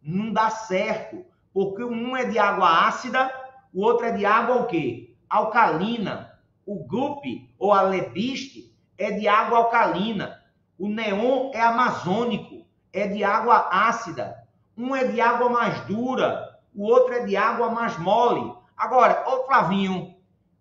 Não 0.00 0.32
dá 0.32 0.48
certo, 0.48 1.26
porque 1.52 1.82
um 1.82 2.16
é 2.16 2.24
de 2.24 2.38
água 2.38 2.86
ácida, 2.86 3.30
o 3.74 3.82
outro 3.82 4.06
é 4.06 4.12
de 4.12 4.24
água 4.24 4.62
o 4.62 4.66
quê? 4.66 5.14
Alcalina. 5.28 6.38
O 6.64 6.76
guppy 6.84 7.52
ou 7.58 7.72
a 7.72 7.82
lebiste 7.82 8.72
é 8.96 9.10
de 9.10 9.26
água 9.26 9.58
alcalina. 9.58 10.40
O 10.78 10.88
neon 10.88 11.50
é 11.52 11.60
amazônico, 11.60 12.64
é 12.92 13.08
de 13.08 13.24
água 13.24 13.68
ácida. 13.70 14.36
Um 14.78 14.94
é 14.94 15.04
de 15.04 15.20
água 15.20 15.50
mais 15.50 15.80
dura, 15.80 16.58
o 16.74 16.84
outro 16.84 17.12
é 17.12 17.24
de 17.24 17.36
água 17.36 17.70
mais 17.70 17.98
mole. 17.98 18.54
Agora, 18.76 19.24
ô 19.28 19.44
Flavinho, 19.46 20.14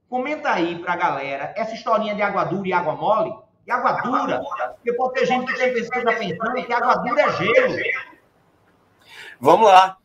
comenta 0.10 0.52
aí 0.52 0.80
pra 0.80 0.96
galera 0.96 1.54
essa 1.56 1.76
historinha 1.76 2.16
de 2.16 2.22
água 2.22 2.44
dura 2.44 2.68
e 2.68 2.74
água 2.74 2.96
mole. 2.96 3.34
E 3.70 3.72
água 3.72 3.92
dura, 4.02 4.42
porque 4.74 4.94
pode 4.94 5.14
ter 5.14 5.28
gente 5.28 5.46
que 5.46 5.60
tem 5.60 5.72
pessoas 5.72 6.18
pensando 6.18 6.66
que 6.66 6.74
água 6.74 6.96
dura 6.96 7.22
é 7.22 7.32
gelo. 7.34 7.76
Vamos 9.40 9.68
lá. 9.68 9.96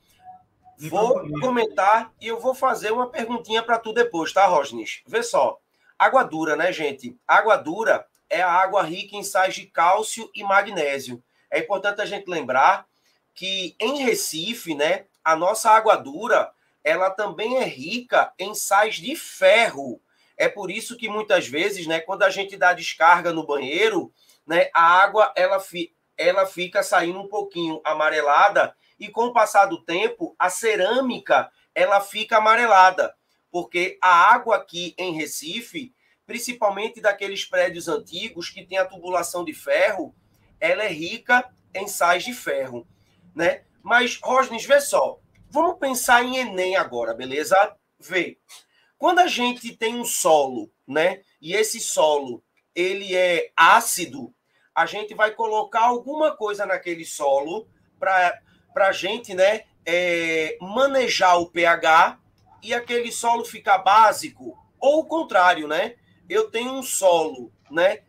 Vou 0.79 1.27
comentar 1.41 2.13
e 2.21 2.29
eu 2.29 2.39
vou 2.39 2.55
fazer 2.55 2.93
uma 2.93 3.09
perguntinha 3.09 3.63
para 3.63 3.79
tu 3.79 3.95
depois, 3.95 4.35
tá, 4.35 4.45
Rosnes? 4.45 5.03
Vê 5.07 5.23
só. 5.23 5.59
Água 5.99 6.23
dura, 6.25 6.57
né, 6.57 6.75
gente? 6.75 7.19
Água 7.27 7.57
dura 7.57 8.07
é 8.29 8.43
a 8.43 8.53
água 8.53 8.83
rica 8.83 9.17
em 9.17 9.23
sais 9.23 9.55
de 9.55 9.65
cálcio 9.65 10.31
e 10.35 10.45
magnésio. 10.45 11.25
É 11.51 11.59
importante 11.61 12.03
a 12.03 12.05
gente 12.05 12.29
lembrar 12.29 12.87
que 13.35 13.75
em 13.81 14.03
Recife, 14.03 14.75
né, 14.75 15.07
a 15.25 15.35
nossa 15.35 15.71
água 15.71 15.97
dura, 15.97 16.53
ela 16.83 17.09
também 17.09 17.57
é 17.57 17.65
rica 17.65 18.31
em 18.39 18.55
sais 18.55 18.97
de 18.97 19.17
ferro. 19.17 20.03
É 20.37 20.49
por 20.49 20.71
isso 20.71 20.97
que 20.97 21.09
muitas 21.09 21.47
vezes, 21.47 21.87
né, 21.87 22.01
quando 22.01 22.23
a 22.23 22.31
gente 22.31 22.57
dá 22.57 22.73
descarga 22.73 23.33
no 23.33 23.47
banheiro, 23.47 24.13
né, 24.47 24.69
a 24.75 24.83
água 24.83 25.33
ela, 25.37 25.61
fi, 25.61 25.95
ela 26.17 26.47
fica 26.47 26.83
saindo 26.83 27.21
um 27.21 27.29
pouquinho 27.29 27.81
amarelada 27.85 28.75
e 28.99 29.09
com 29.09 29.27
o 29.27 29.33
passar 29.33 29.67
do 29.67 29.83
tempo, 29.85 30.35
a 30.39 30.51
cerâmica 30.51 31.51
ela 31.75 32.01
fica 32.01 32.39
amarelada, 32.39 33.15
porque 33.51 33.99
a 34.01 34.33
água 34.33 34.57
aqui 34.57 34.95
em 34.99 35.13
Recife, 35.13 35.93
principalmente 36.27 37.01
daqueles 37.01 37.45
prédios 37.45 37.89
antigos 37.89 38.49
que 38.49 38.65
tem 38.65 38.79
a 38.79 38.85
tubulação 38.85 39.45
de 39.45 39.53
ferro, 39.53 40.15
ela 40.61 40.85
é 40.85 40.89
rica 40.89 41.49
em 41.75 41.87
sais 41.87 42.25
de 42.25 42.33
ferro 42.33 42.87
né? 43.35 43.63
Mas, 43.83 44.19
Rosnes, 44.23 44.65
vê 44.65 44.81
só. 44.81 45.19
Vamos 45.51 45.79
pensar 45.79 46.23
em 46.23 46.37
Enem 46.37 46.77
agora, 46.77 47.13
beleza? 47.13 47.57
Vê. 47.99 48.39
Quando 48.99 49.19
a 49.21 49.27
gente 49.27 49.77
tem 49.77 49.95
um 49.95 50.05
solo, 50.05 50.71
né? 50.87 51.23
E 51.41 51.55
esse 51.55 51.81
solo, 51.81 52.43
ele 52.75 53.15
é 53.15 53.51
ácido, 53.57 54.35
a 54.75 54.87
gente 54.87 55.15
vai 55.15 55.31
colocar 55.33 55.85
alguma 55.85 56.37
coisa 56.37 56.67
naquele 56.67 57.05
solo 57.05 57.69
para 57.99 58.41
a 58.77 58.93
gente, 58.93 59.35
né? 59.35 59.65
É, 59.87 60.57
manejar 60.61 61.39
o 61.39 61.51
pH 61.51 62.19
e 62.63 62.73
aquele 62.73 63.13
solo 63.13 63.45
ficar 63.45 63.79
básico. 63.79 64.59
Ou 64.81 65.01
o 65.01 65.07
contrário, 65.07 65.69
né? 65.69 65.97
Eu 66.29 66.51
tenho 66.51 66.73
um 66.73 66.83
solo, 66.83 67.53
né? 67.71 68.03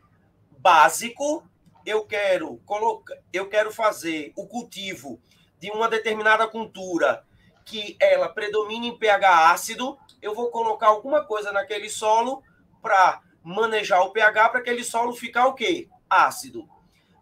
Básico 0.58 1.44
eu 1.86 2.04
quero 2.04 2.58
colocar, 2.66 3.16
eu 3.32 3.48
quero 3.48 3.72
fazer 3.72 4.34
o 4.36 4.48
cultivo 4.48 5.22
de 5.60 5.70
uma 5.70 5.88
determinada 5.88 6.48
cultura 6.48 7.24
que 7.64 7.96
ela 8.00 8.28
predomine 8.28 8.88
em 8.88 8.98
pH 8.98 9.52
ácido, 9.52 9.98
eu 10.26 10.34
vou 10.34 10.50
colocar 10.50 10.88
alguma 10.88 11.24
coisa 11.24 11.52
naquele 11.52 11.90
solo 11.90 12.42
para 12.82 13.22
manejar 13.44 14.02
o 14.02 14.12
pH 14.12 14.50
para 14.50 14.60
aquele 14.60 14.84
solo 14.84 15.14
ficar 15.14 15.48
o 15.48 15.54
quê? 15.54 15.88
Ácido. 16.10 16.68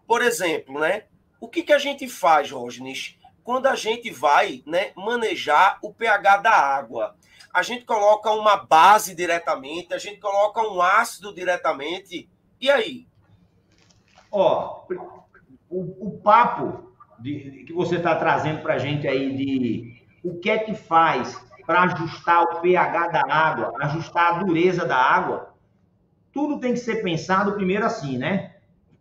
Por 0.08 0.22
exemplo, 0.22 0.80
né? 0.80 1.06
O 1.40 1.50
que, 1.50 1.64
que 1.64 1.74
a 1.74 1.78
gente 1.78 2.08
faz, 2.08 2.50
Rosnes, 2.50 3.18
quando 3.44 3.68
a 3.68 3.76
gente 3.76 4.10
vai 4.10 4.64
né, 4.66 4.94
manejar 4.96 5.78
o 5.82 5.94
pH 5.94 6.38
da 6.38 6.52
água? 6.52 7.16
A 7.54 7.62
gente 7.62 7.84
coloca 7.84 8.32
uma 8.32 8.56
base 8.56 9.14
diretamente, 9.14 9.94
a 9.94 9.98
gente 9.98 10.20
coloca 10.20 10.62
um 10.62 10.82
ácido 10.82 11.34
diretamente. 11.34 12.30
E 12.60 12.72
aí? 12.72 13.06
Ó, 14.32 14.86
o, 15.70 16.08
o 16.08 16.22
papo 16.24 16.94
de, 17.20 17.66
que 17.68 17.74
você 17.74 17.98
está 17.98 18.16
trazendo 18.16 18.62
para 18.62 18.76
a 18.76 18.80
gente 18.80 19.08
aí 19.08 19.36
de 19.36 20.04
o 20.24 20.40
que 20.40 20.50
é 20.50 20.58
que 20.58 20.74
faz 20.74 21.38
para 21.66 21.84
ajustar 21.84 22.44
o 22.44 22.62
pH 22.62 23.08
da 23.08 23.24
água, 23.28 23.74
ajustar 23.82 24.34
a 24.34 24.44
dureza 24.44 24.86
da 24.86 24.98
água, 24.98 25.54
tudo 26.32 26.60
tem 26.60 26.74
que 26.74 26.80
ser 26.80 27.04
pensado 27.04 27.54
primeiro 27.54 27.86
assim, 27.86 28.18
né? 28.18 28.56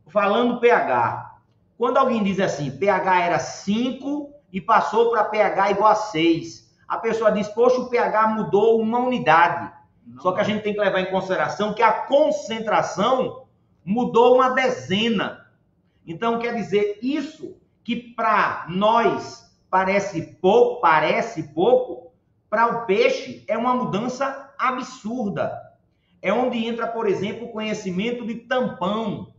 Falando 0.08 0.60
pH. 0.60 1.32
Quando 1.78 1.96
alguém 1.96 2.22
diz 2.22 2.38
assim, 2.38 2.70
pH 2.70 3.20
era 3.20 3.38
5 3.38 4.32
e 4.52 4.60
passou 4.60 5.10
para 5.10 5.24
pH 5.24 5.70
igual 5.70 5.90
a 5.90 5.94
6, 5.94 6.70
a 6.86 6.98
pessoa 6.98 7.32
diz, 7.32 7.48
poxa, 7.48 7.80
o 7.80 7.88
pH 7.88 8.28
mudou 8.28 8.80
uma 8.80 8.98
unidade. 8.98 9.72
Não. 10.06 10.20
Só 10.20 10.32
que 10.32 10.40
a 10.40 10.44
gente 10.44 10.62
tem 10.62 10.74
que 10.74 10.80
levar 10.80 11.00
em 11.00 11.10
consideração 11.10 11.72
que 11.72 11.82
a 11.82 11.92
concentração 11.92 13.46
mudou 13.84 14.34
uma 14.34 14.50
dezena. 14.50 15.46
Então, 16.06 16.38
quer 16.38 16.54
dizer, 16.54 16.98
isso 17.02 17.56
que 17.82 17.96
para 17.96 18.66
nós 18.68 19.50
parece 19.70 20.34
pouco, 20.40 20.80
parece 20.82 21.54
pouco, 21.54 22.11
para 22.52 22.66
o 22.66 22.84
peixe 22.84 23.42
é 23.48 23.56
uma 23.56 23.74
mudança 23.74 24.52
absurda. 24.58 25.58
É 26.20 26.30
onde 26.34 26.66
entra, 26.66 26.86
por 26.86 27.08
exemplo, 27.08 27.46
o 27.46 27.50
conhecimento 27.50 28.26
de 28.26 28.34
tampão. 28.34 29.32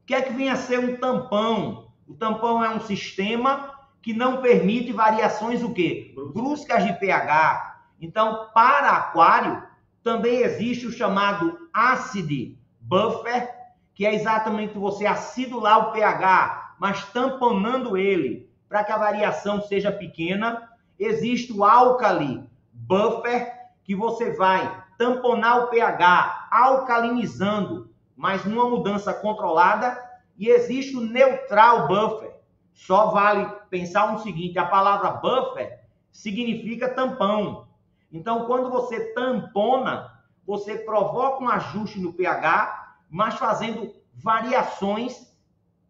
O 0.00 0.06
que 0.06 0.14
é 0.14 0.22
que 0.22 0.32
vem 0.32 0.48
a 0.48 0.56
ser 0.56 0.78
um 0.78 0.96
tampão? 0.96 1.92
O 2.08 2.14
tampão 2.14 2.64
é 2.64 2.70
um 2.70 2.80
sistema 2.80 3.70
que 4.00 4.14
não 4.14 4.40
permite 4.40 4.94
variações 4.94 5.62
o 5.62 5.74
quê? 5.74 6.14
Bruscas 6.32 6.84
de 6.84 6.94
pH. 6.94 7.82
Então, 8.00 8.48
para 8.54 8.92
aquário, 8.92 9.62
também 10.02 10.36
existe 10.38 10.86
o 10.86 10.92
chamado 10.92 11.68
acid 11.70 12.56
buffer, 12.80 13.54
que 13.94 14.06
é 14.06 14.14
exatamente 14.14 14.78
você 14.78 15.04
acidular 15.04 15.90
o 15.90 15.92
pH, 15.92 16.76
mas 16.80 17.04
tamponando 17.12 17.94
ele 17.94 18.50
para 18.70 18.82
que 18.82 18.90
a 18.90 18.96
variação 18.96 19.60
seja 19.60 19.92
pequena. 19.92 20.70
Existe 20.98 21.52
o 21.52 21.62
álcali 21.62 22.53
buffer, 22.86 23.52
que 23.82 23.94
você 23.94 24.32
vai 24.32 24.84
tamponar 24.98 25.64
o 25.64 25.66
pH, 25.68 26.48
alcalinizando, 26.50 27.90
mas 28.16 28.44
numa 28.44 28.68
mudança 28.68 29.12
controlada. 29.12 30.02
E 30.38 30.48
existe 30.48 30.96
o 30.96 31.00
neutral 31.00 31.86
buffer. 31.86 32.32
Só 32.72 33.10
vale 33.10 33.46
pensar 33.70 34.12
um 34.12 34.18
seguinte: 34.18 34.58
a 34.58 34.66
palavra 34.66 35.10
buffer 35.10 35.80
significa 36.10 36.88
tampão. 36.88 37.68
Então, 38.12 38.46
quando 38.46 38.70
você 38.70 39.12
tampona, 39.14 40.10
você 40.46 40.76
provoca 40.76 41.42
um 41.42 41.48
ajuste 41.48 42.00
no 42.00 42.12
pH 42.12 42.84
mas 43.14 43.34
fazendo 43.34 43.94
variações 44.12 45.32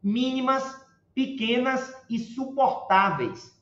mínimas, 0.03 0.79
pequenas 1.15 1.95
e 2.11 2.19
suportáveis. 2.19 3.59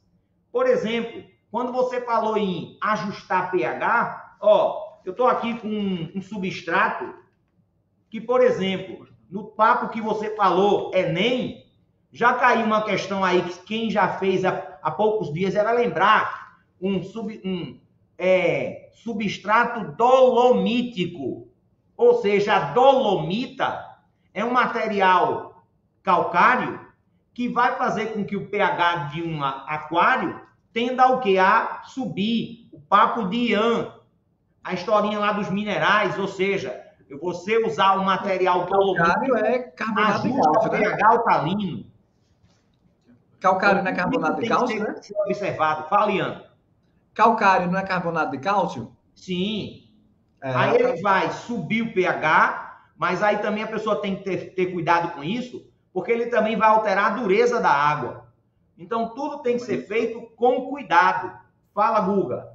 Por 0.51 0.67
exemplo, 0.67 1.23
quando 1.53 1.71
você 1.71 2.01
falou 2.01 2.39
em 2.39 2.79
ajustar 2.81 3.51
pH, 3.51 4.37
ó, 4.41 5.01
eu 5.05 5.13
estou 5.13 5.29
aqui 5.29 5.53
com 5.59 5.69
um, 5.69 6.11
um 6.17 6.23
substrato 6.23 7.15
que, 8.09 8.23
por 8.23 8.41
exemplo, 8.41 9.07
no 9.31 9.45
papo 9.45 9.91
que 9.91 10.01
você 10.01 10.35
falou, 10.35 10.91
Enem, 10.95 11.67
já 12.11 12.33
caiu 12.33 12.65
uma 12.65 12.83
questão 12.83 13.23
aí 13.23 13.43
que 13.43 13.59
quem 13.67 13.91
já 13.91 14.17
fez 14.17 14.47
há, 14.47 14.79
há 14.83 14.91
poucos 14.91 15.31
dias 15.31 15.55
era 15.55 15.73
lembrar 15.73 16.57
um, 16.81 17.03
sub, 17.03 17.39
um 17.45 17.79
é, 18.17 18.89
substrato 18.95 19.95
dolomítico. 19.95 21.49
Ou 21.95 22.15
seja, 22.23 22.57
a 22.57 22.73
dolomita 22.73 23.85
é 24.33 24.43
um 24.43 24.53
material 24.53 25.67
calcário 26.03 26.81
que 27.35 27.47
vai 27.47 27.77
fazer 27.77 28.15
com 28.15 28.25
que 28.25 28.37
o 28.37 28.49
pH 28.49 29.11
de 29.13 29.23
um 29.23 29.45
aquário 29.45 30.51
tenda 30.73 31.09
o 31.09 31.21
que? 31.21 31.39
A 31.39 31.83
subir. 31.85 32.69
O 32.73 32.81
papo 32.81 33.29
de 33.29 33.53
Ian, 33.53 33.93
a 34.63 34.75
historinha 34.75 35.19
lá 35.19 35.33
dos 35.33 35.51
minerais, 35.51 36.19
ou 36.19 36.29
seja, 36.29 36.83
você 37.21 37.59
usar 37.65 37.95
o 37.95 38.05
material 38.05 38.67
calcário 38.67 39.37
é 39.37 39.59
carbonato 39.59 40.23
de 40.23 40.41
cálcio, 40.41 40.73
né? 40.73 40.79
pH 40.79 41.07
alcalino. 41.09 41.93
Calcário 43.41 43.83
não 43.83 43.91
é 43.91 43.95
carbonato 43.95 44.41
de 44.41 44.49
cálcio, 44.49 44.83
né? 44.83 44.95
Ser 45.03 45.15
observado. 45.27 45.89
Fala, 45.89 46.13
Ian. 46.13 46.45
Calcário 47.13 47.71
não 47.71 47.79
é 47.79 47.83
carbonato 47.83 48.31
de 48.31 48.39
cálcio? 48.39 48.97
Sim. 49.15 49.89
É, 50.43 50.55
aí 50.55 50.77
ele 50.77 51.03
vai 51.03 51.31
subir 51.31 51.83
o 51.83 51.93
pH, 51.93 52.91
mas 52.97 53.23
aí 53.23 53.39
também 53.39 53.63
a 53.63 53.69
pessoa 53.69 54.01
tem 54.01 54.17
que 54.17 54.25
ter, 54.25 54.55
ter 54.55 54.67
cuidado 54.67 55.13
com 55.13 55.23
isso, 55.23 55.67
porque 55.93 56.11
ele 56.11 56.27
também 56.27 56.57
vai 56.57 56.69
alterar 56.69 57.13
a 57.13 57.17
dureza 57.17 57.61
da 57.61 57.71
água. 57.71 58.22
Então 58.79 59.11
tudo 59.11 59.39
tem 59.39 59.57
que 59.57 59.65
ser 59.65 59.87
feito 59.87 60.21
com 60.37 60.71
cuidado. 60.71 61.39
Fala, 61.75 62.01
Guga. 62.01 62.49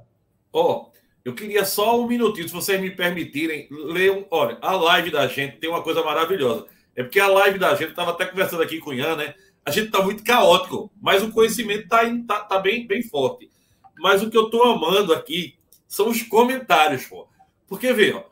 Ó, 0.52 0.72
oh, 0.72 0.98
eu 1.24 1.34
queria 1.34 1.64
só 1.64 2.00
um 2.00 2.06
minutinho, 2.06 2.48
se 2.48 2.54
vocês 2.54 2.80
me 2.80 2.90
permitirem, 2.90 3.68
ler 3.70 4.12
um. 4.12 4.24
Olha, 4.30 4.58
a 4.60 4.72
live 4.72 5.10
da 5.10 5.26
gente 5.26 5.58
tem 5.58 5.68
uma 5.68 5.82
coisa 5.82 6.02
maravilhosa. 6.02 6.66
É 6.96 7.02
porque 7.02 7.20
a 7.20 7.28
live 7.28 7.58
da 7.58 7.74
gente, 7.74 7.90
estava 7.90 8.10
até 8.10 8.26
conversando 8.26 8.62
aqui 8.62 8.80
com 8.80 8.90
o 8.90 8.94
Ian, 8.94 9.16
né? 9.16 9.34
A 9.64 9.70
gente 9.70 9.86
está 9.86 10.02
muito 10.02 10.24
caótico, 10.24 10.90
mas 11.00 11.22
o 11.22 11.30
conhecimento 11.30 11.84
está 11.84 12.02
tá, 12.26 12.40
tá 12.40 12.58
bem, 12.58 12.86
bem 12.86 13.02
forte. 13.02 13.50
Mas 13.98 14.22
o 14.22 14.30
que 14.30 14.36
eu 14.36 14.46
estou 14.46 14.64
amando 14.64 15.12
aqui 15.12 15.56
são 15.86 16.08
os 16.08 16.22
comentários, 16.22 17.06
pô. 17.06 17.28
Porque, 17.66 17.92
vê, 17.92 18.14
ó, 18.14 18.24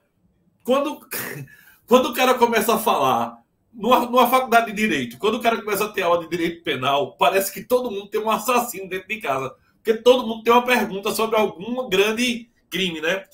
quando, 0.64 1.00
quando 1.86 2.06
o 2.06 2.14
cara 2.14 2.34
começa 2.34 2.74
a 2.74 2.78
falar 2.78 3.38
numa, 3.76 4.00
numa 4.06 4.26
faculdade 4.28 4.66
de 4.66 4.72
direito, 4.72 5.18
quando 5.18 5.34
o 5.34 5.40
cara 5.40 5.60
começa 5.60 5.84
a 5.84 5.88
ter 5.88 6.02
aula 6.02 6.22
de 6.22 6.30
direito 6.30 6.64
penal, 6.64 7.14
parece 7.16 7.52
que 7.52 7.62
todo 7.62 7.90
mundo 7.90 8.08
tem 8.08 8.20
um 8.20 8.30
assassino 8.30 8.88
dentro 8.88 9.06
de 9.06 9.20
casa. 9.20 9.54
Porque 9.76 9.94
todo 9.94 10.26
mundo 10.26 10.42
tem 10.42 10.52
uma 10.52 10.64
pergunta 10.64 11.12
sobre 11.12 11.36
algum 11.36 11.88
grande 11.88 12.50
crime, 12.70 13.00
né? 13.00 13.24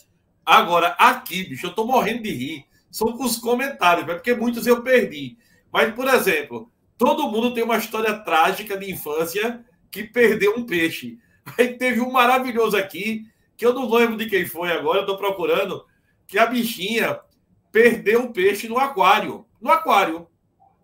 Agora, 0.45 0.88
aqui, 0.99 1.45
bicho, 1.45 1.66
eu 1.66 1.74
tô 1.74 1.86
morrendo 1.86 2.24
de 2.24 2.30
rir. 2.30 2.66
São 2.90 3.16
os 3.18 3.38
comentários, 3.38 4.07
é 4.07 4.14
porque 4.14 4.34
muitos 4.34 4.66
eu 4.66 4.82
perdi. 4.82 5.38
Mas, 5.72 5.95
por 5.95 6.07
exemplo, 6.09 6.70
todo 6.99 7.28
mundo 7.28 7.55
tem 7.55 7.62
uma 7.62 7.78
história 7.78 8.12
trágica 8.18 8.76
de 8.76 8.90
infância 8.90 9.64
que 9.90 10.03
perdeu 10.03 10.57
um 10.57 10.66
peixe. 10.66 11.18
Aí 11.57 11.78
teve 11.78 12.01
um 12.01 12.11
maravilhoso 12.11 12.76
aqui, 12.76 13.26
que 13.57 13.64
eu 13.64 13.72
não 13.72 13.88
lembro 13.88 14.16
de 14.16 14.26
quem 14.26 14.45
foi 14.45 14.72
agora, 14.72 15.01
eu 15.01 15.07
tô 15.07 15.16
procurando, 15.16 15.86
que 16.26 16.38
a 16.38 16.47
bichinha 16.47 17.20
perdeu 17.70 18.20
um 18.20 18.32
peixe 18.32 18.68
no 18.68 18.78
aquário. 18.78 19.47
No 19.61 19.70
aquário. 19.70 20.28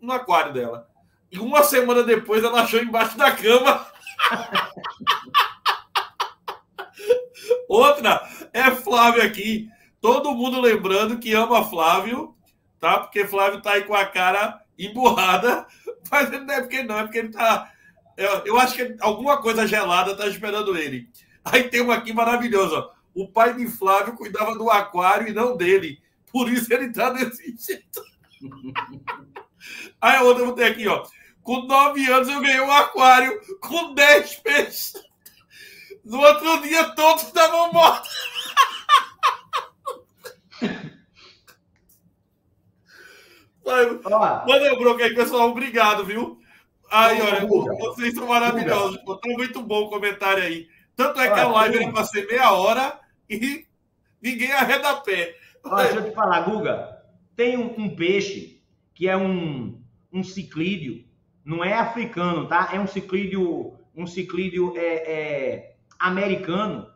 No 0.01 0.13
aquário 0.13 0.53
dela. 0.53 0.89
E 1.31 1.39
uma 1.39 1.63
semana 1.63 2.03
depois 2.03 2.43
ela 2.43 2.63
achou 2.63 2.81
embaixo 2.81 3.17
da 3.19 3.31
cama. 3.31 3.87
Outra 7.69 8.27
é 8.53 8.71
Flávio 8.71 9.23
aqui. 9.23 9.69
Todo 10.01 10.35
mundo 10.35 10.61
lembrando 10.61 11.19
que 11.19 11.35
ama 11.35 11.69
Flávio, 11.69 12.35
tá? 12.79 13.01
Porque 13.01 13.27
Flávio 13.27 13.61
tá 13.61 13.73
aí 13.73 13.83
com 13.83 13.95
a 13.95 14.07
cara 14.07 14.63
emburrada. 14.79 15.67
Mas 16.11 16.31
não 16.31 16.55
é 16.55 16.61
porque 16.61 16.83
não, 16.83 16.99
é 16.99 17.03
porque 17.03 17.19
ele 17.19 17.31
tá. 17.31 17.71
Eu, 18.17 18.59
acho 18.59 18.75
que 18.75 18.97
alguma 19.01 19.41
coisa 19.41 19.67
gelada 19.67 20.17
tá 20.17 20.27
esperando 20.27 20.77
ele. 20.77 21.09
Aí 21.45 21.65
tem 21.69 21.81
uma 21.81 21.95
aqui 21.95 22.13
maravilhosa. 22.13 22.89
O 23.15 23.29
pai 23.29 23.55
de 23.55 23.69
Flávio 23.69 24.15
cuidava 24.15 24.57
do 24.57 24.69
aquário 24.71 25.29
e 25.29 25.33
não 25.33 25.57
dele. 25.57 26.01
Por 26.33 26.51
isso 26.51 26.73
ele 26.73 26.93
tá 26.93 27.11
desse 27.11 27.55
jeito. 27.57 28.03
Aí 30.01 30.17
a 30.17 30.23
outra 30.23 30.43
eu 30.43 30.47
vou 30.47 30.55
ter 30.55 30.65
aqui, 30.65 30.87
ó. 30.87 31.05
Com 31.43 31.63
nove 31.63 32.11
anos 32.11 32.29
eu 32.29 32.41
ganhei 32.41 32.61
um 32.61 32.71
aquário 32.71 33.41
com 33.61 33.95
dez 33.95 34.37
peixes. 34.37 34.93
No 36.05 36.21
outro 36.21 36.63
dia 36.63 36.95
todos 36.95 37.25
estavam 37.25 37.73
mortos. 37.73 38.11
Manda 44.47 44.77
bronca 44.77 45.05
aí, 45.05 45.15
pessoal. 45.15 45.51
Obrigado, 45.51 46.05
viu? 46.05 46.41
Aí, 46.91 47.21
olha, 47.21 47.47
vocês 47.47 48.15
são 48.15 48.27
maravilhosos. 48.27 48.97
Tá 49.05 49.29
muito 49.37 49.63
bom 49.63 49.83
o 49.83 49.91
comentário 49.91 50.43
aí. 50.43 50.69
Tanto 50.97 51.21
é 51.21 51.31
que 51.31 51.39
a 51.39 51.49
live 51.49 51.77
era 51.77 51.93
para 51.93 52.05
ser 52.05 52.27
meia 52.27 52.53
hora 52.53 52.99
e 53.29 53.67
ninguém 54.21 54.53
arreda 54.53 54.97
pé. 54.97 55.37
Olha, 55.65 55.85
deixa 55.85 55.99
eu 56.01 56.11
te 56.11 56.15
falar, 56.15 56.41
Guga. 56.41 56.99
Tem 57.37 57.57
um, 57.57 57.75
um, 57.79 57.95
peixe 57.95 58.58
que 58.99 59.09
é 59.09 59.17
um, 59.17 59.81
um 60.13 60.25
ciclídeo. 60.25 61.05
Não 61.45 61.63
é 61.63 61.73
africano, 61.73 62.49
tá? 62.49 62.71
É 62.73 62.81
um 62.81 62.87
ciclídeo, 62.89 63.79
um 63.95 64.09
ciclídeo 64.09 64.77
é, 64.77 64.81
é, 64.81 65.77
americano 66.01 66.91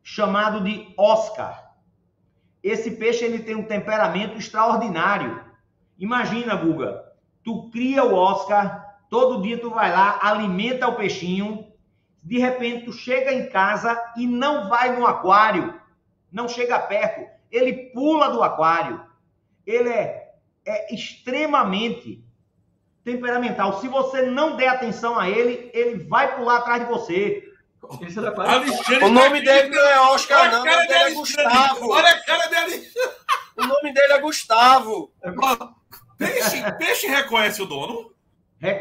chamado 0.00 0.62
de 0.62 0.94
Oscar. 0.96 1.74
Esse 2.62 2.92
peixe 2.92 3.24
ele 3.24 3.40
tem 3.40 3.56
um 3.56 3.64
temperamento 3.64 4.38
extraordinário. 4.38 5.44
Imagina, 5.98 6.54
Guga, 6.54 7.04
tu 7.42 7.68
cria 7.70 8.04
o 8.04 8.14
Oscar, 8.14 9.00
todo 9.10 9.42
dia 9.42 9.58
tu 9.58 9.70
vai 9.70 9.90
lá, 9.90 10.20
alimenta 10.22 10.86
o 10.86 10.94
peixinho, 10.94 11.66
de 12.22 12.38
repente 12.38 12.84
tu 12.84 12.92
chega 12.92 13.32
em 13.32 13.48
casa 13.48 14.00
e 14.16 14.28
não 14.28 14.68
vai 14.68 14.96
no 14.96 15.04
aquário, 15.04 15.74
não 16.30 16.48
chega 16.48 16.78
perto, 16.78 17.28
ele 17.50 17.90
pula 17.90 18.30
do 18.30 18.44
aquário. 18.44 19.04
Ele 19.66 19.88
é, 19.88 20.27
é 20.68 20.94
extremamente 20.94 22.22
temperamental. 23.02 23.80
Se 23.80 23.88
você 23.88 24.22
não 24.22 24.56
der 24.56 24.68
atenção 24.68 25.18
a 25.18 25.28
ele, 25.28 25.70
ele 25.72 26.04
vai 26.04 26.36
pular 26.36 26.58
atrás 26.58 26.82
de 26.82 26.88
você. 26.90 27.42
O 29.02 29.08
nome 29.08 29.40
dele 29.40 29.68
não 29.70 29.86
é 29.86 30.00
Oscar, 30.10 30.50
não. 30.50 30.62
O 30.62 30.64
nome 30.64 30.86
dele 30.88 31.02
é 31.04 31.14
Gustavo. 31.14 31.90
Olha 31.90 32.10
a 32.10 32.24
cara 32.24 32.46
dele. 32.48 32.86
O 33.56 33.66
nome 33.66 33.94
dele 33.94 34.12
é 34.12 34.20
Gustavo. 34.20 35.12
Peixe, 36.18 36.72
peixe 36.78 37.06
reconhece 37.06 37.62
o 37.62 37.66
dono? 37.66 38.12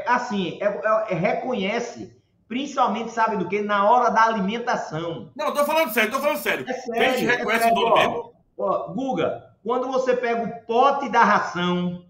Assim, 0.08 0.58
é, 0.60 0.66
é, 0.66 1.14
é, 1.14 1.16
reconhece, 1.16 2.20
principalmente, 2.48 3.12
sabe 3.12 3.38
do 3.38 3.48
que? 3.48 3.62
Na 3.62 3.90
hora 3.90 4.10
da 4.10 4.24
alimentação. 4.24 5.32
Não, 5.36 5.54
tô 5.54 5.64
falando 5.64 5.94
sério, 5.94 6.12
tô 6.12 6.20
falando 6.20 6.40
sério. 6.40 6.66
É 6.68 6.74
sério 6.74 7.00
peixe 7.00 7.26
reconhece 7.26 7.64
sério, 7.64 7.78
o 7.78 7.80
dono 7.80 7.94
ó, 7.94 7.98
mesmo? 7.98 8.34
Ó, 8.58 8.94
Guga, 8.94 9.47
quando 9.68 9.92
você 9.92 10.16
pega 10.16 10.44
o 10.44 10.66
pote 10.66 11.10
da 11.10 11.26
ração, 11.26 12.06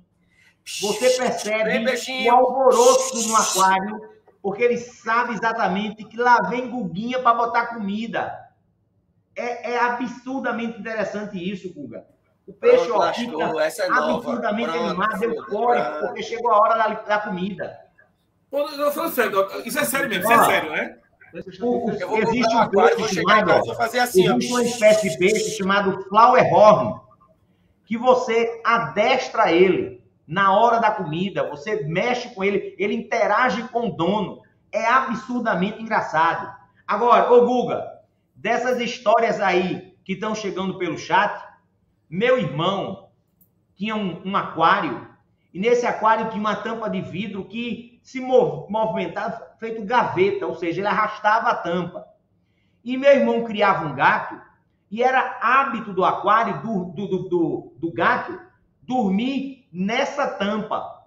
você 0.80 1.10
percebe 1.10 2.30
o 2.30 2.32
alvoroço 2.32 3.28
no 3.28 3.36
aquário 3.36 4.18
porque 4.44 4.62
ele 4.64 4.78
sabe 4.78 5.34
exatamente 5.34 6.06
que 6.06 6.16
lá 6.16 6.40
vem 6.44 6.70
Guguinha 6.70 7.20
para 7.20 7.34
botar 7.34 7.66
comida. 7.66 8.38
É, 9.36 9.74
é, 9.74 9.80
absurdamente 9.80 10.80
interessante 10.80 11.38
isso, 11.38 11.74
Guga. 11.74 12.06
O 12.46 12.54
peixe 12.54 12.90
ó, 12.92 13.12
fica 13.12 13.44
é 13.44 13.92
absurdamente 13.92 14.72
Pronto, 14.72 14.86
animado, 14.86 15.24
eufórico, 15.24 16.00
porque 16.00 16.24
chegou 16.24 16.52
a 16.52 16.60
hora 16.60 16.78
da, 16.78 16.88
da 16.94 17.20
comida. 17.22 17.78
Pô, 18.52 18.70
não, 18.70 18.92
falando 18.92 19.14
sério, 19.14 19.48
isso 19.66 19.80
é 19.80 19.84
sério 19.84 20.08
mesmo, 20.08 20.32
isso 20.32 20.42
é 20.42 20.46
sério, 20.46 20.72
né? 20.72 20.98
O, 21.60 21.90
o, 21.90 22.18
existe 22.18 22.56
um 22.56 22.70
peixe 22.70 23.16
chamado, 23.16 23.52
assim, 23.52 24.30
existe 24.30 24.52
uma 24.54 24.64
espécie 24.64 25.10
de 25.10 25.18
peixe 25.18 25.58
chamado 25.58 26.04
flower 26.08 26.54
horn, 26.54 27.07
que 27.88 27.98
você 27.98 28.62
adestra 28.66 29.52
ele 29.52 30.04
na 30.28 30.54
hora 30.54 30.78
da 30.78 30.92
comida, 30.92 31.50
você 31.50 31.86
mexe 31.86 32.36
com 32.36 32.44
ele, 32.44 32.76
ele 32.78 32.94
interage 32.94 33.64
com 33.70 33.88
o 33.88 33.96
dono. 33.96 34.42
É 34.70 34.86
absurdamente 34.86 35.82
engraçado. 35.82 36.54
Agora, 36.86 37.32
ô 37.32 37.46
Guga, 37.46 37.88
dessas 38.36 38.82
histórias 38.82 39.40
aí 39.40 39.96
que 40.04 40.14
estão 40.14 40.36
chegando 40.36 40.78
pelo 40.78 40.98
chat, 40.98 41.42
meu 42.10 42.38
irmão 42.38 43.08
tinha 43.74 43.96
um, 43.96 44.22
um, 44.26 44.36
aquário, 44.36 45.08
e 45.54 45.60
nesse 45.60 45.86
aquário 45.86 46.30
tinha 46.30 46.42
uma 46.42 46.58
tampa 46.58 46.90
de 46.90 47.00
vidro 47.00 47.46
que 47.46 48.02
se 48.04 48.20
mov, 48.20 48.70
movimentava 48.70 49.56
feito 49.60 49.86
gaveta, 49.86 50.46
ou 50.46 50.56
seja, 50.56 50.82
ele 50.82 50.88
arrastava 50.88 51.50
a 51.50 51.56
tampa. 51.56 52.06
E 52.84 52.98
meu 52.98 53.12
irmão 53.12 53.46
criava 53.46 53.86
um 53.86 53.96
gato, 53.96 54.47
e 54.90 55.04
era 55.04 55.38
hábito 55.42 55.94
do 55.94 56.04
aquário, 56.04 56.62
do, 56.62 56.86
do, 56.86 57.30
do, 57.30 57.74
do, 57.78 57.94
gato, 57.94 58.40
dormir 58.82 59.68
nessa 59.72 60.28
tampa. 60.28 61.06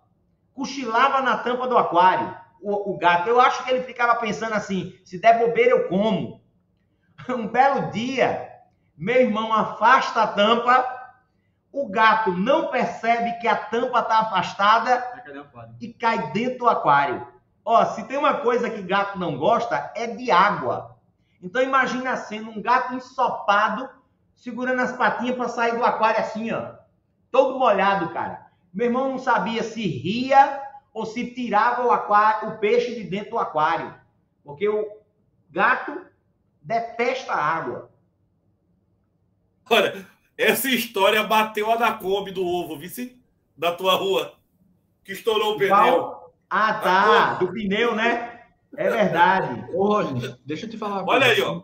Cochilava 0.55 1.23
na 1.23 1.39
tampa 1.39 1.67
do 1.67 1.79
aquário, 1.79 2.37
o, 2.61 2.93
o, 2.93 2.99
gato. 2.99 3.29
Eu 3.29 3.41
acho 3.41 3.65
que 3.65 3.71
ele 3.71 3.85
ficava 3.85 4.17
pensando 4.17 4.55
assim: 4.55 4.95
se 5.05 5.19
der 5.19 5.39
bobeira, 5.39 5.71
eu 5.71 5.89
como. 5.89 6.41
Um 7.29 7.47
belo 7.47 7.91
dia, 7.91 8.49
meu 8.97 9.21
irmão 9.21 9.53
afasta 9.53 10.23
a 10.23 10.27
tampa, 10.27 11.01
o 11.73 11.89
gato 11.89 12.33
não 12.33 12.71
percebe 12.71 13.39
que 13.41 13.47
a 13.47 13.57
tampa 13.57 14.01
está 14.01 14.21
afastada 14.21 15.05
e 15.81 15.93
cai 15.93 16.33
dentro 16.33 16.61
do 16.61 16.69
aquário. 16.69 17.27
Ó, 17.65 17.85
se 17.85 18.05
tem 18.05 18.19
uma 18.19 18.39
coisa 18.39 18.69
que 18.69 18.83
gato 18.83 19.19
não 19.19 19.37
gosta, 19.37 19.93
é 19.95 20.07
de 20.07 20.31
água. 20.31 20.90
Então 21.43 21.63
imagina 21.63 22.17
sendo 22.17 22.51
um 22.51 22.61
gato 22.61 22.95
ensopado, 22.95 23.89
segurando 24.35 24.81
as 24.81 24.93
patinhas 24.97 25.37
para 25.37 25.49
sair 25.49 25.77
do 25.77 25.85
aquário 25.85 26.21
assim, 26.21 26.53
ó 26.53 26.81
todo 27.31 27.59
molhado, 27.59 28.13
cara. 28.13 28.47
Meu 28.73 28.87
irmão 28.87 29.11
não 29.11 29.19
sabia 29.19 29.63
se 29.63 29.87
ria 29.87 30.61
ou 30.93 31.07
se 31.07 31.33
tirava 31.33 31.87
o, 31.87 31.91
aquário, 31.91 32.51
o 32.51 32.59
peixe 32.59 32.95
de 32.95 33.05
dentro 33.05 33.31
do 33.31 33.39
aquário. 33.39 33.95
Porque 34.45 34.69
o 34.69 34.87
gato 35.51 36.05
detesta 36.63 37.33
a 37.33 37.43
água. 37.43 37.91
Olha, 39.69 40.07
essa 40.37 40.69
história 40.69 41.23
bateu 41.23 41.71
a 41.71 41.77
da 41.77 41.93
Kombi 41.93 42.33
do 42.33 42.45
ovo, 42.45 42.77
vice? 42.77 43.21
Da 43.57 43.73
tua 43.73 43.95
rua. 43.95 44.35
Que 45.05 45.13
estourou 45.13 45.55
o 45.55 45.59
pneu. 45.59 45.77
Qual? 45.77 46.35
Ah, 46.49 46.75
tá. 46.75 47.35
Do 47.35 47.53
pneu, 47.53 47.95
né? 47.95 48.40
É 48.77 48.89
verdade. 48.91 49.65
Ô, 49.75 49.99
deixa 50.45 50.67
eu 50.67 50.71
te 50.71 50.79
falar. 50.79 51.03
uma 51.03 51.13
Olha 51.13 51.27
aí, 51.27 51.41
ó. 51.43 51.63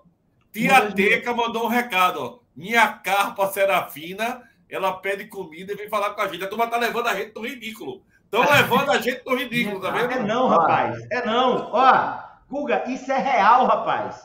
Tia 0.53 0.91
Teca 0.93 1.33
mandou 1.35 1.65
um 1.65 1.69
recado, 1.69 2.17
ó. 2.23 2.39
Minha 2.57 2.89
carpa 2.89 3.47
Serafina, 3.49 4.43
ela 4.69 4.93
pede 4.95 5.27
comida 5.27 5.73
e 5.73 5.77
vem 5.77 5.89
falar 5.89 6.11
com 6.15 6.21
a 6.23 6.29
gente. 6.29 6.45
A 6.45 6.49
turma 6.49 6.67
tá 6.67 6.79
levando 6.79 7.07
a 7.09 7.15
gente 7.15 7.35
no 7.35 7.47
ridículo. 7.47 8.03
Estão 8.25 8.41
levando 8.51 8.91
a 8.91 8.99
gente 8.99 9.23
no 9.27 9.37
ridículo, 9.37 9.81
tá 9.81 9.97
É 9.97 10.07
vendo? 10.07 10.27
não, 10.27 10.49
rapaz. 10.49 10.99
É 11.11 11.25
não. 11.25 11.71
Ó, 11.73 12.19
Guga, 12.49 12.85
isso 12.91 13.11
é 13.13 13.19
real, 13.19 13.67
rapaz. 13.67 14.25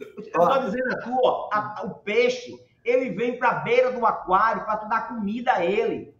Eu 0.00 0.48
tô 0.48 0.58
dizendo 0.64 0.92
a 0.94 0.96
tu, 1.02 1.10
ó, 1.22 1.48
a- 1.52 1.82
o 1.84 1.90
peixe, 1.94 2.54
ele 2.84 3.10
vem 3.10 3.38
pra 3.38 3.54
beira 3.54 3.92
do 3.92 4.04
aquário 4.06 4.64
pra 4.64 4.76
tu 4.76 4.88
dar 4.88 5.08
comida 5.08 5.52
a 5.52 5.64
ele. 5.64 6.14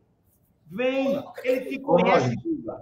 Vem, 0.70 1.22
ele 1.44 1.66
te 1.66 1.78
conhece. 1.80 2.34
Guga. 2.36 2.80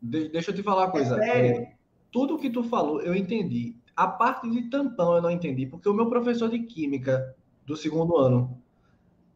De- 0.00 0.28
deixa 0.28 0.50
eu 0.50 0.54
te 0.54 0.62
falar 0.62 0.84
uma 0.86 0.90
coisa. 0.90 1.16
É 1.22 1.26
sério. 1.26 1.68
Tudo 2.10 2.38
que 2.38 2.50
tu 2.50 2.62
falou, 2.64 3.00
eu 3.02 3.14
entendi. 3.14 3.76
A 3.94 4.06
parte 4.06 4.48
de 4.48 4.62
tampão 4.70 5.16
eu 5.16 5.22
não 5.22 5.30
entendi, 5.30 5.66
porque 5.66 5.88
o 5.88 5.94
meu 5.94 6.06
professor 6.06 6.48
de 6.48 6.60
química 6.60 7.34
do 7.66 7.76
segundo 7.76 8.16
ano, 8.16 8.62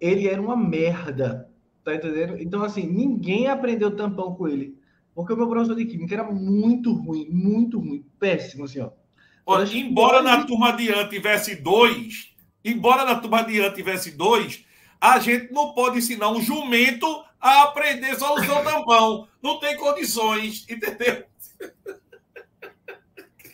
ele 0.01 0.27
era 0.29 0.41
uma 0.41 0.57
merda, 0.57 1.51
tá 1.85 1.95
entendendo? 1.95 2.41
Então, 2.41 2.63
assim, 2.63 2.87
ninguém 2.87 3.49
aprendeu 3.49 3.95
tampão 3.95 4.35
com 4.35 4.49
ele, 4.49 4.77
porque 5.15 5.33
o 5.33 5.37
meu 5.37 5.49
professor 5.49 5.75
de 5.77 5.85
química 5.85 6.15
era 6.15 6.25
muito 6.25 6.93
ruim, 6.93 7.29
muito 7.29 7.79
ruim, 7.79 8.05
péssimo, 8.19 8.65
assim, 8.65 8.81
ó. 8.81 8.91
Olha, 9.45 9.61
Mas- 9.61 9.75
embora 9.75 10.23
na 10.23 10.45
turma 10.45 10.73
de 10.73 10.89
ano 10.89 11.09
tivesse 11.11 11.57
dois, 11.57 12.35
embora 12.65 13.05
na 13.05 13.17
turma 13.17 13.43
de 13.43 13.59
ano 13.59 13.75
tivesse 13.75 14.13
dois, 14.13 14.65
a 15.01 15.19
gente 15.19 15.53
não 15.53 15.75
pode 15.75 15.99
ensinar 15.99 16.31
um 16.31 16.41
jumento 16.41 17.07
a 17.41 17.65
aprender 17.65 18.15
solução 18.17 18.63
tampão. 18.63 19.27
Não 19.43 19.59
tem 19.59 19.77
condições, 19.77 20.65
entendeu? 20.71 21.25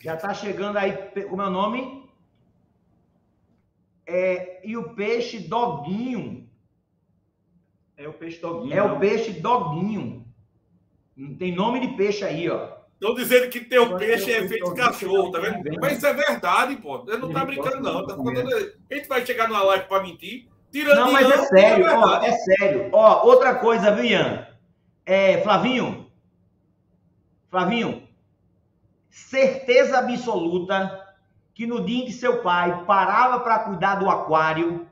Já 0.00 0.16
tá 0.16 0.32
chegando 0.32 0.76
aí, 0.76 0.90
é 0.90 1.26
o 1.26 1.36
nome? 1.50 2.08
É, 4.06 4.66
e 4.66 4.76
o 4.76 4.94
peixe 4.94 5.38
doguinho. 5.38 6.48
É 7.96 8.08
o 8.08 8.12
peixe 8.12 8.40
doguinho. 8.40 8.74
É 8.74 8.82
o 8.82 8.88
não? 8.90 8.98
peixe 9.00 9.32
doguinho. 9.32 10.24
Não 11.16 11.34
Tem 11.34 11.54
nome 11.54 11.80
de 11.80 11.88
peixe 11.96 12.24
aí, 12.24 12.48
ó. 12.48 12.78
Estão 12.94 13.14
dizendo 13.14 13.48
que 13.50 13.60
teu 13.60 13.84
Agora 13.84 13.98
peixe 13.98 14.32
é 14.32 14.48
feito 14.48 14.64
ouvir 14.66 14.80
cachorro, 14.80 15.30
tá 15.30 15.38
vendo? 15.40 15.62
vem. 15.62 15.78
Mas 15.80 15.98
isso 15.98 16.06
é 16.06 16.12
verdade, 16.12 16.76
pô. 16.76 17.04
Eu 17.06 17.18
não 17.18 17.32
tá 17.32 17.42
Ele 17.42 17.46
brincando, 17.52 17.80
não. 17.80 18.02
de 18.02 18.08
Tá 18.08 18.16
comer. 18.16 18.42
falando... 18.42 18.72
A 18.90 18.94
gente 18.94 19.08
vai 19.08 19.26
chegar 19.26 19.48
numa 19.48 19.62
live 19.62 19.84
pra 19.86 20.02
mentir. 20.02 20.48
Tirando 20.72 20.96
Não, 20.96 21.12
mas 21.12 21.28
Ian, 21.28 21.34
é 21.34 21.46
sério, 21.46 21.84
ó, 21.86 21.88
verdade. 21.88 22.26
é 22.26 22.32
sério. 22.32 22.88
Ó, 22.92 23.26
outra 23.26 23.54
coisa, 23.56 23.90
viu, 23.94 24.04
Ian? 24.04 24.46
É, 25.06 25.40
Flavinho. 25.42 26.10
Flavinho. 27.50 28.07
Certeza 29.26 29.98
absoluta 29.98 31.06
que 31.52 31.66
no 31.66 31.84
dia 31.84 32.02
em 32.02 32.06
que 32.06 32.12
seu 32.12 32.40
pai 32.40 32.84
parava 32.86 33.40
para 33.40 33.58
cuidar 33.58 33.96
do 33.96 34.08
aquário, 34.08 34.88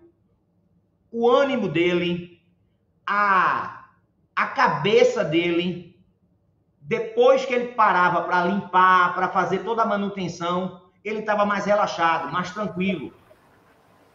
o 1.10 1.30
ânimo 1.30 1.68
dele, 1.68 2.42
a, 3.06 3.86
a 4.34 4.46
cabeça 4.48 5.24
dele, 5.24 5.98
depois 6.82 7.46
que 7.46 7.54
ele 7.54 7.68
parava 7.68 8.24
para 8.24 8.44
limpar, 8.44 9.14
para 9.14 9.28
fazer 9.28 9.60
toda 9.60 9.82
a 9.82 9.86
manutenção, 9.86 10.82
ele 11.04 11.20
estava 11.20 11.46
mais 11.46 11.64
relaxado, 11.64 12.30
mais 12.30 12.50
tranquilo. 12.50 13.14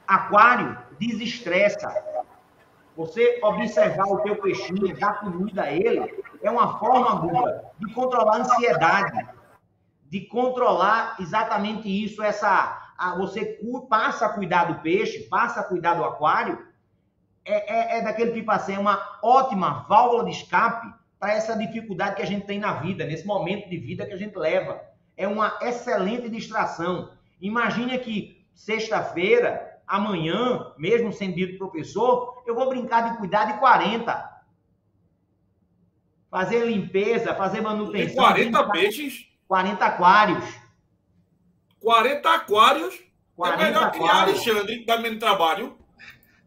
Aquário 0.05 0.78
desestressa. 0.99 1.89
Você 2.95 3.39
observar 3.41 4.07
o 4.07 4.20
teu 4.20 4.36
peixinho, 4.36 4.99
dar 4.99 5.22
comida 5.22 5.64
a 5.64 5.72
ele, 5.72 6.22
é 6.43 6.51
uma 6.51 6.78
forma, 6.78 7.16
Guga, 7.16 7.64
de 7.80 7.91
controlar 7.93 8.36
a 8.36 8.39
ansiedade, 8.41 9.41
de 10.12 10.20
controlar 10.28 11.16
exatamente 11.22 11.88
isso, 11.88 12.22
essa, 12.22 12.93
a- 12.97 13.16
você 13.16 13.57
passa 13.89 14.26
a 14.26 14.30
cuidar 14.34 14.66
do 14.66 14.82
peixe, 14.82 15.22
passa 15.30 15.62
a 15.62 15.64
cuidar 15.64 15.93
do 15.93 16.03
aquário, 16.03 16.59
é, 17.45 17.95
é, 17.95 17.97
é 17.99 18.01
daquele 18.01 18.34
tipo 18.34 18.51
assim, 18.51 18.74
é 18.76 18.80
uma 18.80 19.01
ótima 19.24 19.86
válvula 19.88 20.26
de 20.26 20.32
escape 20.32 20.93
para 21.18 21.32
essa 21.34 21.57
dificuldade 21.57 22.18
que 22.18 22.22
a 22.22 22.26
gente 22.26 22.45
tem 22.45 22.59
na 22.59 22.74
vida, 22.74 23.05
nesse 23.05 23.26
momento 23.26 23.70
de 23.70 23.78
vida 23.78 24.05
que 24.05 24.12
a 24.14 24.18
gente 24.18 24.36
leva. 24.38 24.82
É 25.16 25.28
uma 25.28 25.57
excelente 25.62 26.30
distração. 26.30 27.12
Imagine 27.39 27.97
que 27.99 28.45
sexta-feira, 28.53 29.80
amanhã, 29.88 30.74
mesmo 30.78 31.14
sendo 31.14 31.36
dito 31.36 31.57
professor, 31.57 32.43
eu 32.45 32.53
vou 32.53 32.68
brincar 32.68 33.09
de 33.12 33.18
cuidar 33.18 33.45
de 33.45 33.59
40. 33.59 34.30
Fazer 36.30 36.66
limpeza, 36.66 37.34
fazer 37.36 37.57
Tem 37.57 37.64
manutenção. 37.64 38.16
40 38.24 38.43
brincar- 38.64 38.72
peixes, 38.72 39.26
40 39.52 39.86
aquários. 39.86 40.45
40 41.82 42.34
aquários. 42.34 42.95
É 42.95 43.02
40 43.36 43.64
melhor 43.66 43.91
criar 43.91 44.06
aquários. 44.06 44.47
Alexandre, 44.47 44.80
que 44.80 44.86
dá 44.86 44.97
menos 44.97 45.20
trabalho. 45.20 45.78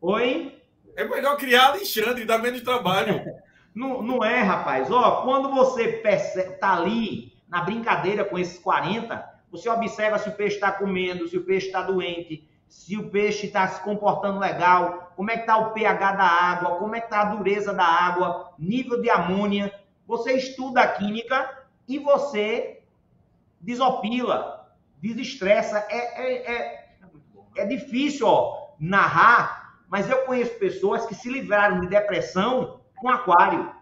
Oi? 0.00 0.62
É 0.96 1.04
melhor 1.04 1.36
criar 1.36 1.66
Alexandre, 1.66 2.24
dá 2.24 2.38
menos 2.38 2.62
trabalho. 2.62 3.22
Não, 3.74 4.00
não 4.00 4.24
é, 4.24 4.40
rapaz. 4.40 4.88
Ó, 4.88 5.22
quando 5.22 5.50
você 5.50 5.94
percebe, 5.94 6.58
tá 6.58 6.74
ali 6.74 7.32
na 7.48 7.60
brincadeira 7.62 8.24
com 8.24 8.38
esses 8.38 8.56
40, 8.56 9.28
você 9.50 9.68
observa 9.68 10.16
se 10.16 10.28
o 10.28 10.32
peixe 10.36 10.54
está 10.54 10.70
comendo, 10.70 11.26
se 11.26 11.36
o 11.36 11.44
peixe 11.44 11.66
está 11.66 11.82
doente, 11.82 12.48
se 12.68 12.96
o 12.96 13.10
peixe 13.10 13.46
está 13.46 13.66
se 13.66 13.82
comportando 13.82 14.38
legal, 14.38 15.12
como 15.16 15.28
é 15.28 15.34
que 15.34 15.40
está 15.40 15.56
o 15.58 15.72
pH 15.72 16.12
da 16.12 16.24
água, 16.24 16.76
como 16.76 16.94
é 16.94 17.00
que 17.00 17.06
está 17.06 17.22
a 17.22 17.34
dureza 17.34 17.74
da 17.74 17.84
água, 17.84 18.54
nível 18.56 19.02
de 19.02 19.10
amônia. 19.10 19.74
Você 20.06 20.34
estuda 20.34 20.82
a 20.82 20.88
química 20.88 21.64
e 21.88 21.98
você 21.98 22.83
desopila, 23.64 24.70
desestressa. 25.00 25.78
É, 25.88 26.22
é, 26.22 26.52
é, 26.52 26.96
é 27.56 27.66
difícil 27.66 28.26
ó, 28.26 28.74
narrar, 28.78 29.80
mas 29.88 30.08
eu 30.08 30.24
conheço 30.24 30.58
pessoas 30.58 31.06
que 31.06 31.14
se 31.14 31.30
livraram 31.30 31.80
de 31.80 31.88
depressão 31.88 32.80
com 32.96 33.08
aquário. 33.08 33.72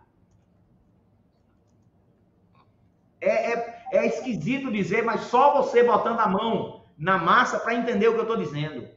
É, 3.21 3.53
é, 3.53 3.83
é 3.93 4.07
esquisito 4.07 4.73
dizer, 4.73 5.05
mas 5.05 5.23
só 5.23 5.63
você 5.63 5.83
botando 5.83 6.21
a 6.21 6.29
mão 6.29 6.85
na 6.99 7.19
massa 7.19 7.59
para 7.59 7.75
entender 7.75 8.09
o 8.09 8.15
que 8.15 8.19
eu 8.19 8.23
estou 8.23 8.37
dizendo. 8.37 8.89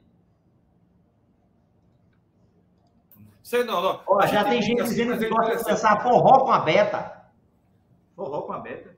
Sei 3.44 3.64
não, 3.64 3.80
não. 3.80 4.02
Ó, 4.08 4.26
já 4.26 4.44
tem 4.44 4.60
gente 4.62 4.82
assim, 4.82 4.90
dizendo 4.90 5.20
que 5.20 5.26
é 5.26 5.30
gosta 5.30 5.58
de 5.58 5.64
dançar 5.64 6.02
forró 6.02 6.46
com 6.46 6.52
a 6.52 6.60
beta. 6.60 7.30
Forró 8.16 8.42
com 8.42 8.54
a 8.54 8.60
beta. 8.60 8.95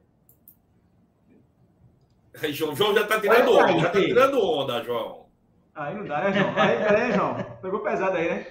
Aí, 2.42 2.54
João, 2.54 2.76
João 2.76 2.94
já 2.94 3.06
tá 3.06 3.20
tirando 3.20 3.50
aí, 3.50 3.72
onda, 3.74 3.80
já 3.80 3.90
tá 3.90 4.00
tirando 4.00 4.42
onda, 4.42 4.84
João. 4.84 5.26
Aí 5.74 5.96
não 5.96 6.06
dá, 6.06 6.22
né, 6.22 6.34
João? 6.34 6.54
Aí, 6.58 6.78
peraí, 6.78 7.12
João. 7.14 7.36
Pegou 7.62 7.80
pesado 7.80 8.18
aí, 8.18 8.30
né? 8.30 8.48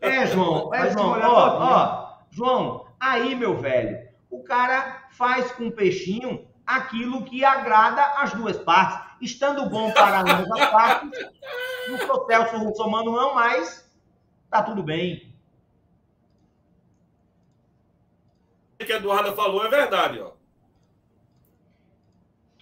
É, 0.00 0.26
João, 0.26 0.74
é, 0.74 0.90
João, 0.90 1.10
ó, 1.10 1.58
ó, 1.60 2.18
João, 2.30 2.86
aí, 2.98 3.34
meu 3.34 3.56
velho, 3.56 4.08
o 4.30 4.42
cara 4.42 5.06
faz 5.10 5.52
com 5.52 5.66
o 5.66 5.72
peixinho 5.72 6.46
aquilo 6.66 7.24
que 7.24 7.44
agrada 7.44 8.02
as 8.18 8.32
duas 8.32 8.56
partes. 8.56 9.14
Estando 9.20 9.68
bom 9.68 9.92
para 9.92 10.20
ambas 10.20 10.50
as 10.50 10.70
partes, 10.70 11.10
não 11.88 11.98
sou 11.98 12.26
Celso 12.26 12.56
Russomano 12.58 13.12
não, 13.12 13.34
mas 13.34 13.90
tá 14.50 14.62
tudo 14.62 14.82
bem. 14.82 15.34
O 18.80 18.84
que 18.84 18.92
a 18.92 18.96
Eduarda 18.96 19.32
falou 19.32 19.64
é 19.64 19.68
verdade, 19.68 20.20
ó. 20.20 20.33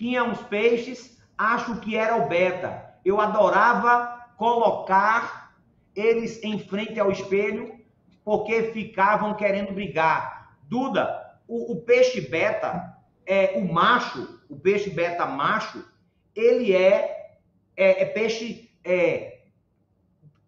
Tinha 0.03 0.25
uns 0.25 0.43
peixes, 0.43 1.17
acho 1.39 1.79
que 1.79 1.97
era 1.97 2.17
o 2.17 2.29
beta. 2.29 2.93
Eu 3.05 3.21
adorava 3.21 4.27
colocar 4.37 5.55
eles 5.95 6.43
em 6.43 6.59
frente 6.59 6.99
ao 6.99 7.13
espelho, 7.13 7.73
porque 8.25 8.73
ficavam 8.73 9.35
querendo 9.35 9.73
brigar. 9.73 10.57
Duda, 10.65 11.39
o, 11.47 11.75
o 11.75 11.83
peixe 11.83 12.21
beta, 12.21 12.99
é, 13.25 13.53
o 13.55 13.73
macho, 13.73 14.41
o 14.51 14.59
peixe 14.59 14.91
beta 14.91 15.25
macho, 15.25 15.89
ele 16.35 16.75
é, 16.75 17.37
é, 17.77 18.03
é 18.03 18.05
peixe 18.07 18.73
é, 18.83 19.43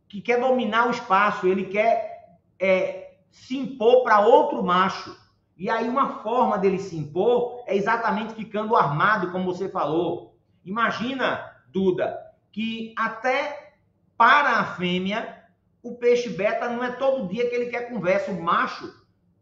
que 0.09 0.21
quer 0.21 0.41
dominar 0.41 0.89
o 0.89 0.91
espaço, 0.91 1.47
ele 1.47 1.67
quer 1.67 2.41
é, 2.59 3.19
se 3.31 3.57
impor 3.57 4.03
para 4.03 4.19
outro 4.19 4.65
macho. 4.65 5.17
E 5.57 5.71
aí 5.71 5.89
uma 5.89 6.19
forma 6.23 6.59
dele 6.59 6.79
se 6.79 6.97
impor 6.97 7.63
é 7.67 7.77
exatamente 7.77 8.35
ficando 8.35 8.75
armado, 8.75 9.31
como 9.31 9.45
você 9.45 9.69
falou. 9.69 10.37
Imagina, 10.65 11.53
Duda, 11.69 12.19
que 12.51 12.95
até 12.99 13.75
para 14.17 14.59
a 14.59 14.65
fêmea, 14.65 15.45
o 15.83 15.95
peixe 15.95 16.29
beta 16.31 16.69
não 16.69 16.83
é 16.83 16.93
todo 16.93 17.29
dia 17.29 17.49
que 17.49 17.55
ele 17.55 17.67
quer 17.67 17.91
conversa. 17.91 18.31
O 18.31 18.43
macho, 18.43 18.93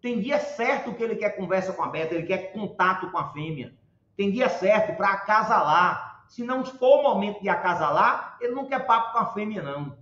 Tem 0.00 0.18
dia 0.18 0.40
certo 0.40 0.92
que 0.94 1.02
ele 1.02 1.14
quer 1.14 1.36
conversa 1.36 1.72
com 1.72 1.84
a 1.84 1.88
beta, 1.88 2.14
ele 2.14 2.26
quer 2.26 2.52
contato 2.52 3.08
com 3.12 3.18
a 3.18 3.32
fêmea. 3.32 3.72
Tem 4.16 4.32
dia 4.32 4.48
certo 4.48 4.96
para 4.96 5.12
acasalar. 5.12 6.24
Se 6.28 6.42
não 6.42 6.64
for 6.64 7.00
o 7.00 7.02
momento 7.04 7.40
de 7.40 7.48
acasalar, 7.48 8.36
ele 8.40 8.52
não 8.52 8.66
quer 8.66 8.84
papo 8.84 9.12
com 9.12 9.18
a 9.18 9.32
fêmea, 9.32 9.62
não. 9.62 9.96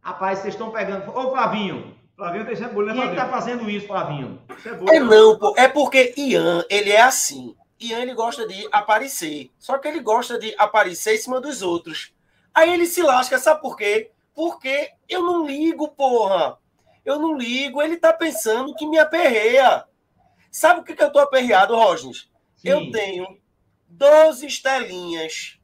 Rapaz, 0.00 0.38
vocês 0.38 0.54
estão 0.54 0.70
pegando. 0.70 1.10
Ô, 1.10 1.30
Flavinho. 1.30 1.98
Flavinho 2.16 2.46
tem 2.46 2.56
cebola, 2.56 2.92
Quem 2.92 3.02
é 3.02 3.08
que 3.08 3.16
tá 3.16 3.28
fazendo 3.28 3.68
isso, 3.68 3.86
Flavinho? 3.86 4.40
É 4.88 5.00
não, 5.00 5.38
pô. 5.38 5.54
É 5.56 5.68
porque 5.68 6.14
Ian, 6.16 6.64
ele 6.70 6.90
é 6.90 7.00
assim. 7.00 7.56
Ian, 7.80 8.00
ele 8.00 8.14
gosta 8.14 8.46
de 8.46 8.68
aparecer. 8.70 9.50
Só 9.58 9.78
que 9.78 9.88
ele 9.88 10.00
gosta 10.00 10.38
de 10.38 10.54
aparecer 10.56 11.14
em 11.14 11.18
cima 11.18 11.40
dos 11.40 11.60
outros. 11.60 12.14
Aí 12.54 12.72
ele 12.72 12.86
se 12.86 13.02
lasca, 13.02 13.38
sabe 13.38 13.60
por 13.60 13.76
quê? 13.76 14.12
Porque 14.32 14.92
eu 15.08 15.22
não 15.22 15.44
ligo, 15.44 15.88
porra. 15.88 16.56
Eu 17.04 17.18
não 17.18 17.36
ligo. 17.36 17.82
Ele 17.82 17.96
tá 17.96 18.12
pensando 18.12 18.74
que 18.74 18.86
me 18.86 18.98
aperreia. 18.98 19.84
Sabe 20.50 20.80
o 20.80 20.84
que, 20.84 20.94
que 20.94 21.02
eu 21.02 21.10
tô 21.10 21.18
aperreado, 21.18 21.74
Rosnes? 21.74 22.30
Eu 22.62 22.90
tenho 22.92 23.38
12 23.88 24.46
estelinhas 24.46 25.58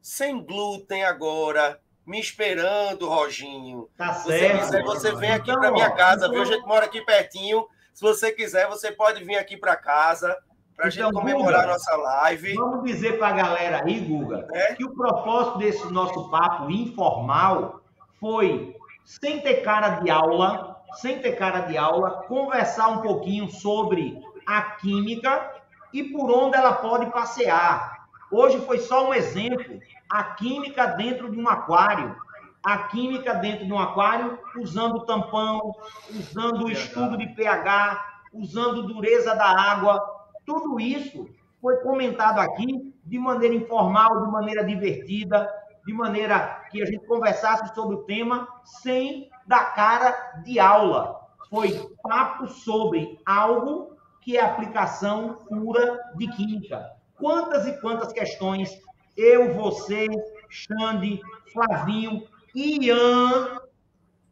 sem 0.00 0.42
glúten 0.44 1.04
agora, 1.04 1.80
me 2.10 2.18
esperando, 2.18 3.08
Roginho. 3.08 3.88
Tá 3.96 4.12
Se 4.14 4.24
você 4.24 4.38
certo. 4.40 4.60
quiser, 4.64 4.82
você 4.82 5.14
vem 5.14 5.30
aqui 5.30 5.50
Então, 5.50 5.60
para 5.60 5.70
minha 5.70 5.90
casa, 5.92 6.26
então- 6.26 6.30
viu? 6.32 6.42
A 6.42 6.44
gente 6.44 6.66
mora 6.66 6.84
aqui 6.86 7.00
pertinho. 7.04 7.66
Se 7.94 8.02
você 8.02 8.32
quiser, 8.32 8.66
você 8.68 8.90
pode 8.90 9.22
vir 9.22 9.36
aqui 9.36 9.56
para 9.56 9.76
casa 9.76 10.36
para 10.76 10.86
a 10.86 10.88
Então, 10.88 11.04
gente 11.08 11.12
comemorar 11.14 11.60
Guga, 11.62 11.72
nossa 11.72 11.96
live. 11.96 12.54
Vamos 12.54 12.84
dizer 12.84 13.16
para 13.18 13.28
a 13.28 13.32
galera 13.32 13.82
aí, 13.84 14.00
Guga, 14.00 14.48
É? 14.52 14.74
que 14.74 14.84
o 14.84 14.90
propósito 14.94 15.58
desse 15.58 15.86
nosso 15.92 16.28
papo 16.30 16.68
informal 16.70 17.80
foi, 18.18 18.74
sem 19.04 19.40
ter 19.40 19.62
cara 19.62 20.00
de 20.00 20.10
aula, 20.10 20.82
sem 20.94 21.20
ter 21.20 21.32
cara 21.36 21.60
de 21.60 21.78
aula, 21.78 22.24
conversar 22.26 22.88
um 22.88 23.02
pouquinho 23.02 23.48
sobre 23.48 24.20
a 24.46 24.62
química 24.62 25.48
e 25.92 26.02
por 26.02 26.28
onde 26.30 26.56
ela 26.56 26.72
pode 26.72 27.06
passear. 27.12 28.00
Hoje 28.32 28.58
foi 28.66 28.78
só 28.78 29.08
um 29.08 29.14
exemplo. 29.14 29.80
A 30.10 30.24
química 30.24 30.86
dentro 30.86 31.30
de 31.30 31.38
um 31.38 31.48
aquário. 31.48 32.16
A 32.62 32.78
química 32.88 33.34
dentro 33.34 33.64
de 33.64 33.72
um 33.72 33.78
aquário, 33.78 34.38
usando 34.58 35.06
tampão, 35.06 35.72
usando 36.10 36.64
o 36.64 36.70
estudo 36.70 37.16
de 37.16 37.26
pH, 37.28 38.04
usando 38.32 38.82
dureza 38.82 39.34
da 39.34 39.48
água. 39.48 39.98
Tudo 40.44 40.78
isso 40.78 41.26
foi 41.60 41.76
comentado 41.78 42.38
aqui 42.38 42.94
de 43.04 43.18
maneira 43.18 43.54
informal, 43.54 44.24
de 44.24 44.30
maneira 44.30 44.64
divertida, 44.64 45.48
de 45.86 45.92
maneira 45.92 46.66
que 46.70 46.82
a 46.82 46.86
gente 46.86 47.06
conversasse 47.06 47.74
sobre 47.74 47.96
o 47.96 48.02
tema 48.04 48.46
sem 48.64 49.30
dar 49.46 49.74
cara 49.74 50.42
de 50.44 50.58
aula. 50.58 51.20
Foi 51.48 51.70
papo 52.02 52.46
sobre 52.46 53.18
algo 53.26 53.96
que 54.20 54.36
é 54.36 54.44
aplicação 54.44 55.38
pura 55.48 55.98
de 56.16 56.28
química. 56.28 56.90
Quantas 57.16 57.66
e 57.66 57.80
quantas 57.80 58.12
questões 58.12 58.80
eu, 59.20 59.54
você, 59.54 60.06
Xande, 60.48 61.20
Flavinho 61.52 62.26
e 62.54 62.86
Ian 62.86 63.60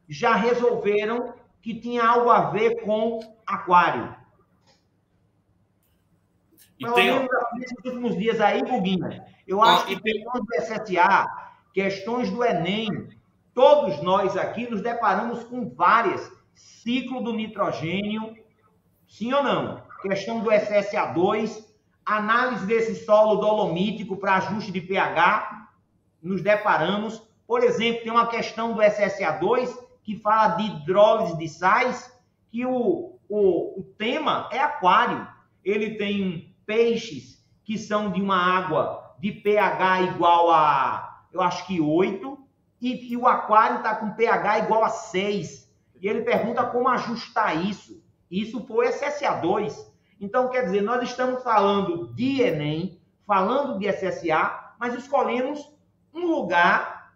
já 0.08 0.34
resolveram 0.34 1.34
que 1.60 1.74
tinha 1.74 2.04
algo 2.06 2.30
a 2.30 2.50
ver 2.50 2.82
com 2.82 3.20
aquário. 3.46 4.16
E 6.78 6.84
Pelo 6.84 6.94
tem, 6.94 7.28
nesses 7.54 7.76
últimos 7.84 8.16
dias 8.16 8.40
aí, 8.40 8.62
Guguinha, 8.62 9.26
eu 9.46 9.62
Ah, 9.62 9.74
acho 9.74 9.86
que 9.86 9.92
e 9.94 10.00
tem- 10.00 10.14
questões 10.22 10.44
do 10.44 10.54
SSA, 10.54 11.26
questões 11.74 12.30
do 12.30 12.44
Enem, 12.44 13.08
todos 13.52 14.00
nós 14.02 14.36
aqui 14.36 14.68
nos 14.70 14.80
deparamos 14.80 15.42
com 15.44 15.68
várias. 15.68 16.30
Ciclo 16.54 17.22
do 17.22 17.32
nitrogênio, 17.32 18.36
sim 19.06 19.32
ou 19.32 19.42
não? 19.42 19.82
Questão 20.02 20.40
do 20.40 20.50
SSA2, 20.50 21.64
análise 22.16 22.64
desse 22.66 23.04
solo 23.04 23.36
dolomítico 23.36 24.16
para 24.16 24.36
ajuste 24.36 24.72
de 24.72 24.80
pH, 24.80 25.68
nos 26.22 26.40
deparamos. 26.40 27.22
Por 27.46 27.62
exemplo, 27.62 28.02
tem 28.02 28.12
uma 28.12 28.28
questão 28.28 28.72
do 28.72 28.80
SSA2 28.80 29.76
que 30.02 30.16
fala 30.16 30.56
de 30.56 30.64
hidrólise 30.64 31.36
de 31.36 31.48
sais, 31.48 32.10
que 32.50 32.64
o, 32.64 33.18
o, 33.28 33.80
o 33.80 33.82
tema 33.98 34.48
é 34.50 34.58
aquário. 34.58 35.26
Ele 35.62 35.96
tem 35.96 36.56
peixes 36.64 37.44
que 37.62 37.76
são 37.76 38.10
de 38.10 38.22
uma 38.22 38.36
água 38.36 39.14
de 39.18 39.32
pH 39.32 40.02
igual 40.02 40.50
a, 40.50 41.24
eu 41.32 41.42
acho 41.42 41.66
que 41.66 41.80
8, 41.80 42.38
e, 42.80 43.12
e 43.12 43.16
o 43.16 43.26
aquário 43.26 43.78
está 43.78 43.94
com 43.96 44.14
pH 44.14 44.60
igual 44.60 44.84
a 44.84 44.88
6. 44.88 45.68
E 46.00 46.08
ele 46.08 46.22
pergunta 46.22 46.64
como 46.64 46.88
ajustar 46.88 47.66
isso. 47.66 48.02
Isso 48.30 48.64
foi 48.66 48.88
SSA2. 48.88 49.74
Então, 50.20 50.48
quer 50.48 50.64
dizer, 50.64 50.82
nós 50.82 51.02
estamos 51.02 51.42
falando 51.42 52.08
de 52.14 52.42
Enem, 52.42 53.00
falando 53.26 53.78
de 53.78 53.86
SSA, 53.86 54.74
mas 54.78 54.94
escolhemos 54.94 55.72
um 56.12 56.26
lugar 56.26 57.14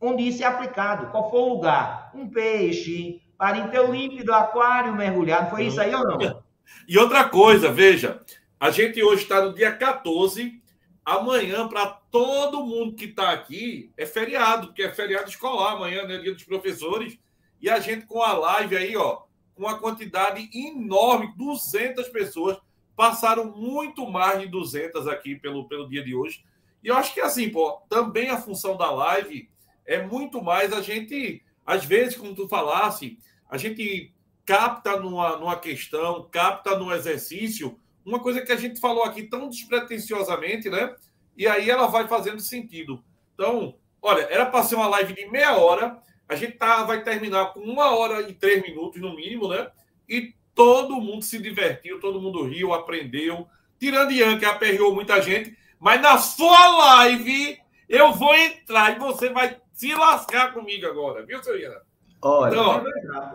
onde 0.00 0.26
isso 0.26 0.42
é 0.42 0.46
aplicado. 0.46 1.10
Qual 1.10 1.30
foi 1.30 1.40
o 1.40 1.54
lugar? 1.54 2.10
Um 2.14 2.28
peixe, 2.28 3.20
parinteu 3.36 3.92
límpido, 3.92 4.32
aquário 4.32 4.94
mergulhado. 4.94 5.50
Foi 5.50 5.66
isso 5.66 5.80
aí 5.80 5.94
ou 5.94 6.04
não? 6.04 6.42
E 6.88 6.98
outra 6.98 7.28
coisa, 7.28 7.70
veja, 7.70 8.20
a 8.58 8.70
gente 8.70 9.02
hoje 9.02 9.22
está 9.22 9.42
no 9.42 9.54
dia 9.54 9.72
14, 9.72 10.60
amanhã, 11.04 11.68
para 11.68 11.86
todo 11.86 12.64
mundo 12.64 12.94
que 12.94 13.06
está 13.06 13.30
aqui, 13.30 13.92
é 13.96 14.06
feriado, 14.06 14.68
porque 14.68 14.82
é 14.82 14.92
feriado 14.92 15.28
escolar 15.28 15.72
amanhã, 15.72 16.06
né? 16.06 16.18
Dia 16.18 16.32
dos 16.32 16.44
professores. 16.44 17.18
E 17.60 17.68
a 17.68 17.78
gente 17.78 18.06
com 18.06 18.22
a 18.22 18.32
live 18.32 18.76
aí, 18.76 18.96
ó, 18.96 19.22
uma 19.60 19.78
quantidade 19.78 20.48
enorme, 20.54 21.34
200 21.36 22.08
pessoas, 22.08 22.58
passaram 22.96 23.52
muito 23.56 24.08
mais 24.10 24.40
de 24.40 24.46
200 24.48 25.06
aqui 25.06 25.34
pelo, 25.36 25.68
pelo 25.68 25.88
dia 25.88 26.02
de 26.02 26.14
hoje. 26.14 26.44
E 26.82 26.88
eu 26.88 26.96
acho 26.96 27.12
que 27.12 27.20
assim, 27.20 27.50
pô, 27.50 27.80
também 27.88 28.30
a 28.30 28.40
função 28.40 28.76
da 28.76 28.90
live 28.90 29.50
é 29.84 30.02
muito 30.02 30.42
mais 30.42 30.72
a 30.72 30.80
gente, 30.80 31.42
às 31.64 31.84
vezes, 31.84 32.16
como 32.16 32.34
tu 32.34 32.48
falasse, 32.48 33.18
a 33.48 33.58
gente 33.58 34.14
capta 34.46 34.98
numa, 34.98 35.36
numa 35.36 35.56
questão, 35.56 36.26
capta 36.30 36.76
num 36.76 36.92
exercício, 36.92 37.78
uma 38.04 38.18
coisa 38.18 38.40
que 38.40 38.52
a 38.52 38.56
gente 38.56 38.80
falou 38.80 39.04
aqui 39.04 39.24
tão 39.24 39.48
despretensiosamente, 39.48 40.70
né? 40.70 40.94
E 41.36 41.46
aí 41.46 41.68
ela 41.68 41.86
vai 41.86 42.08
fazendo 42.08 42.40
sentido. 42.40 43.04
Então, 43.34 43.74
olha, 44.00 44.22
era 44.22 44.46
para 44.46 44.64
ser 44.64 44.76
uma 44.76 44.88
live 44.88 45.14
de 45.14 45.26
meia 45.26 45.56
hora, 45.56 46.02
a 46.30 46.36
gente 46.36 46.52
tá, 46.52 46.84
vai 46.84 47.02
terminar 47.02 47.46
com 47.46 47.58
uma 47.58 47.90
hora 47.90 48.20
e 48.22 48.32
três 48.32 48.62
minutos 48.62 49.00
no 49.00 49.16
mínimo, 49.16 49.48
né? 49.48 49.68
E 50.08 50.32
todo 50.54 51.00
mundo 51.00 51.22
se 51.22 51.40
divertiu, 51.40 51.98
todo 51.98 52.20
mundo 52.20 52.44
riu, 52.44 52.72
aprendeu. 52.72 53.48
Tirando 53.80 54.12
Ian, 54.12 54.38
que 54.38 54.44
aperreou 54.44 54.94
muita 54.94 55.20
gente. 55.20 55.58
Mas 55.80 56.00
na 56.00 56.18
sua 56.18 56.68
live, 56.68 57.58
eu 57.88 58.12
vou 58.12 58.32
entrar 58.36 58.94
e 58.94 59.00
você 59.00 59.28
vai 59.30 59.56
se 59.72 59.92
lascar 59.92 60.54
comigo 60.54 60.86
agora, 60.86 61.26
viu, 61.26 61.42
seu 61.42 61.58
Ian? 61.58 61.74
Olha, 62.22 62.52
Então, 62.52 62.84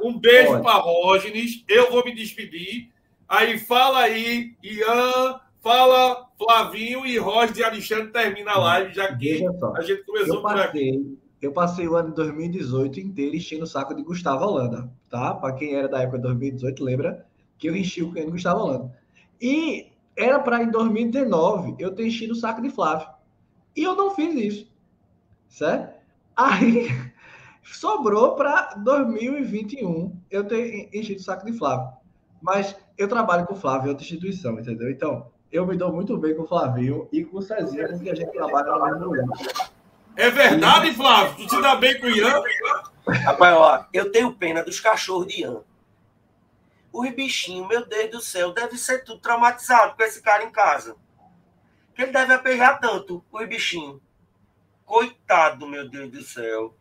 um 0.02 0.18
beijo 0.18 0.62
para 0.62 0.76
Rógenes. 0.76 1.66
Eu 1.68 1.92
vou 1.92 2.06
me 2.06 2.16
despedir. 2.16 2.94
Aí 3.28 3.60
fala 3.60 4.04
aí, 4.04 4.56
Ian, 4.64 5.42
fala 5.62 6.30
Flavinho 6.38 7.06
e 7.06 7.18
Roger 7.18 7.58
e 7.58 7.64
Alexandre 7.64 8.14
termina 8.14 8.52
a 8.52 8.60
live, 8.60 8.94
já 8.94 9.14
que 9.14 9.46
a 9.76 9.82
gente 9.82 10.04
começou 10.06 10.36
Eu 10.36 10.42
por 10.42 10.58
aqui. 10.58 11.18
Eu 11.46 11.52
passei 11.52 11.88
o 11.88 11.96
ano 11.96 12.10
de 12.10 12.16
2018 12.16 13.00
inteiro 13.00 13.36
enchendo 13.36 13.66
o 13.66 13.68
saco 13.68 13.94
de 13.94 14.02
Gustavo 14.02 14.44
Holanda, 14.44 14.92
tá? 15.12 15.34
Para 15.36 15.54
quem 15.54 15.76
era 15.76 15.88
da 15.88 16.02
época 16.02 16.18
de 16.18 16.24
2018, 16.24 16.84
lembra 16.84 17.26
que 17.58 17.70
eu 17.70 17.76
enchi 17.76 18.02
o 18.02 18.12
de 18.12 18.26
Gustavo 18.26 18.62
Holanda. 18.62 18.98
E 19.40 19.92
era 20.18 20.40
para 20.40 20.64
em 20.64 20.72
2019 20.72 21.76
eu 21.78 21.94
ter 21.94 22.08
enchido 22.08 22.34
o 22.34 22.36
saco 22.36 22.64
de 22.64 22.70
Flávio. 22.72 23.08
E 23.76 23.84
eu 23.84 23.96
não 23.96 24.16
fiz 24.16 24.34
isso, 24.34 24.72
certo? 25.48 25.94
Aí 26.36 26.88
sobrou 27.64 28.36
para 28.36 28.74
2021 28.78 30.20
eu 30.32 30.46
ter 30.46 30.90
enchido 30.94 31.20
o 31.20 31.24
saco 31.24 31.46
de 31.46 31.54
Flávio. 31.54 31.96
Mas 32.42 32.76
eu 32.98 33.08
trabalho 33.08 33.46
com 33.46 33.54
o 33.54 33.58
Flávio 33.58 33.88
em 33.88 33.90
outra 33.90 34.04
instituição, 34.04 34.60
entendeu? 34.60 34.90
Então, 34.90 35.28
eu 35.52 35.66
me 35.68 35.78
dou 35.78 35.94
muito 35.94 36.18
bem 36.18 36.36
com 36.36 36.42
o 36.42 36.48
Flavinho 36.48 37.08
e 37.12 37.24
com 37.24 37.38
o 37.38 37.42
Cezinha, 37.42 37.88
porque 37.88 38.10
a 38.10 38.16
gente 38.16 38.32
trabalha 38.32 38.72
no 38.72 38.86
mesmo 38.86 39.06
lugar. 39.06 39.75
É 40.18 40.30
verdade, 40.30 40.94
Flávio? 40.94 41.36
Tu 41.36 41.56
se 41.56 41.62
dá 41.62 41.76
bem 41.76 42.00
com 42.00 42.08
o 42.08 42.10
Ian? 42.10 42.42
Rapaz, 43.24 43.56
ó, 43.56 43.86
eu 43.94 44.12
tenho 44.12 44.34
pena 44.34 44.64
dos 44.64 44.80
cachorros 44.80 45.28
de 45.28 45.42
Ian. 45.42 45.62
Os 46.92 47.10
bichinhos, 47.12 47.68
meu 47.68 47.86
Deus 47.86 48.12
do 48.12 48.22
céu, 48.22 48.54
deve 48.54 48.78
ser 48.78 49.04
tudo 49.04 49.20
traumatizado 49.20 49.96
com 49.96 50.04
esse 50.04 50.22
cara 50.22 50.44
em 50.44 50.52
casa. 50.52 50.96
Que 51.94 52.04
ele 52.04 52.12
deve 52.12 52.34
aperrear 52.34 52.80
tanto, 52.80 53.24
os 53.32 53.48
bichinhos. 53.48 54.00
Coitado, 54.86 55.68
meu 55.68 55.90
Deus 55.90 56.10
do 56.10 56.24
céu. 56.24 56.74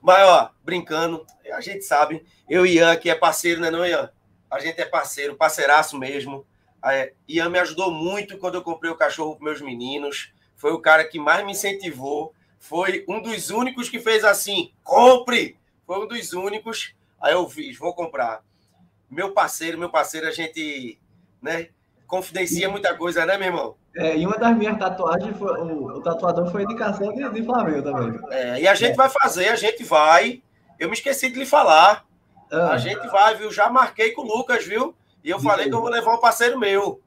Mas, 0.00 0.22
ó, 0.28 0.50
brincando, 0.62 1.24
a 1.52 1.60
gente 1.60 1.84
sabe, 1.84 2.26
eu 2.48 2.66
e 2.66 2.74
Ian 2.74 2.92
aqui 2.92 3.08
é 3.08 3.14
parceiro, 3.14 3.60
né, 3.60 3.70
não, 3.70 3.86
Ian? 3.86 4.10
A 4.50 4.58
gente 4.60 4.80
é 4.80 4.84
parceiro, 4.84 5.36
parceiraço 5.36 5.96
mesmo. 5.98 6.46
É, 6.84 7.14
Ian 7.26 7.48
me 7.48 7.58
ajudou 7.60 7.90
muito 7.90 8.36
quando 8.36 8.56
eu 8.56 8.62
comprei 8.62 8.90
o 8.90 8.96
cachorro 8.96 9.36
para 9.36 9.44
meus 9.44 9.62
meninos. 9.62 10.32
Foi 10.56 10.72
o 10.72 10.80
cara 10.80 11.04
que 11.04 11.18
mais 11.18 11.44
me 11.44 11.52
incentivou. 11.52 12.34
Foi 12.62 13.04
um 13.08 13.20
dos 13.20 13.50
únicos 13.50 13.88
que 13.88 13.98
fez 13.98 14.24
assim: 14.24 14.70
compre! 14.84 15.58
Foi 15.84 15.98
um 15.98 16.06
dos 16.06 16.32
únicos. 16.32 16.94
Aí 17.20 17.32
eu 17.32 17.48
fiz, 17.48 17.76
vou 17.76 17.92
comprar. 17.92 18.40
Meu 19.10 19.32
parceiro, 19.32 19.76
meu 19.76 19.90
parceiro, 19.90 20.28
a 20.28 20.30
gente, 20.30 20.96
né, 21.42 21.68
confidencia 22.06 22.68
muita 22.68 22.96
coisa, 22.96 23.26
né, 23.26 23.36
meu 23.36 23.48
irmão? 23.48 23.74
É, 23.96 24.16
e 24.16 24.24
uma 24.24 24.38
das 24.38 24.56
minhas 24.56 24.78
tatuagens, 24.78 25.36
foi, 25.36 25.60
o, 25.60 25.86
o 25.86 26.00
tatuador 26.02 26.50
foi 26.52 26.62
indicação 26.62 27.12
de, 27.12 27.28
de 27.28 27.42
Flamengo 27.42 27.82
também. 27.82 28.20
É, 28.30 28.60
e 28.60 28.68
a 28.68 28.74
gente 28.76 28.94
vai 28.94 29.10
fazer, 29.10 29.48
a 29.48 29.56
gente 29.56 29.82
vai. 29.82 30.40
Eu 30.78 30.88
me 30.88 30.94
esqueci 30.94 31.30
de 31.30 31.40
lhe 31.40 31.46
falar. 31.46 32.04
Ah, 32.50 32.70
A 32.70 32.78
gente 32.78 33.06
vai, 33.08 33.34
viu? 33.34 33.50
Já 33.50 33.68
marquei 33.68 34.12
com 34.12 34.22
o 34.22 34.36
Lucas, 34.36 34.64
viu? 34.64 34.94
E 35.24 35.30
eu 35.30 35.40
falei 35.40 35.68
que 35.68 35.74
eu 35.74 35.80
vou 35.80 35.90
levar 35.90 36.14
um 36.14 36.20
parceiro 36.20 36.58
meu. 36.58 37.00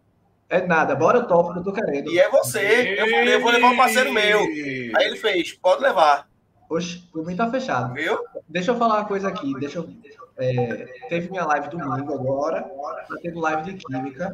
É 0.49 0.65
nada, 0.65 0.95
bora 0.95 1.25
que 1.25 1.31
eu 1.31 1.63
tô 1.63 1.73
querendo. 1.73 2.11
E 2.11 2.19
é 2.19 2.29
você. 2.29 2.95
Eu 2.99 3.09
falei, 3.09 3.35
eu 3.35 3.41
vou 3.41 3.51
levar 3.51 3.69
um 3.69 3.77
parceiro 3.77 4.13
meu. 4.13 4.41
Aí 4.41 5.07
ele 5.07 5.15
fez, 5.15 5.53
pode 5.53 5.81
levar, 5.81 6.27
Oxe, 6.69 6.97
por 7.11 7.25
mim 7.25 7.35
tá 7.35 7.49
fechado. 7.49 7.93
viu? 7.93 8.17
Deixa 8.47 8.71
eu 8.71 8.77
falar 8.77 8.99
uma 8.99 9.05
coisa 9.05 9.27
aqui. 9.27 9.53
Deixa 9.59 9.79
eu, 9.79 9.89
é, 10.37 10.85
teve 11.09 11.29
minha 11.29 11.45
live 11.45 11.69
domingo 11.69 12.13
agora, 12.13 12.63
tá 12.63 13.15
tendo 13.21 13.39
live 13.39 13.71
de 13.71 13.73
química. 13.77 14.33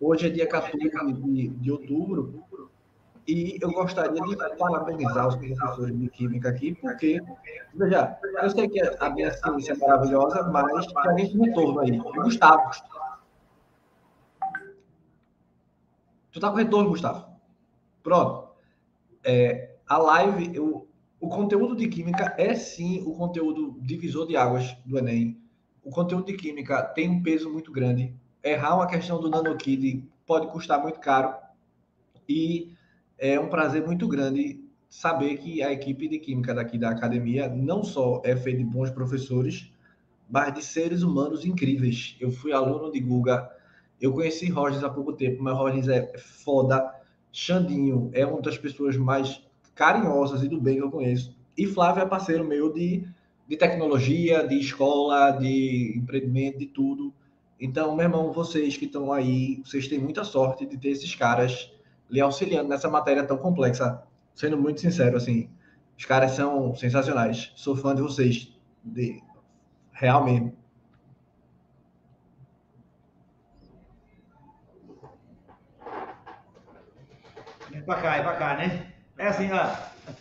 Hoje 0.00 0.26
é 0.26 0.30
dia 0.30 0.46
14 0.46 0.78
de, 0.78 1.48
de 1.48 1.72
outubro. 1.72 2.44
E 3.26 3.58
eu 3.62 3.70
gostaria 3.72 4.20
de 4.20 4.36
parabenizar 4.58 5.26
os 5.26 5.36
professores 5.36 5.98
de 5.98 6.08
química 6.10 6.50
aqui, 6.50 6.74
porque, 6.74 7.18
veja, 7.74 8.18
eu 8.42 8.50
sei 8.50 8.68
que 8.68 8.78
a 9.00 9.08
minha 9.08 9.32
ciência 9.32 9.72
é 9.72 9.76
maravilhosa, 9.76 10.42
mas 10.42 10.86
tem 10.86 10.94
a 11.06 11.16
gente 11.16 11.38
retorno 11.38 11.80
aí. 11.80 11.98
Gustavo. 11.98 12.70
Tu 16.34 16.40
tá 16.40 16.50
com 16.50 16.56
retorno, 16.56 16.88
Gustavo? 16.88 17.26
Pronto. 18.02 18.48
É, 19.22 19.76
a 19.86 19.96
live, 19.98 20.52
eu, 20.52 20.88
o 21.20 21.28
conteúdo 21.28 21.76
de 21.76 21.86
química 21.86 22.34
é 22.36 22.56
sim 22.56 23.04
o 23.06 23.12
conteúdo 23.14 23.78
divisor 23.80 24.26
de 24.26 24.36
águas 24.36 24.76
do 24.84 24.98
Enem. 24.98 25.40
O 25.84 25.90
conteúdo 25.90 26.26
de 26.26 26.32
química 26.32 26.82
tem 26.82 27.08
um 27.08 27.22
peso 27.22 27.48
muito 27.48 27.70
grande. 27.70 28.12
Errar 28.42 28.74
uma 28.74 28.88
questão 28.88 29.20
do 29.20 29.30
nanokid 29.30 30.04
pode 30.26 30.48
custar 30.48 30.82
muito 30.82 30.98
caro. 30.98 31.36
E 32.28 32.74
é 33.16 33.38
um 33.38 33.48
prazer 33.48 33.86
muito 33.86 34.08
grande 34.08 34.60
saber 34.88 35.36
que 35.36 35.62
a 35.62 35.72
equipe 35.72 36.08
de 36.08 36.18
química 36.18 36.52
daqui 36.52 36.76
da 36.76 36.90
academia 36.90 37.48
não 37.48 37.84
só 37.84 38.20
é 38.24 38.34
feita 38.34 38.58
de 38.58 38.64
bons 38.64 38.90
professores, 38.90 39.72
mas 40.28 40.52
de 40.52 40.64
seres 40.64 41.02
humanos 41.02 41.44
incríveis. 41.44 42.16
Eu 42.18 42.32
fui 42.32 42.52
aluno 42.52 42.90
de 42.90 42.98
Guga, 42.98 43.48
eu 44.04 44.12
conheci 44.12 44.50
Rogers 44.50 44.84
há 44.84 44.90
pouco 44.90 45.14
tempo, 45.14 45.42
mas 45.42 45.56
Rogers 45.56 45.88
é 45.88 46.12
foda. 46.18 46.92
Xandinho 47.32 48.10
é 48.12 48.24
uma 48.26 48.40
das 48.42 48.58
pessoas 48.58 48.96
mais 48.96 49.42
carinhosas 49.74 50.42
e 50.42 50.48
do 50.48 50.60
bem 50.60 50.76
que 50.76 50.82
eu 50.82 50.90
conheço. 50.90 51.34
E 51.56 51.66
Flávio 51.66 52.02
é 52.02 52.06
parceiro 52.06 52.44
meu 52.44 52.70
de, 52.70 53.08
de 53.48 53.56
tecnologia, 53.56 54.46
de 54.46 54.60
escola, 54.60 55.30
de 55.30 55.94
empreendimento, 55.96 56.58
de 56.58 56.66
tudo. 56.66 57.14
Então, 57.58 57.96
meu 57.96 58.04
irmão, 58.04 58.30
vocês 58.30 58.76
que 58.76 58.84
estão 58.84 59.10
aí, 59.10 59.62
vocês 59.64 59.88
têm 59.88 59.98
muita 59.98 60.22
sorte 60.22 60.66
de 60.66 60.76
ter 60.76 60.90
esses 60.90 61.14
caras 61.14 61.72
lhe 62.10 62.20
auxiliando 62.20 62.68
nessa 62.68 62.90
matéria 62.90 63.24
tão 63.24 63.38
complexa. 63.38 64.02
Sendo 64.34 64.58
muito 64.58 64.82
sincero, 64.82 65.16
assim, 65.16 65.48
os 65.96 66.04
caras 66.04 66.32
são 66.32 66.74
sensacionais. 66.74 67.52
Sou 67.56 67.74
fã 67.74 67.94
de 67.94 68.02
vocês, 68.02 68.52
de 68.84 69.22
real 69.92 70.24
mesmo. 70.24 70.52
Pra 77.84 78.00
cá, 78.00 78.12
vem 78.12 78.22
pra 78.22 78.36
cá, 78.36 78.54
né? 78.56 78.92
É 79.18 79.28
assim, 79.28 79.50
ó. 79.52 80.14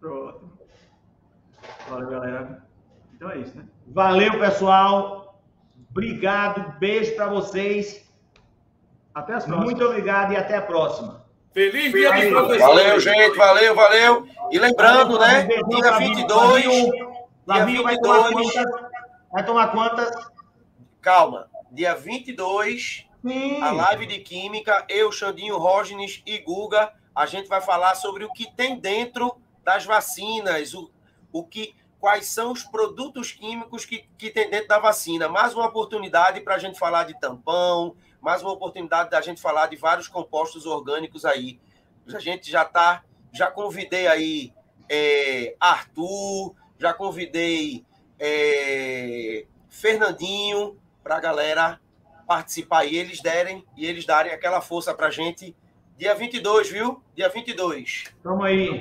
Pronto. 0.00 0.52
Valeu, 1.88 2.08
galera. 2.10 2.62
Então 3.14 3.30
é 3.30 3.38
isso, 3.38 3.56
né? 3.56 3.64
Valeu, 3.86 4.38
pessoal. 4.38 5.40
Obrigado. 5.90 6.78
Beijo 6.78 7.14
pra 7.14 7.26
vocês. 7.28 8.10
Até 9.14 9.34
as 9.34 9.44
próximas. 9.44 9.64
Muito 9.64 9.84
obrigado 9.84 10.32
e 10.32 10.36
até 10.36 10.56
a 10.56 10.62
próxima. 10.62 11.22
Feliz 11.52 11.92
dia 11.92 12.08
Valeu. 12.08 12.30
dos 12.30 12.38
professores. 12.38 12.82
Valeu, 12.82 13.00
gente, 13.00 13.36
valeu, 13.36 13.74
valeu. 13.74 14.28
E 14.50 14.58
lembrando, 14.58 15.18
né? 15.18 15.44
Dia 15.44 15.82
Flavinho. 15.82 16.14
22. 16.14 16.64
Flavinho, 16.64 17.04
Flavinho 17.44 17.82
vai 17.82 17.98
tomar 17.98 18.28
22. 18.28 18.52
quantas? 18.52 18.90
Vai 19.30 19.44
tomar 19.44 19.72
quantas? 19.72 20.30
Calma. 21.00 21.48
Dia 21.70 21.94
22, 21.94 23.06
Sim. 23.22 23.62
a 23.62 23.70
live 23.70 24.06
de 24.06 24.18
Química, 24.18 24.84
eu, 24.88 25.12
Xandinho, 25.12 25.56
Rógenes 25.56 26.22
e 26.26 26.38
Guga, 26.38 26.92
a 27.14 27.24
gente 27.24 27.48
vai 27.48 27.60
falar 27.60 27.94
sobre 27.94 28.24
o 28.24 28.32
que 28.32 28.50
tem 28.50 28.78
dentro 28.78 29.40
das 29.62 29.84
vacinas, 29.84 30.74
o, 30.74 30.90
o 31.32 31.44
que, 31.44 31.74
quais 32.00 32.26
são 32.26 32.50
os 32.50 32.64
produtos 32.64 33.30
químicos 33.30 33.84
que, 33.84 34.08
que 34.18 34.28
tem 34.28 34.50
dentro 34.50 34.68
da 34.68 34.80
vacina. 34.80 35.28
Mais 35.28 35.54
uma 35.54 35.66
oportunidade 35.66 36.40
para 36.40 36.56
a 36.56 36.58
gente 36.58 36.78
falar 36.78 37.04
de 37.04 37.18
tampão, 37.20 37.94
mais 38.20 38.42
uma 38.42 38.52
oportunidade 38.52 39.10
da 39.10 39.20
gente 39.20 39.40
falar 39.40 39.68
de 39.68 39.76
vários 39.76 40.08
compostos 40.08 40.66
orgânicos 40.66 41.24
aí. 41.24 41.60
A 42.12 42.18
gente 42.18 42.50
já 42.50 42.64
tá, 42.64 43.04
já 43.32 43.48
convidei 43.50 44.08
aí 44.08 44.52
é, 44.88 45.54
Arthur, 45.60 46.54
já 46.76 46.92
convidei 46.92 47.84
é, 48.18 49.46
Fernandinho 49.68 50.76
para 51.04 51.16
a 51.16 51.20
galera 51.20 51.81
participar 52.36 52.84
e 52.86 52.96
eles 52.96 53.20
derem 53.20 53.64
e 53.76 53.86
eles 53.86 54.06
darem 54.06 54.32
aquela 54.32 54.60
força 54.60 54.94
para 54.94 55.10
gente. 55.10 55.54
Dia 55.98 56.14
22, 56.14 56.70
viu? 56.70 57.02
Dia 57.14 57.28
22. 57.28 58.04
Tamo 58.22 58.42
aí. 58.42 58.80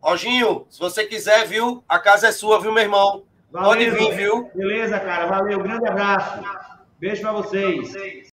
Roginho, 0.00 0.66
se 0.70 0.78
você 0.78 1.04
quiser, 1.04 1.46
viu? 1.46 1.84
A 1.88 1.98
casa 1.98 2.28
é 2.28 2.32
sua, 2.32 2.58
viu, 2.60 2.72
meu 2.72 2.82
irmão? 2.82 3.24
Pode 3.52 3.90
vir, 3.90 4.14
viu? 4.14 4.50
Beleza, 4.54 4.98
cara. 4.98 5.26
Valeu. 5.26 5.60
Grande 5.60 5.86
abraço. 5.86 6.42
Beijo 6.98 7.20
pra 7.20 7.32
vocês. 7.32 7.94